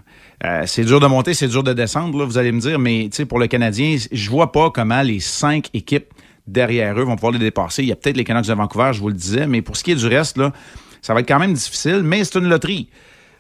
C'est 0.67 0.85
dur 0.85 1.01
de 1.01 1.07
monter, 1.07 1.33
c'est 1.35 1.49
dur 1.49 1.65
de 1.65 1.73
descendre, 1.73 2.23
vous 2.25 2.37
allez 2.37 2.53
me 2.53 2.61
dire, 2.61 2.79
mais 2.79 3.09
pour 3.27 3.39
le 3.39 3.47
Canadien, 3.47 3.97
je 4.13 4.31
vois 4.31 4.53
pas 4.53 4.71
comment 4.71 5.01
les 5.01 5.19
cinq 5.19 5.71
équipes 5.73 6.13
derrière 6.47 7.01
eux 7.01 7.05
vont 7.05 7.15
pouvoir 7.15 7.33
les 7.33 7.39
dépasser. 7.39 7.83
Il 7.83 7.89
y 7.89 7.93
a 7.93 7.97
peut-être 7.97 8.19
les 8.19 8.25
Canucks 8.25 8.47
de 8.47 8.53
Vancouver, 8.53 8.91
je 8.93 9.01
vous 9.01 9.09
le 9.09 9.15
disais, 9.15 9.47
mais 9.47 9.63
pour 9.63 9.79
ce 9.79 9.83
qui 9.83 9.93
est 9.93 9.97
du 9.97 10.07
reste, 10.07 10.39
ça 11.01 11.15
va 11.15 11.21
être 11.21 11.29
quand 11.29 11.39
même 11.39 11.55
difficile, 11.55 12.03
mais 12.05 12.25
c'est 12.25 12.39
une 12.39 12.49
loterie. 12.49 12.91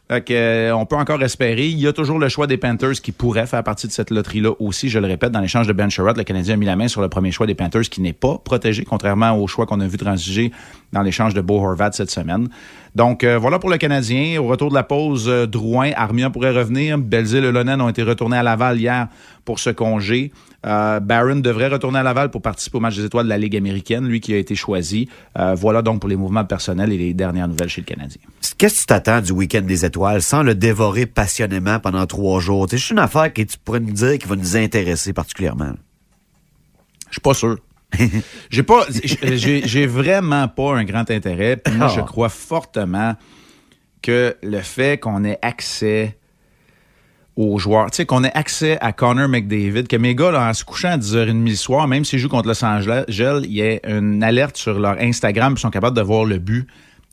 Fait 0.08 0.30
euh, 0.30 0.72
on 0.72 0.84
peut 0.84 0.96
encore 0.96 1.22
espérer. 1.22 1.66
Il 1.66 1.78
y 1.78 1.86
a 1.86 1.92
toujours 1.94 2.18
le 2.18 2.28
choix 2.28 2.46
des 2.46 2.58
Panthers 2.58 3.00
qui 3.02 3.10
pourrait 3.10 3.46
faire 3.46 3.64
partie 3.64 3.86
de 3.86 3.92
cette 3.92 4.10
loterie-là 4.10 4.50
aussi. 4.58 4.90
Je 4.90 4.98
le 4.98 5.06
répète, 5.06 5.32
dans 5.32 5.40
l'échange 5.40 5.66
de 5.66 5.72
Ben 5.72 5.88
Sherrod, 5.88 6.16
le 6.16 6.24
Canadien 6.24 6.54
a 6.54 6.56
mis 6.58 6.66
la 6.66 6.76
main 6.76 6.88
sur 6.88 7.00
le 7.00 7.08
premier 7.08 7.32
choix 7.32 7.46
des 7.46 7.54
Panthers 7.54 7.88
qui 7.88 8.02
n'est 8.02 8.12
pas 8.12 8.36
protégé, 8.36 8.84
contrairement 8.84 9.32
au 9.32 9.46
choix 9.46 9.64
qu'on 9.64 9.80
a 9.80 9.86
vu 9.86 9.96
transiger 9.96 10.52
dans 10.92 11.00
l'échange 11.00 11.32
de 11.32 11.40
Bo 11.40 11.56
Horvat 11.56 11.92
cette 11.92 12.10
semaine. 12.10 12.48
Donc, 12.94 13.24
euh, 13.24 13.38
voilà 13.38 13.58
pour 13.58 13.70
le 13.70 13.78
Canadien. 13.78 14.40
Au 14.40 14.46
retour 14.46 14.68
de 14.68 14.74
la 14.74 14.82
pause, 14.82 15.26
euh, 15.26 15.46
Drouin, 15.46 15.92
Armia 15.96 16.28
pourrait 16.28 16.52
revenir. 16.52 16.98
Belzile 16.98 17.44
et 17.44 17.50
Lonen 17.50 17.80
ont 17.80 17.88
été 17.88 18.02
retournés 18.02 18.36
à 18.36 18.42
Laval 18.42 18.78
hier 18.78 19.08
pour 19.46 19.58
ce 19.58 19.70
congé. 19.70 20.32
Euh, 20.64 20.98
Barron 21.00 21.36
devrait 21.36 21.68
retourner 21.68 21.98
à 21.98 22.02
Laval 22.02 22.30
pour 22.30 22.40
participer 22.42 22.78
au 22.78 22.80
match 22.80 22.96
des 22.96 23.04
étoiles 23.04 23.24
de 23.26 23.28
la 23.30 23.38
Ligue 23.38 23.56
américaine, 23.56 24.06
lui 24.08 24.20
qui 24.20 24.32
a 24.32 24.38
été 24.38 24.54
choisi. 24.54 25.08
Euh, 25.38 25.54
voilà 25.54 25.82
donc 25.82 26.00
pour 26.00 26.08
les 26.08 26.16
mouvements 26.16 26.44
personnels 26.44 26.92
et 26.92 26.96
les 26.98 27.12
dernières 27.14 27.48
nouvelles 27.48 27.68
chez 27.68 27.82
le 27.82 27.86
Canadien. 27.86 28.20
Qu'est-ce 28.56 28.74
que 28.76 28.80
tu 28.80 28.86
t'attends 28.86 29.20
du 29.20 29.32
week-end 29.32 29.60
des 29.62 29.84
étoiles 29.84 30.22
sans 30.22 30.42
le 30.42 30.54
dévorer 30.54 31.06
passionnément 31.06 31.78
pendant 31.80 32.06
trois 32.06 32.40
jours? 32.40 32.66
C'est 32.70 32.78
juste 32.78 32.90
une 32.92 32.98
affaire 32.98 33.32
que 33.32 33.42
tu 33.42 33.58
pourrais 33.62 33.80
nous 33.80 33.92
dire 33.92 34.16
qui 34.18 34.26
va 34.26 34.36
nous 34.36 34.56
intéresser 34.56 35.12
particulièrement. 35.12 35.72
Je 37.10 37.14
suis 37.14 37.20
pas 37.20 37.34
sûr. 37.34 37.58
j'ai 38.50 38.62
pas, 38.64 38.86
j'ai 38.90 39.86
vraiment 39.86 40.48
pas 40.48 40.74
un 40.76 40.84
grand 40.84 41.08
intérêt. 41.10 41.56
Puis 41.56 41.74
moi, 41.74 41.86
Ah. 41.90 41.94
je 41.94 42.00
crois 42.00 42.28
fortement 42.28 43.14
que 44.02 44.36
le 44.42 44.60
fait 44.60 44.98
qu'on 44.98 45.24
ait 45.24 45.38
accès 45.42 46.18
aux 47.36 47.58
joueurs, 47.58 47.90
tu 47.90 47.96
sais, 47.96 48.06
qu'on 48.06 48.22
ait 48.22 48.32
accès 48.34 48.78
à 48.80 48.92
Connor 48.92 49.28
McDavid, 49.28 49.88
que 49.88 49.96
mes 49.96 50.14
gars, 50.14 50.30
là, 50.30 50.48
en 50.48 50.54
se 50.54 50.64
couchant 50.64 50.90
à 50.90 50.98
10h30 50.98 51.48
le 51.48 51.54
soir, 51.56 51.88
même 51.88 52.04
s'ils 52.04 52.20
jouent 52.20 52.28
contre 52.28 52.48
Los 52.48 52.64
Angeles, 52.64 53.04
il 53.08 53.52
y 53.52 53.62
a 53.62 53.86
une 53.88 54.22
alerte 54.22 54.56
sur 54.56 54.78
leur 54.78 54.96
Instagram, 55.00 55.54
ils 55.56 55.60
sont 55.60 55.70
capables 55.70 55.96
de 55.96 56.02
voir 56.02 56.24
le 56.24 56.38
but 56.38 56.68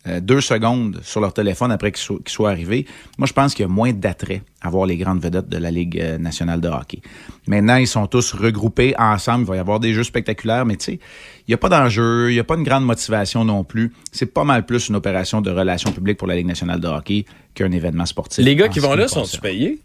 euh, 0.08 0.20
deux 0.20 0.42
secondes 0.42 1.00
sur 1.04 1.22
leur 1.22 1.32
téléphone 1.32 1.72
après 1.72 1.92
qu'il 1.92 2.02
soit, 2.02 2.18
qu'il 2.18 2.30
soit 2.30 2.50
arrivé. 2.50 2.88
Moi, 3.20 3.28
je 3.28 3.34
pense 3.34 3.54
qu'il 3.54 3.64
y 3.64 3.70
a 3.70 3.72
moins 3.72 3.94
d'attrait 3.94 4.42
à 4.62 4.70
voir 4.72 4.88
les 4.88 4.98
grandes 4.98 5.22
vedettes 5.22 5.48
de 5.48 5.58
la 5.58 5.70
Ligue 5.70 6.00
euh, 6.00 6.18
nationale 6.18 6.60
de 6.60 6.68
hockey. 6.70 7.02
Maintenant, 7.46 7.76
ils 7.76 7.88
sont 7.88 8.08
tous 8.08 8.34
regroupés 8.34 8.96
ensemble. 8.98 9.44
Il 9.44 9.48
va 9.48 9.56
y 9.58 9.60
avoir 9.60 9.80
des 9.80 9.94
jeux 9.94 10.04
spectaculaires, 10.04 10.66
mais 10.66 10.76
tu 10.76 10.86
sais, 10.86 10.94
il 10.94 11.50
n'y 11.50 11.54
a 11.54 11.58
pas 11.58 11.70
d'enjeu, 11.70 12.32
il 12.32 12.34
n'y 12.34 12.40
a 12.40 12.44
pas 12.44 12.56
une 12.56 12.64
grande 12.64 12.84
motivation 12.84 13.46
non 13.46 13.64
plus. 13.64 13.94
C'est 14.12 14.26
pas 14.26 14.44
mal 14.44 14.66
plus 14.66 14.90
une 14.90 14.96
opération 14.96 15.40
de 15.40 15.52
relations 15.52 15.92
publiques 15.92 16.18
pour 16.18 16.28
la 16.28 16.36
Ligue 16.36 16.48
nationale 16.48 16.80
de 16.80 16.88
hockey 16.88 17.26
qu'un 17.54 17.72
événement 17.72 18.08
sportif. 18.08 18.44
Les 18.44 18.56
gars 18.56 18.70
qui 18.70 18.80
vont 18.80 18.96
là, 18.96 19.08
sont-tu 19.08 19.40
payés? 19.40 19.82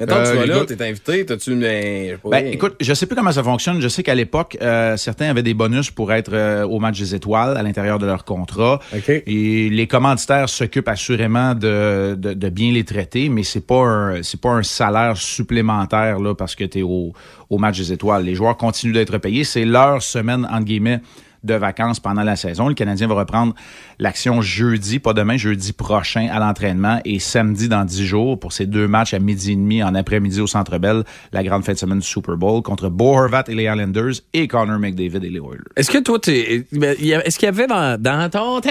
Attends, 0.00 0.16
Euh, 0.16 0.30
tu 0.32 0.36
vas 0.38 0.42
les 0.46 0.52
là, 0.52 0.64
t'es 0.66 0.82
invité, 0.82 1.24
t'as-tu 1.24 1.52
une. 1.52 1.60
Ben, 1.60 2.18
Ben, 2.24 2.46
écoute, 2.48 2.74
je 2.80 2.92
sais 2.94 3.06
plus 3.06 3.14
comment 3.14 3.30
ça 3.30 3.44
fonctionne. 3.44 3.80
Je 3.80 3.86
sais 3.86 4.02
qu'à 4.02 4.16
l'époque, 4.16 4.58
euh, 4.60 4.96
certains 4.96 5.30
avaient 5.30 5.44
des 5.44 5.54
bonus 5.54 5.92
pour 5.92 6.12
être 6.12 6.32
euh, 6.32 6.64
au 6.64 6.80
match 6.80 6.98
des 6.98 7.14
étoiles 7.14 7.56
à 7.56 7.62
l'intérieur 7.62 8.00
de 8.00 8.06
leur 8.06 8.24
contrat. 8.24 8.80
Et 9.26 9.70
les 9.70 9.86
commanditaires 9.86 10.48
s'occupent 10.48 10.88
assurément 10.88 11.54
de, 11.54 12.16
de, 12.18 12.34
de 12.34 12.48
bien 12.48 12.72
les 12.72 12.82
traiter, 12.84 13.28
mais 13.28 13.44
c'est 13.44 13.64
pas 13.64 14.14
c'est 14.22 14.40
pas 14.40 14.50
un 14.50 14.64
salaire 14.64 15.16
supplémentaire 15.16 16.18
là 16.18 16.34
parce 16.34 16.56
que 16.56 16.64
tu 16.64 16.80
es 16.80 16.82
au, 16.82 17.12
au 17.48 17.58
match 17.58 17.78
des 17.78 17.92
étoiles. 17.92 18.24
Les 18.24 18.34
joueurs 18.34 18.56
continuent 18.56 18.94
d'être 18.94 19.18
payés. 19.18 19.44
C'est 19.44 19.64
leur 19.64 20.02
semaine 20.02 20.44
entre 20.50 20.64
guillemets 20.64 21.00
de 21.44 21.54
vacances 21.54 22.00
pendant 22.00 22.22
la 22.22 22.36
saison. 22.36 22.68
Le 22.68 22.74
Canadien 22.74 23.06
va 23.06 23.14
reprendre 23.14 23.54
l'action 23.98 24.40
jeudi, 24.40 24.98
pas 24.98 25.12
demain, 25.12 25.36
jeudi 25.36 25.72
prochain 25.72 26.28
à 26.32 26.40
l'entraînement 26.40 27.00
et 27.04 27.18
samedi 27.18 27.68
dans 27.68 27.84
dix 27.84 28.04
jours 28.06 28.40
pour 28.40 28.52
ces 28.52 28.66
deux 28.66 28.88
matchs 28.88 29.14
à 29.14 29.18
midi 29.18 29.52
et 29.52 29.56
demi 29.56 29.82
en 29.82 29.94
après-midi 29.94 30.40
au 30.40 30.46
Centre 30.46 30.78
Bell, 30.78 31.04
la 31.32 31.44
grande 31.44 31.64
fête 31.64 31.74
de 31.74 31.80
semaine 31.80 31.98
du 32.00 32.06
Super 32.06 32.36
Bowl 32.36 32.62
contre 32.62 32.88
Bo 32.88 33.16
Horvat 33.16 33.44
et 33.48 33.54
les 33.54 33.64
Islanders 33.64 34.14
et 34.32 34.48
Connor 34.48 34.78
McDavid 34.78 35.16
et 35.24 35.30
les 35.30 35.38
Oilers. 35.38 35.60
Est-ce 35.76 35.90
que 35.90 35.98
toi, 35.98 36.18
t'es. 36.18 36.64
ben, 36.72 36.96
Est-ce 36.98 37.38
qu'il 37.38 37.46
y 37.46 37.48
avait 37.48 37.66
dans, 37.66 38.00
dans 38.00 38.28
ton 38.30 38.60
temps 38.60 38.70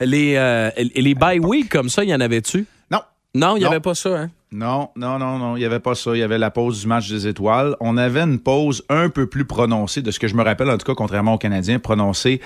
les, 0.00 0.34
euh, 0.36 0.70
les 0.76 1.14
bye 1.14 1.38
week 1.38 1.68
comme 1.68 1.88
ça, 1.88 2.04
il 2.04 2.10
y 2.10 2.14
en 2.14 2.20
avait-tu? 2.20 2.66
Non. 3.38 3.56
Il 3.56 3.60
n'y 3.60 3.66
avait 3.66 3.80
pas 3.80 3.94
ça, 3.94 4.10
hein? 4.22 4.30
Non, 4.52 4.88
non, 4.96 5.18
non, 5.18 5.38
non, 5.38 5.56
il 5.56 5.60
n'y 5.60 5.64
avait 5.66 5.80
pas 5.80 5.94
ça. 5.94 6.12
Il 6.14 6.18
y 6.18 6.22
avait 6.22 6.38
la 6.38 6.50
pause 6.50 6.80
du 6.80 6.86
match 6.86 7.08
des 7.10 7.26
étoiles. 7.26 7.74
On 7.80 7.96
avait 7.96 8.20
une 8.20 8.38
pause 8.38 8.84
un 8.88 9.08
peu 9.08 9.26
plus 9.26 9.44
prononcée, 9.44 10.02
de 10.02 10.10
ce 10.10 10.18
que 10.18 10.28
je 10.28 10.34
me 10.34 10.42
rappelle, 10.42 10.70
en 10.70 10.78
tout 10.78 10.86
cas, 10.86 10.94
contrairement 10.94 11.34
aux 11.34 11.38
Canadiens, 11.38 11.78
prononcée 11.78 12.40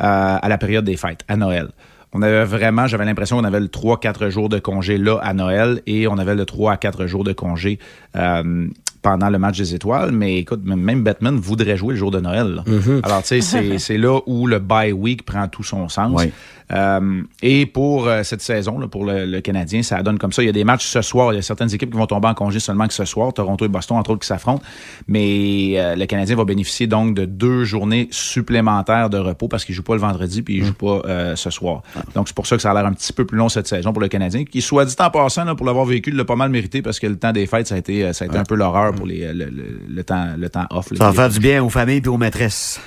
euh, 0.00 0.36
à 0.42 0.48
la 0.48 0.58
période 0.58 0.84
des 0.84 0.96
fêtes, 0.96 1.20
à 1.28 1.36
Noël. 1.36 1.68
On 2.12 2.22
avait 2.22 2.44
vraiment, 2.44 2.86
j'avais 2.86 3.04
l'impression 3.04 3.38
qu'on 3.38 3.44
avait 3.44 3.60
le 3.60 3.66
3-4 3.68 4.28
jours 4.28 4.48
de 4.48 4.58
congé 4.60 4.98
là 4.98 5.18
à 5.22 5.32
Noël 5.34 5.80
et 5.86 6.06
on 6.06 6.16
avait 6.18 6.36
le 6.36 6.44
3 6.44 6.72
à 6.72 6.76
4 6.76 7.06
jours 7.06 7.24
de 7.24 7.32
congé 7.32 7.80
euh, 8.14 8.68
pendant 9.02 9.30
le 9.30 9.38
match 9.38 9.58
des 9.58 9.74
étoiles. 9.74 10.12
Mais 10.12 10.36
écoute, 10.38 10.60
même- 10.64 11.02
Batman 11.02 11.34
voudrait 11.36 11.76
jouer 11.76 11.94
le 11.94 11.98
jour 11.98 12.12
de 12.12 12.20
Noël. 12.20 12.46
là. 12.56 12.62
Mhm. 12.66 13.00
Alors, 13.02 13.22
tu 13.24 13.40
sais, 13.42 13.78
c'est- 13.78 13.98
là 13.98 14.20
où 14.26 14.46
le 14.46 14.60
bye 14.60 14.92
week 14.92 15.24
prend 15.24 15.48
tout 15.48 15.64
son 15.64 15.88
sens. 15.88 16.12
Ouais. 16.14 16.32
Euh, 16.72 17.22
et 17.42 17.66
pour 17.66 18.06
euh, 18.08 18.22
cette 18.22 18.40
saison, 18.40 18.78
là, 18.78 18.88
pour 18.88 19.04
le, 19.04 19.26
le 19.26 19.40
Canadien, 19.40 19.82
ça 19.82 20.02
donne 20.02 20.18
comme 20.18 20.32
ça. 20.32 20.42
Il 20.42 20.46
y 20.46 20.48
a 20.48 20.52
des 20.52 20.64
matchs 20.64 20.86
ce 20.86 21.02
soir. 21.02 21.32
Il 21.32 21.36
y 21.36 21.38
a 21.38 21.42
certaines 21.42 21.72
équipes 21.74 21.90
qui 21.90 21.96
vont 21.98 22.06
tomber 22.06 22.28
en 22.28 22.34
congé 22.34 22.58
seulement 22.60 22.86
que 22.86 22.94
ce 22.94 23.04
soir. 23.04 23.32
Toronto 23.32 23.64
et 23.64 23.68
Boston, 23.68 23.96
entre 23.98 24.10
autres, 24.10 24.20
qui 24.22 24.26
s'affrontent. 24.28 24.62
Mais 25.08 25.74
euh, 25.76 25.94
le 25.96 26.06
Canadien 26.06 26.36
va 26.36 26.44
bénéficier 26.44 26.86
donc 26.86 27.14
de 27.14 27.24
deux 27.24 27.64
journées 27.64 28.08
supplémentaires 28.10 29.10
de 29.10 29.18
repos 29.18 29.48
parce 29.48 29.64
qu'il 29.64 29.72
ne 29.72 29.76
joue 29.76 29.82
pas 29.82 29.94
le 29.94 30.00
vendredi 30.00 30.42
puis 30.42 30.54
il 30.56 30.60
ne 30.62 30.66
joue 30.66 30.74
pas 30.74 31.02
euh, 31.06 31.36
ce 31.36 31.50
soir. 31.50 31.82
Donc, 32.14 32.28
c'est 32.28 32.34
pour 32.36 32.46
ça 32.46 32.56
que 32.56 32.62
ça 32.62 32.70
a 32.70 32.74
l'air 32.74 32.86
un 32.86 32.92
petit 32.92 33.12
peu 33.12 33.24
plus 33.24 33.36
long 33.38 33.48
cette 33.48 33.66
saison 33.66 33.92
pour 33.92 34.00
le 34.02 34.08
Canadien, 34.08 34.44
qui, 34.44 34.62
soit 34.62 34.84
dit 34.84 34.94
en 34.98 35.10
passant, 35.10 35.44
là, 35.44 35.54
pour 35.54 35.66
l'avoir 35.66 35.84
vécu, 35.84 36.10
il 36.10 36.16
l'a 36.16 36.24
pas 36.24 36.36
mal 36.36 36.50
mérité 36.50 36.82
parce 36.82 36.98
que 36.98 37.06
le 37.06 37.16
temps 37.16 37.32
des 37.32 37.46
fêtes, 37.46 37.66
ça 37.66 37.74
a 37.74 37.78
été, 37.78 38.12
ça 38.12 38.24
a 38.24 38.28
été 38.28 38.36
un 38.38 38.44
peu 38.44 38.54
l'horreur 38.54 38.94
pour 38.94 39.06
les, 39.06 39.32
le, 39.32 39.44
le- 39.46 39.80
le 39.88 40.04
temps, 40.04 40.28
le 40.36 40.48
temps 40.48 40.64
off. 40.70 40.90
là. 40.90 40.96
Ça 40.98 41.06
va 41.10 41.12
faire 41.12 41.28
du 41.30 41.38
bien 41.40 41.62
aux 41.62 41.68
familles 41.68 42.00
et 42.04 42.08
aux 42.08 42.16
maîtresses. 42.16 42.80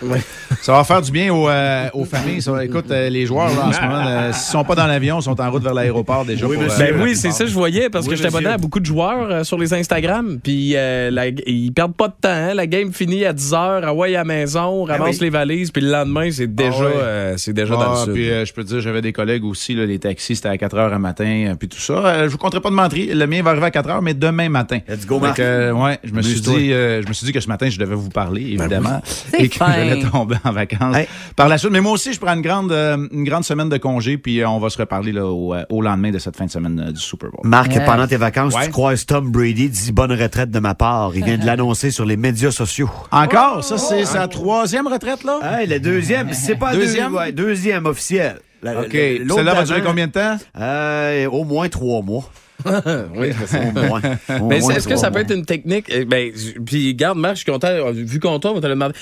Ça 0.61 0.73
va 0.73 0.83
faire 0.83 1.01
du 1.01 1.11
bien 1.11 1.33
aux, 1.33 1.47
euh, 1.49 1.89
aux 1.93 2.05
familles. 2.05 2.41
ça. 2.41 2.63
Écoute, 2.63 2.89
euh, 2.91 3.09
les 3.09 3.25
joueurs, 3.25 3.49
là, 3.49 3.66
en 3.67 3.71
ce 3.73 3.81
moment, 3.81 4.03
euh, 4.07 4.31
s'ils 4.33 4.51
sont 4.51 4.63
pas 4.63 4.75
dans 4.75 4.87
l'avion, 4.87 5.19
ils 5.19 5.23
sont 5.23 5.39
en 5.39 5.51
route 5.51 5.63
vers 5.63 5.73
l'aéroport 5.73 6.25
déjà. 6.25 6.45
Oui, 6.47 6.55
pour, 6.57 6.65
euh, 6.71 6.77
Ben 6.77 7.01
oui, 7.01 7.15
c'est 7.15 7.31
ça, 7.31 7.45
je 7.45 7.53
voyais, 7.53 7.89
parce 7.89 8.05
Oui, 8.05 8.11
que 8.11 8.15
j'étais 8.15 8.27
abonné 8.27 8.45
monsieur. 8.45 8.55
à 8.55 8.57
beaucoup 8.57 8.79
de 8.79 8.85
joueurs 8.85 9.29
euh, 9.31 9.43
sur 9.43 9.57
les 9.57 9.73
Instagram, 9.73 10.39
puis 10.43 10.73
euh, 10.75 11.09
la- 11.11 11.27
ils 11.27 11.71
perdent 11.71 11.95
pas 11.95 12.07
de 12.07 12.13
temps. 12.19 12.29
hein. 12.29 12.53
La 12.53 12.67
game 12.67 12.91
finit 12.93 13.25
à 13.25 13.33
10 13.33 13.51
h, 13.53 13.55
à 13.55 13.87
à 13.89 14.07
la 14.09 14.23
maison, 14.23 14.83
ramasse 14.83 15.15
oui. 15.17 15.23
les 15.25 15.29
valises, 15.29 15.71
puis 15.71 15.81
le 15.81 15.91
lendemain, 15.91 16.29
c'est 16.31 16.53
déjà, 16.53 16.71
ouais. 16.85 16.91
euh, 16.95 17.33
c'est 17.37 17.53
déjà 17.53 17.73
dans 17.75 17.81
Ah, 17.81 17.93
le 17.99 18.03
sud. 18.05 18.13
puis 18.13 18.29
euh, 18.29 18.45
je 18.45 18.53
peux 18.53 18.63
te 18.63 18.69
dire, 18.69 18.79
j'avais 18.81 19.01
des 19.01 19.13
collègues 19.13 19.43
aussi, 19.43 19.73
là, 19.75 19.85
les 19.85 19.99
taxis, 19.99 20.35
c'était 20.35 20.49
à 20.49 20.57
4 20.57 20.77
heures 20.77 20.93
un 20.93 20.99
matin, 20.99 21.53
puis 21.59 21.67
tout 21.67 21.79
ça. 21.79 21.93
Euh, 21.93 22.23
je 22.25 22.29
vous 22.29 22.37
compterai 22.37 22.61
pas 22.61 22.69
de 22.69 22.75
mentir, 22.75 23.15
le 23.15 23.27
mien 23.27 23.41
va 23.41 23.51
arriver 23.51 23.65
à 23.65 23.71
4 23.71 23.89
heures, 23.89 24.01
mais 24.01 24.13
demain 24.13 24.49
matin. 24.49 24.79
Let's 24.87 25.05
go, 25.05 25.21
euh, 25.39 25.71
ouais, 25.71 25.97
je 26.03 26.11
me 26.13 26.21
suis 26.21 26.41
dit, 26.41 26.71
euh, 26.73 27.01
je 27.01 27.07
me 27.07 27.13
suis 27.13 27.25
dit 27.25 27.31
que 27.33 27.39
ce 27.39 27.47
matin, 27.47 27.69
je 27.69 27.79
devais 27.79 27.95
vous 27.95 28.09
parler, 28.09 28.41
évidemment, 28.41 29.01
C'est 29.03 29.41
et 29.41 29.49
que 29.49 29.55
j'allais 29.57 30.01
tomber 30.11 30.35
en 30.43 30.51
vacances 30.51 30.95
Hey. 30.95 31.07
par 31.35 31.47
la 31.49 31.57
suite. 31.57 31.71
Mais 31.71 31.81
moi 31.81 31.93
aussi, 31.93 32.13
je 32.13 32.19
prends 32.19 32.33
une 32.35 32.41
grande, 32.41 32.71
euh, 32.71 32.97
une 33.11 33.23
grande 33.23 33.43
semaine 33.43 33.56
de 33.65 33.77
congé, 33.77 34.17
puis 34.17 34.41
euh, 34.41 34.49
on 34.49 34.59
va 34.59 34.69
se 34.69 34.77
reparler 34.77 35.11
là, 35.11 35.25
au, 35.25 35.53
euh, 35.53 35.63
au 35.69 35.81
lendemain 35.81 36.11
de 36.11 36.19
cette 36.19 36.35
fin 36.37 36.45
de 36.45 36.51
semaine 36.51 36.83
euh, 36.87 36.91
du 36.91 36.99
Super 36.99 37.29
Bowl. 37.31 37.41
Marc, 37.43 37.71
Ouais. 37.71 37.83
pendant 37.85 38.07
tes 38.07 38.17
vacances, 38.17 38.53
Ouais. 38.55 38.65
tu 38.65 38.71
croises 38.71 39.05
Tom 39.05 39.31
Brady, 39.31 39.69
dis 39.69 39.91
bonne 39.91 40.11
retraite 40.11 40.51
de 40.51 40.59
ma 40.59 40.75
part. 40.75 41.11
Il 41.15 41.23
vient 41.25 41.37
de 41.37 41.45
l'annoncer 41.47 41.91
sur 41.91 42.05
les 42.05 42.17
médias 42.17 42.51
sociaux. 42.51 42.89
Encore, 43.11 43.63
ça, 43.63 43.77
c'est 43.77 44.05
sa 44.05 44.27
troisième 44.27 44.87
retraite, 44.87 45.23
là? 45.23 45.39
Hey, 45.59 45.67
le 45.67 45.79
deuxième, 45.79 46.31
c'est 46.33 46.55
pas 46.55 46.73
Deuxième? 46.73 46.87
deuxième, 47.11 47.15
ouais, 47.15 47.31
deuxième 47.31 47.85
officiel. 47.85 48.39
La- 48.63 48.81
OK. 48.81 48.91
Celle-là 48.91 49.53
va 49.53 49.63
durer 49.63 49.81
combien 49.81 50.07
de 50.07 50.11
temps? 50.13 50.37
Euh, 50.59 51.27
au 51.29 51.43
moins 51.43 51.69
trois 51.69 52.01
mois. 52.01 52.23
Oui, 53.15 53.29
Au 53.53 53.71
moins. 53.87 54.01
Au 54.41 54.47
Mais 54.47 54.57
est-ce 54.57 54.87
que 54.87 54.95
ça 54.95 55.11
peut 55.11 55.19
être 55.19 55.31
une 55.33 55.45
technique? 55.45 55.85
Eh 55.89 56.05
Ben, 56.05 56.31
puis 56.65 56.95
garde, 56.95 57.17
Marc, 57.19 57.35
je 57.35 57.43
suis 57.43 57.51
content. 57.51 57.69
Vu 57.93 58.19
qu'on 58.19 58.39
tombe, 58.39 58.53
on 58.53 58.55
va 58.55 58.61
te 58.61 58.65
le 58.67 58.73
demander. 58.73 58.95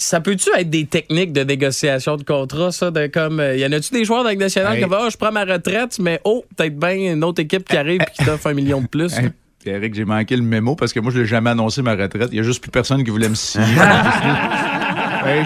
Ça 0.00 0.20
peut-tu 0.20 0.48
être 0.56 0.70
des 0.70 0.86
techniques 0.86 1.32
de 1.32 1.42
négociation 1.42 2.16
de 2.16 2.22
contrat, 2.22 2.70
ça, 2.70 2.92
de 2.92 3.08
comme. 3.08 3.40
euh, 3.40 3.56
y 3.56 3.66
en 3.66 3.72
a-tu 3.72 3.92
des 3.92 4.04
joueurs 4.04 4.22
de 4.24 4.30
nationale 4.30 4.76
Hey. 4.76 4.82
qui 4.84 4.88
vont, 4.88 4.96
ah, 5.00 5.08
je 5.10 5.16
prends 5.16 5.32
ma 5.32 5.44
retraite, 5.44 5.98
mais 5.98 6.20
oh, 6.24 6.44
peut-être 6.56 6.78
bien 6.78 7.14
une 7.14 7.24
autre 7.24 7.42
équipe 7.42 7.68
qui 7.68 7.76
arrive 7.76 8.00
et 8.02 8.04
qui 8.16 8.24
t'offre 8.24 8.46
un 8.46 8.54
million 8.54 8.80
de 8.80 8.86
plus? 8.86 9.12
Hey, 9.66 9.74
Eric, 9.74 9.92
j'ai 9.96 10.04
manqué 10.04 10.36
le 10.36 10.42
mémo 10.42 10.76
parce 10.76 10.92
que 10.92 11.00
moi, 11.00 11.10
je 11.12 11.18
l'ai 11.18 11.26
jamais 11.26 11.50
annoncé 11.50 11.82
ma 11.82 11.96
retraite. 11.96 12.28
Il 12.30 12.36
y 12.36 12.40
a 12.40 12.44
juste 12.44 12.62
plus 12.62 12.70
personne 12.70 13.02
qui 13.02 13.10
voulait 13.10 13.28
me 13.28 13.34
signer. 13.34 13.66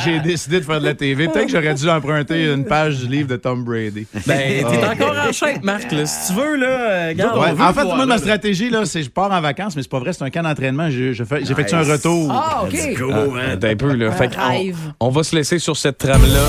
J'ai 0.05 0.21
décidé 0.21 0.61
de 0.61 0.65
faire 0.65 0.81
de 0.81 0.87
la 0.87 0.95
TV. 0.95 1.29
Peut-être 1.29 1.47
que 1.47 1.53
j'aurais 1.53 1.75
dû 1.75 1.89
emprunter 1.89 2.53
une 2.53 2.65
page 2.65 2.99
du 2.99 3.07
livre 3.09 3.29
de 3.29 3.37
Tom 3.37 3.65
Brady. 3.65 4.07
Ben, 4.27 4.65
t'es 4.65 4.65
Ah. 4.83 4.93
encore 4.93 5.17
en 5.29 5.33
shape, 5.33 5.63
Marc, 5.63 5.91
là. 5.93 6.07
Si 6.07 6.33
tu 6.33 6.39
veux, 6.41 6.57
là, 6.57 6.67
euh, 6.69 7.15
garde. 7.15 7.39
Ouais, 7.39 7.49
on 7.51 7.55
veut 7.55 7.63
en 7.65 7.73
fait, 7.73 7.85
moi, 7.85 7.97
là. 7.99 8.07
ma 8.07 8.19
stratégie, 8.19 8.71
là, 8.71 8.85
c'est 8.85 9.03
je 9.03 9.11
pars 9.11 9.31
en 9.31 9.41
vacances, 9.41 9.77
mais 9.77 9.83
c'est 9.83 9.91
pas 9.91 9.99
vrai, 10.01 10.13
c'est 10.13 10.25
un 10.25 10.31
camp 10.31 10.43
d'entraînement. 10.43 10.91
J'ai 10.91 11.15
fait- 11.15 11.73
un 11.75 11.83
retour. 11.83 12.29
Ah, 12.31 12.65
OK. 12.65 12.73
Let's 12.73 12.99
go, 12.99 13.11
Ah, 13.13 13.27
man. 13.35 13.51
attends 13.53 13.69
un 13.69 13.77
peu, 13.77 13.93
là. 13.95 14.11
Fait 14.13 14.35
rêve. 14.35 14.77
on, 15.01 15.09
va 15.11 15.23
se 15.23 15.35
laisser 15.37 15.59
sur 15.59 15.77
cette 15.77 15.99
trame-là. 15.99 16.41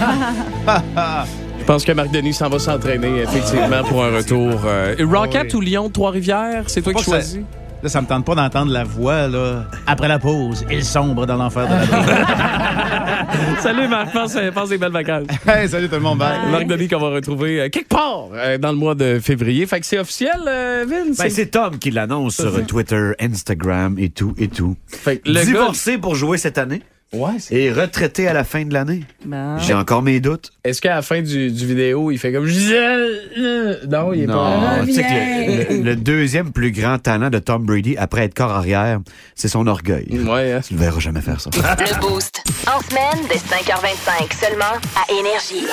Je 1.58 1.64
pense 1.64 1.84
que 1.84 1.92
Marc 1.92 2.10
Denis 2.10 2.32
s'en 2.34 2.48
va 2.48 2.58
s'entraîner, 2.58 3.20
effectivement, 3.22 3.84
pour 3.84 4.02
un 4.04 4.16
retour. 4.16 4.60
Euh, 4.66 4.96
Rocket 5.08 5.54
ou 5.54 5.60
Lyon, 5.60 5.88
Trois-Rivières, 5.90 6.64
c'est 6.66 6.82
toi 6.82 6.92
qui 6.94 7.04
choisis? 7.04 7.38
Là, 7.82 7.88
ça 7.88 8.00
me 8.00 8.06
tente 8.06 8.24
pas 8.24 8.36
d'entendre 8.36 8.70
la 8.70 8.84
voix, 8.84 9.26
là. 9.26 9.64
Après 9.88 10.06
la 10.06 10.20
pause, 10.20 10.64
il 10.70 10.84
sombre 10.84 11.26
dans 11.26 11.36
l'enfer 11.36 11.66
de 11.66 11.72
la 11.72 11.86
drogue. 11.86 13.58
Salut 13.60 13.88
Marc, 13.88 14.12
passe, 14.12 14.36
passe 14.54 14.68
des 14.68 14.78
belles 14.78 14.92
vacances. 14.92 15.26
hey, 15.46 15.68
salut 15.68 15.88
tout 15.88 15.94
le 15.96 16.00
monde, 16.00 16.18
bye. 16.18 16.50
Marc 16.50 16.66
Denis 16.66 16.86
qu'on 16.88 16.98
va 17.00 17.10
retrouver 17.10 17.60
euh, 17.60 17.68
quelque 17.70 17.88
part 17.88 18.28
euh, 18.34 18.58
dans 18.58 18.70
le 18.70 18.76
mois 18.78 18.94
de 18.94 19.18
février. 19.20 19.66
Fait 19.66 19.80
que 19.80 19.86
c'est 19.86 19.98
officiel, 19.98 20.40
euh, 20.46 20.84
Vince? 20.88 21.16
Ben, 21.18 21.30
c'est 21.30 21.46
Tom 21.46 21.78
qui 21.78 21.90
l'annonce 21.90 22.36
sur 22.36 22.66
Twitter, 22.66 23.12
Instagram 23.20 23.96
et 23.98 24.10
tout 24.10 24.34
et 24.38 24.48
tout. 24.48 24.76
Fait 24.86 25.18
que 25.18 25.28
le 25.28 25.34
gars- 25.34 25.44
Divorcé 25.44 25.98
pour 25.98 26.14
jouer 26.14 26.38
cette 26.38 26.58
année 26.58 26.82
Ouais, 27.14 27.32
c'est- 27.38 27.54
et 27.54 27.70
retraité 27.70 28.26
à 28.26 28.32
la 28.32 28.42
fin 28.42 28.64
de 28.64 28.72
l'année. 28.72 29.02
Ben. 29.26 29.58
J'ai 29.58 29.74
encore 29.74 30.00
mes 30.02 30.18
doutes. 30.20 30.50
Est-ce 30.64 30.80
qu'à 30.80 30.94
la 30.94 31.02
fin 31.02 31.20
du, 31.20 31.50
du 31.50 31.66
vidéo, 31.66 32.10
il 32.10 32.18
fait 32.18 32.32
comme... 32.32 32.46
Non, 32.46 34.12
il 34.14 34.22
est 34.22 34.26
pas... 34.26 34.78
Non, 34.78 34.86
tu 34.86 34.94
sais 34.94 35.02
que 35.02 35.72
le, 35.72 35.76
le- 35.78 35.82
le 35.84 35.96
deuxième 35.96 36.52
plus 36.52 36.70
grand 36.72 36.98
talent 36.98 37.28
de 37.28 37.38
Tom 37.38 37.64
Brady 37.66 37.96
après 37.98 38.24
être 38.24 38.34
corps 38.34 38.52
arrière, 38.52 39.00
c'est 39.34 39.48
son 39.48 39.66
orgueil. 39.66 40.06
Ouais, 40.26 40.52
hein. 40.52 40.60
Tu 40.66 40.72
le 40.74 40.80
verras 40.80 41.00
jamais 41.00 41.20
faire 41.20 41.38
ça. 41.40 41.50
Le 41.54 42.00
Boost. 42.00 42.42
En 42.66 42.80
semaine, 42.80 43.26
dès 43.28 43.36
5h25, 43.36 44.32
seulement 44.40 44.80
à 44.96 45.12
Énergie. 45.12 45.66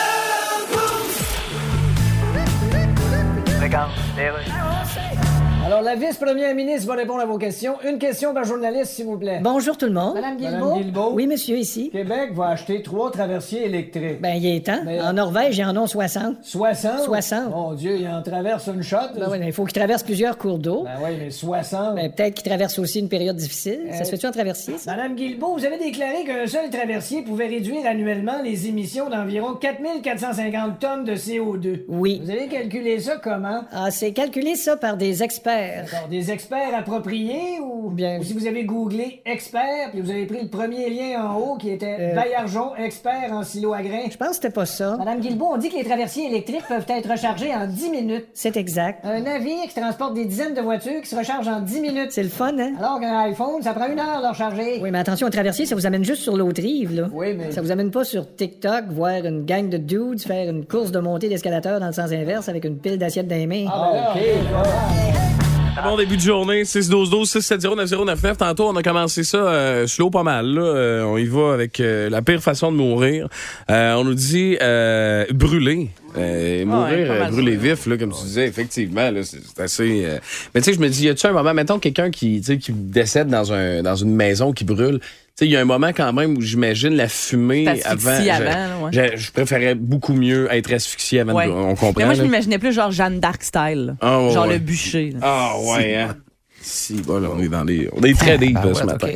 Alors, 5.79 5.93
la 5.93 6.07
vice-première 6.07 6.53
ministre 6.55 6.87
va 6.87 6.95
répondre 6.95 7.21
à 7.21 7.25
vos 7.25 7.37
questions. 7.37 7.75
Une 7.89 7.99
question 7.99 8.33
par 8.33 8.43
journaliste, 8.43 8.91
s'il 8.95 9.05
vous 9.05 9.17
plaît. 9.17 9.39
Bonjour 9.41 9.77
tout 9.77 9.85
le 9.85 9.93
monde. 9.93 10.15
Madame 10.15 10.35
Guilbeault? 10.35 10.75
Guilbeault? 10.75 11.11
Oui, 11.13 11.25
monsieur, 11.25 11.55
ici. 11.57 11.89
Québec 11.89 12.31
va 12.33 12.47
acheter 12.49 12.81
trois 12.83 13.09
traversiers 13.11 13.63
électriques. 13.65 14.19
Ben, 14.19 14.33
il 14.35 14.45
est 14.45 14.65
temps. 14.65 14.81
Mais- 14.83 14.99
En 14.99 15.13
Norvège, 15.13 15.57
ils 15.57 15.63
en 15.63 15.77
ont 15.77 15.87
60. 15.87 16.35
60? 16.41 16.99
60. 17.05 17.51
Mon 17.51 17.71
Dieu, 17.75 17.95
il 17.97 18.05
en 18.09 18.21
traverse 18.21 18.67
une 18.67 18.83
shot. 18.83 18.97
Ben 19.17 19.29
oui, 19.31 19.37
mais 19.39 19.47
il 19.47 19.53
faut 19.53 19.63
qu'ils 19.63 19.71
traversent 19.79 20.03
plusieurs 20.03 20.37
cours 20.37 20.57
d'eau. 20.59 20.83
Ben 20.83 20.97
oui, 21.01 21.11
mais 21.17 21.31
60. 21.31 21.95
Ben, 21.95 22.11
peut-être 22.11 22.33
qu'ils 22.33 22.49
traversent 22.49 22.77
aussi 22.79 22.99
une 22.99 23.07
période 23.07 23.37
difficile. 23.37 23.79
Ça 23.93 24.03
se 24.03 24.09
fait-tu 24.09 24.27
en 24.27 24.31
traversier, 24.31 24.77
ça? 24.77 24.91
Madame 24.97 25.15
Guilbeault, 25.15 25.55
vous 25.59 25.65
avez 25.65 25.77
déclaré 25.77 26.25
qu'un 26.25 26.45
seul 26.45 26.69
traversier 26.69 27.21
pouvait 27.21 27.47
réduire 27.47 27.85
annuellement 27.85 28.41
les 28.43 28.67
émissions 28.67 29.09
d'environ 29.09 29.53
4450 29.53 30.77
tonnes 30.79 31.05
de 31.05 31.15
CO2. 31.15 31.85
Oui. 31.87 32.19
Vous 32.21 32.31
avez 32.31 32.47
calculé 32.49 32.99
ça 32.99 33.15
comment? 33.23 33.61
Ah, 33.71 33.91
c'est 33.91 34.11
calculé 34.11 34.55
ça 34.55 34.75
par 34.75 34.97
des 34.97 35.23
experts. 35.69 35.86
D'accord, 35.91 36.08
des 36.10 36.32
experts 36.32 36.75
appropriés 36.77 37.60
ou 37.63 37.89
Bien. 37.89 38.19
ou 38.19 38.23
si 38.23 38.34
vous 38.34 38.45
avez 38.47 38.63
googlé 38.65 39.21
expert 39.25 39.89
puis 39.91 40.01
vous 40.01 40.10
avez 40.12 40.25
pris 40.25 40.41
le 40.43 40.49
premier 40.49 40.89
lien 40.89 41.23
en 41.23 41.36
haut 41.38 41.55
qui 41.58 41.69
était 41.69 41.97
Euh. 41.99 42.15
Baillargeon 42.15 42.75
expert 42.77 43.32
en 43.32 43.43
silo 43.43 43.73
à 43.73 43.82
grains. 43.82 44.10
Je 44.10 44.17
pense 44.17 44.29
que 44.29 44.36
c'était 44.36 44.49
pas 44.49 44.65
ça. 44.65 44.95
Madame 44.97 45.19
Guilbeault, 45.19 45.49
on 45.53 45.58
dit 45.58 45.69
que 45.69 45.75
les 45.77 45.84
traversiers 45.84 46.27
électriques 46.27 46.63
peuvent 46.67 46.86
être 46.88 47.10
rechargés 47.10 47.53
en 47.53 47.65
10 47.67 47.89
minutes. 47.89 48.27
C'est 48.34 48.58
exact. 48.58 49.05
Un 49.05 49.21
navire 49.21 49.63
qui 49.67 49.79
transporte 49.79 50.13
des 50.13 50.25
dizaines 50.25 50.53
de 50.53 50.62
voitures 50.62 51.01
qui 51.01 51.10
se 51.10 51.15
recharge 51.15 51.47
en 51.47 51.62
10 51.62 51.82
minutes. 51.82 52.12
C'est 52.12 52.23
le 52.23 52.29
fun, 52.29 52.58
hein? 52.60 52.73
Alors 52.79 52.99
qu'un 52.99 53.19
iPhone, 53.21 53.62
ça 53.62 53.73
prend 53.73 53.88
une 53.88 53.99
heure 53.99 54.17
de 54.17 54.23
le 54.23 54.29
recharger. 54.29 54.79
Oui, 54.82 54.91
mais 54.91 54.99
attention, 54.99 55.27
un 55.27 55.32
traversier, 55.32 55.65
ça 55.65 55.75
vous 55.75 55.86
amène 55.86 56.03
juste 56.03 56.21
sur 56.23 56.36
l'autre 56.38 56.62
rive, 56.62 56.95
là. 56.95 57.08
Oui, 57.13 57.34
mais- 57.38 57.51
Ça 57.51 57.62
vous 57.62 57.71
amène 57.71 57.91
pas 57.91 58.03
sur 58.03 58.36
TikTok, 58.36 58.86
voir 58.89 59.25
une 59.25 59.45
gang 59.45 59.69
de 59.69 59.77
dudes 59.77 60.21
faire 60.21 60.49
une 60.49 60.65
course 60.65 60.91
de 60.91 60.99
montée 60.99 61.29
d'escalateur 61.29 61.79
dans 61.79 61.88
le 61.88 61.93
sens 61.93 62.12
inverse 62.12 62.49
avec 62.49 62.65
une 62.65 62.77
pile 62.77 62.97
d'assiettes 62.97 63.27
dans 63.27 63.36
les 63.36 63.47
mains. 63.47 63.65
Ah, 63.71 64.13
ok. 64.15 65.38
Bon 65.83 65.95
début 65.97 66.17
de 66.17 66.21
journée, 66.21 66.63
6-12-12-670-9099. 66.63 68.35
Tantôt, 68.37 68.67
on 68.67 68.75
a 68.75 68.83
commencé 68.83 69.23
ça 69.23 69.37
euh, 69.37 69.87
slow 69.87 70.09
pas 70.09 70.23
mal. 70.23 70.45
Là. 70.45 70.61
Euh, 70.61 71.03
on 71.03 71.17
y 71.17 71.25
va 71.25 71.53
avec 71.53 71.79
euh, 71.79 72.09
la 72.09 72.21
pire 72.21 72.41
façon 72.41 72.71
de 72.71 72.77
mourir. 72.77 73.27
Euh, 73.69 73.93
on 73.95 74.03
nous 74.03 74.13
dit 74.13 74.57
euh, 74.61 75.25
brûler. 75.31 75.89
Euh, 76.17 76.65
mourir, 76.65 77.07
pas 77.07 77.13
euh, 77.13 77.29
brûler 77.29 77.55
vif, 77.55 77.85
là, 77.85 77.97
comme 77.97 78.11
tu 78.11 78.23
disais, 78.23 78.47
effectivement, 78.47 79.09
là, 79.11 79.21
c'est 79.23 79.59
assez. 79.61 80.05
euh, 80.05 80.17
Mais 80.53 80.61
tu 80.61 80.65
sais, 80.71 80.73
je 80.73 80.79
me 80.81 80.89
dis, 80.89 81.05
y 81.05 81.09
a-tu 81.09 81.27
un 81.27 81.31
moment, 81.31 81.53
mettons 81.53 81.79
quelqu'un 81.79 82.09
qui, 82.09 82.39
tu 82.41 82.45
sais, 82.47 82.57
qui 82.57 82.71
décède 82.73 83.27
dans 83.29 83.53
un 83.53 83.81
dans 83.83 83.95
une 83.95 84.13
maison 84.15 84.51
qui 84.51 84.65
brûle. 84.65 84.99
Il 85.41 85.52
y 85.52 85.56
a 85.58 85.62
un 85.62 85.65
moment 85.65 85.89
quand 85.89 86.12
même 86.13 86.38
où 86.38 86.41
j'imagine 86.41 86.95
la 86.95 87.08
fumée 87.08 87.67
avant. 87.86 88.15
Je- 88.23 88.30
avant, 88.30 88.43
là, 88.43 88.67
ouais. 88.84 89.12
je, 89.15 89.17
je 89.17 89.32
préférais 89.32 89.75
beaucoup 89.75 90.13
mieux 90.13 90.47
être 90.52 90.71
asphyxié 90.73 91.21
avant. 91.21 91.34
Ouais. 91.34 91.47
de- 91.47 91.52
on 91.52 91.75
comprend. 91.75 91.93
Mais 91.97 92.06
moi, 92.06 92.13
je 92.13 92.19
là. 92.19 92.25
m'imaginais 92.25 92.60
plus 92.60 92.73
genre 92.73 92.91
Jeanne 92.91 93.19
d'Arc 93.19 93.43
style. 93.43 93.86
là. 93.88 93.95
Ah, 94.02 94.30
genre 94.34 94.47
ouais. 94.47 94.54
le 94.54 94.60
bûcher. 94.60 95.12
là. 95.12 95.19
Ah 95.21 95.54
ouais, 95.60 95.95
hein. 95.95 96.15
Si, 96.62 96.95
voilà, 97.02 97.30
on 97.34 97.39
est 97.39 97.47
dans 97.47 97.63
les. 97.63 97.89
On 97.93 98.02
est 98.04 98.17
très 98.19 98.38
deep 98.38 98.58
Ah, 98.60 98.65
là, 98.65 98.71
ouais, 98.73 98.80
ce 98.80 98.84
matin. 98.84 99.08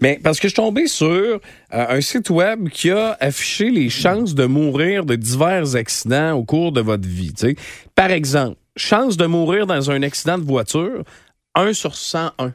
Mais 0.00 0.20
parce 0.22 0.38
que 0.38 0.46
je 0.46 0.52
suis 0.52 0.62
tombé 0.62 0.86
sur 0.86 1.06
euh, 1.06 1.38
un 1.70 2.00
site 2.00 2.30
web 2.30 2.68
qui 2.68 2.90
a 2.92 3.16
affiché 3.18 3.68
les 3.70 3.90
chances 3.90 4.34
de 4.36 4.44
mourir 4.46 5.04
de 5.04 5.16
divers 5.16 5.74
accidents 5.74 6.32
au 6.34 6.44
cours 6.44 6.70
de 6.70 6.80
votre 6.80 7.08
vie. 7.08 7.32
Par 7.96 8.12
exemple, 8.12 8.56
chance 8.76 9.16
de 9.16 9.26
mourir 9.26 9.66
dans 9.66 9.90
un 9.90 10.02
accident 10.02 10.38
de 10.38 10.44
voiture, 10.44 11.02
1 11.56 11.72
sur 11.72 11.96
101. 11.96 12.52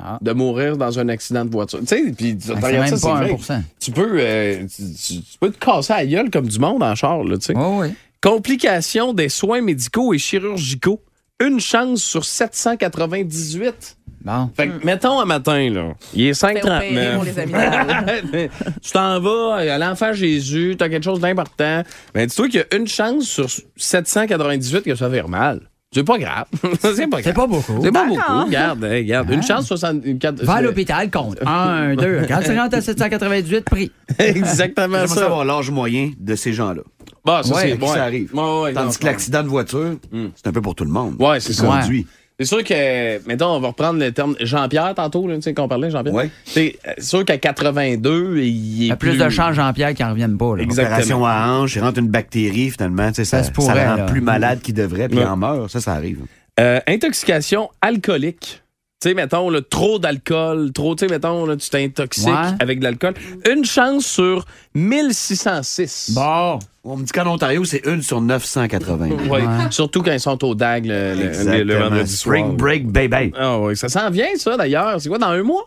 Ah. 0.00 0.18
De 0.20 0.32
mourir 0.32 0.76
dans 0.76 0.98
un 0.98 1.08
accident 1.08 1.44
de 1.44 1.50
voiture. 1.50 1.80
Tu 1.80 1.86
sais, 1.86 2.02
puis 2.16 2.36
tu 2.36 2.48
Ben, 2.48 2.54
tu 2.54 2.60
c'est 2.60 2.66
regardes 2.66 2.90
même 2.90 2.96
ça, 2.96 3.08
pas 3.08 3.26
c'est 3.26 3.32
1%. 3.32 3.36
vrai. 3.56 3.62
Tu 3.80 3.90
peux, 3.90 4.16
euh, 4.20 4.66
tu, 5.06 5.14
peux 5.40 5.50
te 5.50 5.58
casser 5.58 5.92
la 5.92 6.06
gueule 6.06 6.30
comme 6.30 6.46
du 6.46 6.58
monde 6.58 6.82
en 6.82 6.94
char, 6.94 7.24
là, 7.24 7.36
tu 7.36 7.46
sais. 7.46 7.54
Oh, 7.56 7.78
oui. 7.80 7.88
Complications 8.22 9.12
des 9.12 9.28
soins 9.28 9.60
médicaux 9.60 10.14
et 10.14 10.18
chirurgicaux. 10.18 11.00
Une 11.40 11.60
chance 11.60 12.02
sur 12.02 12.24
798. 12.24 13.96
Bon. 14.24 14.50
Fait 14.56 14.68
que, 14.68 14.84
mettons 14.84 15.20
un 15.20 15.24
matin, 15.24 15.70
là, 15.70 15.94
il 16.12 16.26
est 16.26 16.34
Fais 16.38 16.60
opérer 16.60 16.92
5,39. 16.92 17.14
pour 17.14 17.24
les 17.24 17.38
amygdales. 17.38 18.20
tu 18.82 18.90
t'en 18.92 19.20
vas 19.20 19.54
à 19.56 19.78
l'enfant 19.78 20.12
Jésus, 20.12 20.74
t'as 20.76 20.88
quelque 20.88 21.04
chose 21.04 21.20
d'important. 21.20 21.82
Ben, 22.14 22.26
dis-toi 22.26 22.48
qu'il 22.48 22.60
y 22.60 22.74
a 22.74 22.76
une 22.76 22.88
chance 22.88 23.24
sur 23.24 23.48
798 23.76 24.82
que 24.82 24.94
ça 24.96 25.08
fait 25.08 25.22
mal. 25.22 25.60
C'est 25.90 26.04
pas 26.04 26.18
grave. 26.18 26.44
c'est 26.80 27.06
pas 27.08 27.20
grave. 27.20 27.22
C'est 27.24 27.32
pas 27.32 27.46
beaucoup. 27.46 27.78
C'est 27.82 27.92
pas 27.92 28.06
beaucoup. 28.06 28.44
Regarde, 28.44 28.84
hey, 28.84 29.02
regarde. 29.02 29.30
Une 29.30 29.38
Hein? 29.38 29.42
chance 29.42 29.66
64. 29.66 30.44
Va 30.44 30.54
à 30.54 30.60
l'hôpital, 30.60 31.10
compte. 31.10 31.38
Un, 31.46 31.94
deux. 31.96 32.22
Quand 32.28 32.40
tu 32.44 32.56
rentres 32.58 32.76
à 32.76 32.80
798, 32.82 33.64
prix. 33.64 33.90
Exactement 34.18 35.06
ça. 35.06 35.14
savoir 35.14 35.44
l'âge 35.46 35.70
moyen 35.70 36.10
de 36.18 36.34
ces 36.34 36.52
gens-là. 36.52 36.82
Bon, 37.24 37.42
ça, 37.42 37.54
Ouais, 37.54 37.78
c'est 37.80 37.86
ça 37.86 38.04
arrive. 38.04 38.34
Ouais, 38.34 38.60
ouais, 38.62 38.72
Tandis 38.74 38.86
non, 38.94 39.00
que 39.00 39.04
l'accident 39.06 39.42
de 39.42 39.48
voiture, 39.48 39.96
c'est 40.36 40.46
un 40.46 40.52
peu 40.52 40.60
pour 40.60 40.74
tout 40.74 40.84
le 40.84 40.90
monde. 40.90 41.16
Ouais, 41.20 41.40
c'est 41.40 41.52
ça. 41.54 41.66
Conduit. 41.66 42.06
C'est 42.40 42.44
sûr 42.44 42.62
que, 42.62 43.26
mettons, 43.26 43.46
on 43.56 43.58
va 43.58 43.68
reprendre 43.68 43.98
le 43.98 44.12
terme 44.12 44.36
Jean-Pierre 44.38 44.94
tantôt, 44.94 45.26
là, 45.26 45.34
tu 45.34 45.42
sais, 45.42 45.54
qu'on 45.54 45.66
parlait, 45.66 45.90
Jean-Pierre. 45.90 46.14
Oui. 46.14 46.24
C'est 46.44 46.76
euh, 46.86 46.92
sûr 46.98 47.24
qu'à 47.24 47.36
82, 47.36 48.36
il 48.38 48.42
est 48.42 48.46
Il 48.48 48.86
y 48.86 48.90
a 48.92 48.96
plus, 48.96 49.10
plus 49.10 49.18
de 49.18 49.28
chances, 49.28 49.56
Jean-Pierre, 49.56 49.92
qui 49.92 50.04
en 50.04 50.10
reviennent 50.10 50.38
pas. 50.38 50.54
Là. 50.56 50.62
Exactement. 50.62 50.94
Opération 50.94 51.26
à 51.26 51.48
hanche, 51.48 51.74
il 51.74 51.82
rentre 51.82 51.98
une 51.98 52.06
bactérie, 52.08 52.70
finalement, 52.70 53.08
tu 53.08 53.14
sais, 53.16 53.24
ça, 53.24 53.38
Ça 53.38 53.48
se 53.48 53.50
pourrait, 53.50 53.74
ça 53.74 53.90
rend 53.90 53.96
là. 53.96 54.04
plus 54.06 54.20
malade 54.20 54.60
qu'il 54.60 54.74
devrait, 54.74 55.08
puis 55.08 55.18
Ouais. 55.18 55.24
il 55.24 55.28
en 55.28 55.36
meurt. 55.36 55.68
Ça, 55.68 55.80
ça 55.80 55.94
arrive. 55.94 56.20
Euh, 56.60 56.78
intoxication 56.86 57.70
alcoolique. 57.82 58.62
Tu 59.00 59.10
sais, 59.10 59.14
mettons, 59.14 59.48
là, 59.48 59.60
trop 59.62 60.00
d'alcool, 60.00 60.72
trop, 60.72 60.96
tu 60.96 61.06
sais, 61.06 61.10
mettons, 61.12 61.46
là, 61.46 61.56
tu 61.56 61.70
t'intoxiques 61.70 62.26
Ouais. 62.26 62.56
avec 62.58 62.80
de 62.80 62.84
l'alcool. 62.84 63.14
Une 63.48 63.64
chance 63.64 64.04
sur 64.04 64.44
1606. 64.74 66.10
Bon. 66.14 66.58
On 66.82 66.96
me 66.96 67.04
dit 67.04 67.12
qu'en 67.12 67.26
Ontario, 67.26 67.64
c'est 67.64 67.86
une 67.86 68.02
sur 68.02 68.20
980. 68.20 69.08
Oui, 69.30 69.40
surtout 69.70 70.02
quand 70.02 70.10
ils 70.12 70.18
sont 70.18 70.42
au 70.44 70.54
DAG 70.56 70.86
le, 70.86 71.78
vendredi 71.78 72.10
soir. 72.16 72.34
Spring 72.38 72.56
break, 72.56 72.86
baby. 72.88 73.32
Ah 73.38 73.58
oui, 73.60 73.76
ça 73.76 73.88
s'en 73.88 74.10
vient, 74.10 74.34
ça, 74.36 74.56
d'ailleurs. 74.56 75.00
C'est 75.00 75.08
quoi, 75.08 75.18
dans 75.18 75.28
un 75.28 75.42
mois? 75.44 75.66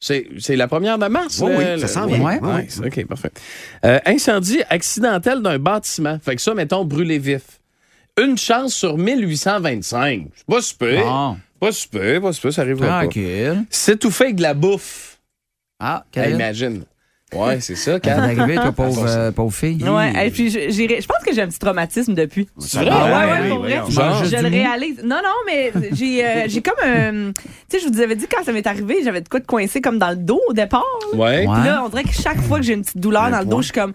C'est 0.00 0.26
c'est 0.38 0.56
la 0.56 0.68
première 0.68 0.98
de 0.98 1.06
mars? 1.08 1.40
Oui, 1.42 1.50
là, 1.52 1.58
oui, 1.58 1.64
le- 1.72 1.78
ça 1.78 1.88
s'en 1.88 2.08
ouais, 2.08 2.16
vient. 2.18 2.24
ouais, 2.24 2.68
ouais, 2.80 2.86
OK, 2.86 3.06
parfait. 3.06 3.32
Euh, 3.84 3.98
incendie 4.06 4.62
accidentel 4.70 5.42
d'un 5.42 5.58
bâtiment. 5.58 6.18
Fait 6.22 6.36
que 6.36 6.42
ça, 6.42 6.54
mettons, 6.54 6.84
brûlé 6.84 7.18
vif. 7.18 7.60
Une 8.18 8.38
chance 8.38 8.72
sur 8.74 8.96
1825. 8.96 10.28
C'est 10.34 10.46
pas 10.46 10.62
super. 10.62 11.04
Bon. 11.04 11.36
Pas 11.60 11.72
super, 11.72 12.20
pas 12.20 12.32
super, 12.32 12.52
ça 12.52 12.62
arrive 12.62 12.78
pas. 12.78 12.86
Tranquille. 13.00 13.64
S'étouffer 13.70 14.24
avec 14.24 14.36
de 14.36 14.42
la 14.42 14.54
bouffe. 14.54 15.18
Ah, 15.80 16.04
quelle 16.10 16.32
imagine. 16.34 16.84
Ouais, 17.34 17.60
c'est 17.60 17.74
ça, 17.74 17.98
Kat. 17.98 18.18
arrivé, 18.22 18.54
toi, 18.54 18.70
pauvre, 18.70 19.04
euh, 19.08 19.32
pauvre 19.32 19.52
fille. 19.52 19.82
Ouais, 19.82 20.26
et 20.26 20.30
puis 20.30 20.48
je, 20.48 20.70
j'ai- 20.70 21.00
je 21.00 21.06
pense 21.08 21.18
que 21.26 21.34
j'ai 21.34 21.42
un 21.42 21.48
petit 21.48 21.58
traumatisme 21.58 22.14
depuis. 22.14 22.48
C'est 22.60 22.78
vrai? 22.78 22.88
Ah, 22.92 23.04
ouais, 23.04 23.12
Ah, 23.12 23.42
ouais, 23.42 23.48
pour 23.48 23.58
vrai. 23.58 23.80
voyons. 23.80 23.90
Genre, 23.90 24.24
Je 24.24 24.36
le 24.36 24.48
réalise. 24.48 25.02
Non, 25.02 25.16
non, 25.24 25.34
mais 25.44 25.72
j'ai 25.92 26.24
euh, 26.24 26.44
j'ai 26.46 26.62
comme 26.62 26.78
un. 26.84 27.32
Tu 27.32 27.42
sais, 27.68 27.80
je 27.80 27.92
vous 27.92 28.00
avais 28.00 28.14
dit 28.14 28.26
quand 28.30 28.44
ça 28.44 28.52
m'est 28.52 28.66
arrivé, 28.66 28.98
j'avais 29.02 29.22
de 29.22 29.28
quoi 29.28 29.40
de 29.40 29.44
coincer 29.46 29.80
comme 29.80 29.98
dans 29.98 30.10
le 30.10 30.16
dos 30.16 30.40
au 30.48 30.52
départ. 30.52 30.84
là. 31.12 31.18
Ouais. 31.18 31.38
Puis 31.40 31.64
là, 31.64 31.82
on 31.84 31.88
dirait 31.88 32.04
que 32.04 32.12
chaque 32.12 32.40
fois 32.42 32.58
que 32.60 32.64
j'ai 32.64 32.74
une 32.74 32.82
petite 32.82 32.98
douleur 33.00 33.28
dans 33.30 33.40
le 33.40 33.44
dos, 33.46 33.58
je 33.60 33.64
suis 33.66 33.72
comme. 33.72 33.92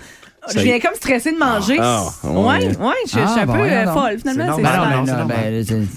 Je 0.53 0.59
viens 0.59 0.79
comme 0.79 0.95
stressée 0.95 1.31
de 1.31 1.37
manger. 1.37 1.77
Ah, 1.79 2.05
ouais, 2.23 2.31
ouais. 2.33 2.65
ouais, 2.77 2.93
je, 3.05 3.09
je 3.09 3.09
suis 3.09 3.19
Ah, 3.23 3.41
un 3.41 3.45
peu 3.45 3.59
euh, 3.61 3.85
folle 3.93 4.17
finalement. 4.19 4.55
C'est 4.57 4.63
ça. 4.63 4.69
Ben 4.71 5.05
non, 5.05 5.27
non, 5.27 5.27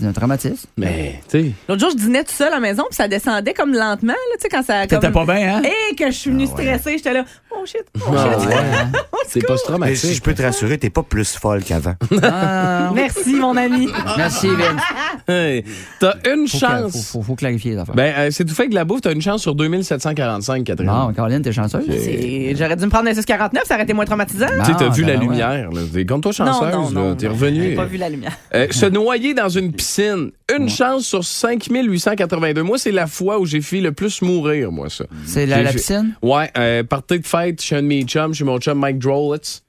non, 0.02 0.08
un 0.08 0.12
traumatisme. 0.12 0.66
Mais, 0.76 1.20
tu 1.30 1.40
sais. 1.40 1.50
L'autre 1.68 1.80
jour, 1.80 1.90
je 1.92 1.96
dînais 1.96 2.24
tout 2.24 2.32
seul 2.32 2.48
à 2.48 2.56
la 2.56 2.60
maison, 2.60 2.82
puis 2.88 2.94
ça 2.96 3.08
descendait 3.08 3.54
comme 3.54 3.72
lentement, 3.72 4.12
là, 4.12 4.36
tu 4.36 4.42
sais, 4.42 4.48
quand 4.50 4.62
ça. 4.62 4.82
T'étais 4.86 5.10
comme- 5.10 5.26
pas 5.26 5.34
bien, 5.34 5.56
hein? 5.56 5.62
Et 5.90 5.94
que 5.94 6.06
je 6.06 6.16
suis 6.16 6.30
venue 6.30 6.46
stressée, 6.46 6.98
j'étais 6.98 7.14
là, 7.14 7.24
oh 7.52 7.64
shit, 7.64 7.84
oh 7.96 8.00
Ah, 8.16 8.38
shit. 8.38 8.48
ouais. 8.48 8.54
C'est 9.26 9.40
Mais 9.40 9.46
post-traumatique. 9.46 9.96
si 9.96 10.14
je 10.14 10.20
peux 10.22 10.34
te 10.34 10.42
rassurer, 10.42 10.76
t'es 10.78 10.90
pas 10.90 11.02
plus 11.02 11.32
folle 11.36 11.64
qu'avant. 11.64 11.94
Ah, 12.22 12.90
Merci, 12.94 13.34
mon 13.36 13.56
ami. 13.56 13.88
Merci, 14.16 14.48
Vince. 14.48 14.82
Hey, 15.26 15.64
T'as 16.00 16.16
une 16.30 16.46
Faut, 16.46 16.58
chance. 16.58 16.92
que- 16.92 16.98
faut, 16.98 17.04
faut, 17.04 17.22
faut 17.22 17.34
clarifier 17.34 17.72
les 17.72 17.78
affaires. 17.78 17.94
Ben, 17.94 18.12
euh, 18.18 18.28
c'est 18.30 18.44
tout 18.44 18.54
fait 18.54 18.68
que 18.68 18.74
la 18.74 18.84
bouffe, 18.84 19.00
t'as 19.00 19.12
une 19.12 19.22
chance 19.22 19.40
sur 19.40 19.54
2745, 19.54 20.64
Catherine. 20.64 20.90
Bon, 20.90 21.12
Caroline, 21.14 21.40
t'es 21.40 21.52
chanceuse? 21.52 21.84
J'aurais 21.86 22.76
dû 22.76 22.84
me 22.84 22.90
prendre 22.90 23.08
un 23.08 23.14
649, 23.14 23.64
ça 23.64 23.74
aurait 23.74 23.84
été 23.84 23.94
moins 23.94 24.04
traumatisant. 24.36 24.64
Tu 24.64 24.72
sais, 24.72 24.78
t'as 24.78 24.86
Ah, 24.86 24.94
vu 24.94 25.02
la 25.04 25.16
ben 25.16 25.20
lumière. 25.20 25.70
T'es 25.92 26.04
comme 26.06 26.20
toi 26.20 26.32
chanceuse. 26.32 27.16
T'es 27.18 27.28
revenu. 27.28 27.62
J'ai 27.70 27.74
pas 27.74 27.84
vu 27.84 27.96
la 27.96 28.08
lumière. 28.08 28.36
Euh, 28.54 28.66
se 28.70 28.86
noyer 28.86 29.34
dans 29.34 29.48
une 29.48 29.72
piscine. 29.72 30.30
Une 30.54 30.68
chance 30.68 31.04
sur 31.06 31.24
5882. 31.24 32.62
Moi, 32.62 32.78
c'est 32.78 32.92
la 32.92 33.06
fois 33.06 33.38
où 33.38 33.46
j'ai 33.46 33.60
fait 33.60 33.80
le 33.80 33.92
plus 33.92 34.22
mourir, 34.22 34.70
moi, 34.72 34.90
ça. 34.90 35.04
C'est 35.26 35.46
la, 35.46 35.72
piscine? 35.72 36.14
Ouais, 36.22 36.50
euh, 36.58 36.82
partie 36.82 37.18
de 37.18 37.26
fête 37.26 37.60
chez 37.62 37.76
un 37.76 37.82
de 37.82 37.86
mes 37.86 38.02
chums, 38.02 38.34
chez 38.34 38.44
mon 38.44 38.58
chum 38.58 38.78
Mike 38.78 38.98
Drolitz. 38.98 39.62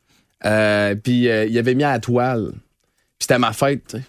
Euh, 0.46 0.96
puis 0.96 1.30
euh, 1.30 1.46
il 1.46 1.58
avait 1.58 1.76
mis 1.76 1.84
à 1.84 1.94
la 1.94 2.00
toile. 2.00 2.52
Puis 2.52 3.22
c'était 3.22 3.40
ma 3.40 3.54
fête, 3.54 3.82
tu 3.88 3.98
sais. 3.98 4.04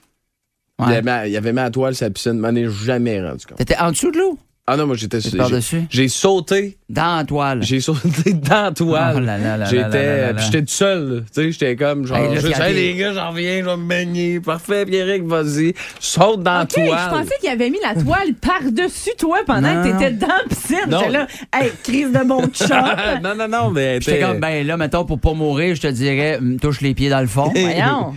Il, 0.78 0.92
avait 0.92 1.30
il 1.30 1.36
avait 1.36 1.52
mis 1.54 1.60
à 1.60 1.64
la 1.64 1.70
toile 1.70 1.94
sa 1.94 2.10
piscine. 2.10 2.34
M'en 2.34 2.50
ai 2.54 2.68
jamais 2.68 3.20
rendu 3.26 3.46
compte. 3.46 3.56
T'étais 3.56 3.78
en 3.78 3.92
dessous 3.92 4.10
de 4.10 4.18
l'eau? 4.18 4.38
Ah 4.68 4.76
non, 4.76 4.86
moi, 4.86 4.96
j'étais... 4.96 5.20
J'ai- 5.20 5.36
par-dessus? 5.36 5.82
J'ai 5.90 6.08
sauté. 6.08 6.76
Dans 6.88 7.16
la 7.18 7.24
toile. 7.24 7.62
J'ai 7.62 7.80
sauté 7.80 8.32
dans 8.32 8.62
la 8.64 8.70
toile. 8.72 9.14
Oh 9.16 9.20
là 9.20 9.38
là 9.38 9.56
là 9.56 9.56
là 9.56 9.56
là 9.58 9.64
J'étais... 10.34 10.38
j'étais 10.44 10.60
tout 10.62 10.66
seul. 10.72 11.24
Tu 11.32 11.32
sais, 11.42 11.52
j'étais 11.52 11.76
comme 11.76 12.04
genre... 12.06 12.16
Hey, 12.18 12.34
Cathy- 12.40 12.62
Hey, 12.62 12.74
les 12.74 12.94
gars, 12.96 13.12
j'en 13.12 13.30
reviens, 13.30 13.60
je 13.60 13.64
vais 13.64 13.76
me 13.76 13.86
baigner. 13.88 14.40
Parfait, 14.40 14.84
Pierrick, 14.84 15.22
vas-y. 15.24 15.72
Saute 16.00 16.42
dans 16.42 16.62
OK, 16.62 16.76
la 16.76 16.82
je 16.84 16.88
toile. 16.88 17.10
pensais 17.10 17.34
qu'il 17.40 17.48
avait 17.50 17.70
mis 17.70 17.78
la 17.82 18.00
toile 18.00 18.34
par-dessus 18.40 19.10
toi 19.18 19.38
pendant 19.46 19.72
Non. 19.72 19.82
que 19.84 19.88
t'étais 19.98 20.10
dans 20.12 20.26
la 20.26 20.42
piscine. 20.48 20.76
Non. 20.88 20.98
J'étais 20.98 21.12
là, 21.12 21.26
hey, 21.54 21.70
crise 21.84 22.12
de 22.12 22.24
bon 22.26 22.42
chum. 22.52 22.68
non, 23.22 23.34
non, 23.36 23.48
non, 23.48 23.70
mais... 23.70 24.00
J'étais 24.00 24.20
comme, 24.20 24.40
ben 24.40 24.66
là, 24.66 24.76
mettons, 24.76 25.04
pour 25.04 25.20
pas 25.20 25.32
mourir, 25.34 25.74
je 25.76 25.82
te 25.82 25.86
dirais, 25.88 26.38
hum, 26.38 26.58
touche 26.58 26.80
les 26.80 26.94
pieds 26.94 27.08
dans 27.08 27.20
le 27.20 27.26
fond. 27.28 27.52
Voyons. 27.54 28.14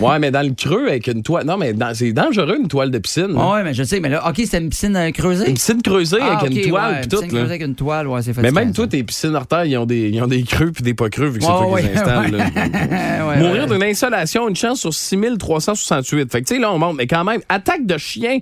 Ouais, 0.00 0.18
mais 0.18 0.30
dans 0.30 0.46
le 0.46 0.54
creux 0.54 0.88
avec 0.88 1.06
une 1.08 1.22
toile. 1.22 1.44
Non, 1.44 1.56
mais 1.56 1.72
dans- 1.72 1.94
c'est 1.94 2.12
dangereux, 2.12 2.56
une 2.60 2.68
toile 2.68 2.90
de 2.90 2.98
piscine. 2.98 3.32
là. 3.34 3.52
ouais, 3.52 3.62
mais 3.64 3.74
je 3.74 3.82
sais, 3.82 4.00
mais 4.00 4.08
là, 4.08 4.28
OK, 4.28 4.36
c'était 4.38 4.58
une 4.58 4.70
piscine 4.70 4.96
euh, 4.96 5.10
creusée. 5.44 5.48
Une 5.48 5.54
piscine 5.54 5.82
creusée 5.82 6.18
Ah, 6.20 6.38
avec 6.38 6.50
ok, 6.50 6.56
une 6.56 6.68
toile 6.70 6.92
ouais, 6.92 7.02
une 7.02 7.08
tout. 7.08 7.16
piscine 7.16 7.22
là. 7.22 7.28
creusée 7.40 7.54
avec 7.54 7.62
une 7.62 7.74
toile, 7.74 8.08
ouais, 8.08 8.22
c'est 8.22 8.28
Mais 8.30 8.34
fatigant, 8.42 8.60
même 8.60 8.72
toi, 8.72 8.86
tes 8.86 9.02
piscines 9.02 9.34
hors 9.34 9.64
ils 9.64 9.76
ont 9.78 9.86
des, 9.86 10.08
ils 10.10 10.22
ont 10.22 10.26
des 10.26 10.42
creux 10.42 10.72
puis 10.72 10.82
des 10.82 10.94
pas 10.94 11.08
creux, 11.10 11.28
vu 11.28 11.38
que 11.38 11.44
c'est 11.44 11.50
toi 11.50 11.80
qui 11.80 11.86
les 11.86 11.96
installes. 11.96 13.38
Mourir 13.38 13.66
d'une 13.66 13.82
insolation, 13.82 14.48
une 14.48 14.56
chance 14.56 14.80
sur 14.80 14.92
6368. 14.94 16.30
Fait 16.32 16.42
que 16.42 16.46
tu 16.48 16.54
sais, 16.54 16.60
là, 16.60 16.72
on 16.72 16.78
monte. 16.78 16.96
Mais 16.96 17.06
quand 17.06 17.24
même, 17.24 17.40
attaque 17.48 17.86
de 17.86 17.98
chien, 17.98 18.38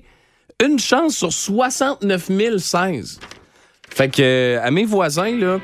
une 0.64 0.78
chance 0.78 1.16
sur 1.16 1.32
69 1.32 2.30
016. 2.58 3.20
Fait 3.90 4.08
que, 4.08 4.22
euh, 4.22 4.60
à 4.62 4.70
mes 4.70 4.84
voisins, 4.84 5.34
là, 5.36 5.58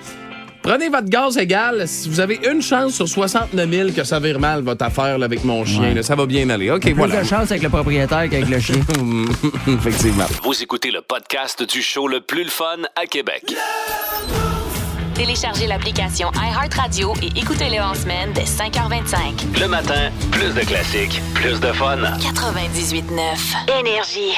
prenez 0.65 0.89
votre 0.89 1.09
gaz 1.09 1.37
égal. 1.39 1.87
Si 1.87 2.09
vous 2.09 2.19
avez 2.19 2.41
une 2.51 2.61
chance 2.63 2.95
sur 2.95 3.07
69 3.09 3.71
000 3.71 3.91
que 3.93 4.03
ça 4.03 4.19
vire 4.19 4.41
mal, 4.41 4.63
votre 4.63 4.85
affaire 4.85 5.19
là, 5.19 5.27
avec 5.27 5.45
mon 5.45 5.65
chien, 5.65 5.81
Ouais. 5.83 5.95
là, 5.95 6.03
ça 6.03 6.17
va 6.17 6.27
bien 6.27 6.49
aller. 6.51 6.71
OK, 6.71 6.81
Plus 6.83 6.95
voilà. 6.95 7.23
de 7.23 7.27
chance 7.29 7.51
avec 7.51 7.63
le 7.63 7.69
propriétaire 7.69 8.29
qu'avec 8.31 8.49
le 8.49 8.59
chien. 8.59 8.77
Effectivement. 9.69 10.25
Vous 10.43 10.61
écoutez 10.63 10.91
le 10.91 11.03
podcast 11.03 11.63
du 11.63 11.83
show 11.83 12.09
le 12.09 12.21
plus 12.21 12.45
le 12.45 12.51
fun 12.51 12.79
à 13.01 13.07
Québec. 13.07 13.45
Téléchargez 15.15 15.69
l'application 15.69 16.33
iHeartRadio 16.35 17.15
et 17.23 17.39
écoutez-le 17.39 17.81
en 17.81 17.95
semaine 17.95 18.33
dès 18.35 18.43
5h25. 18.43 19.61
Le 19.61 19.69
matin, 19.69 20.11
plus 20.33 20.53
de 20.55 20.61
classiques, 20.67 21.21
plus 21.35 21.61
de 21.61 21.73
fun. 21.73 21.99
98.9 22.19 23.79
Énergie. 23.81 24.35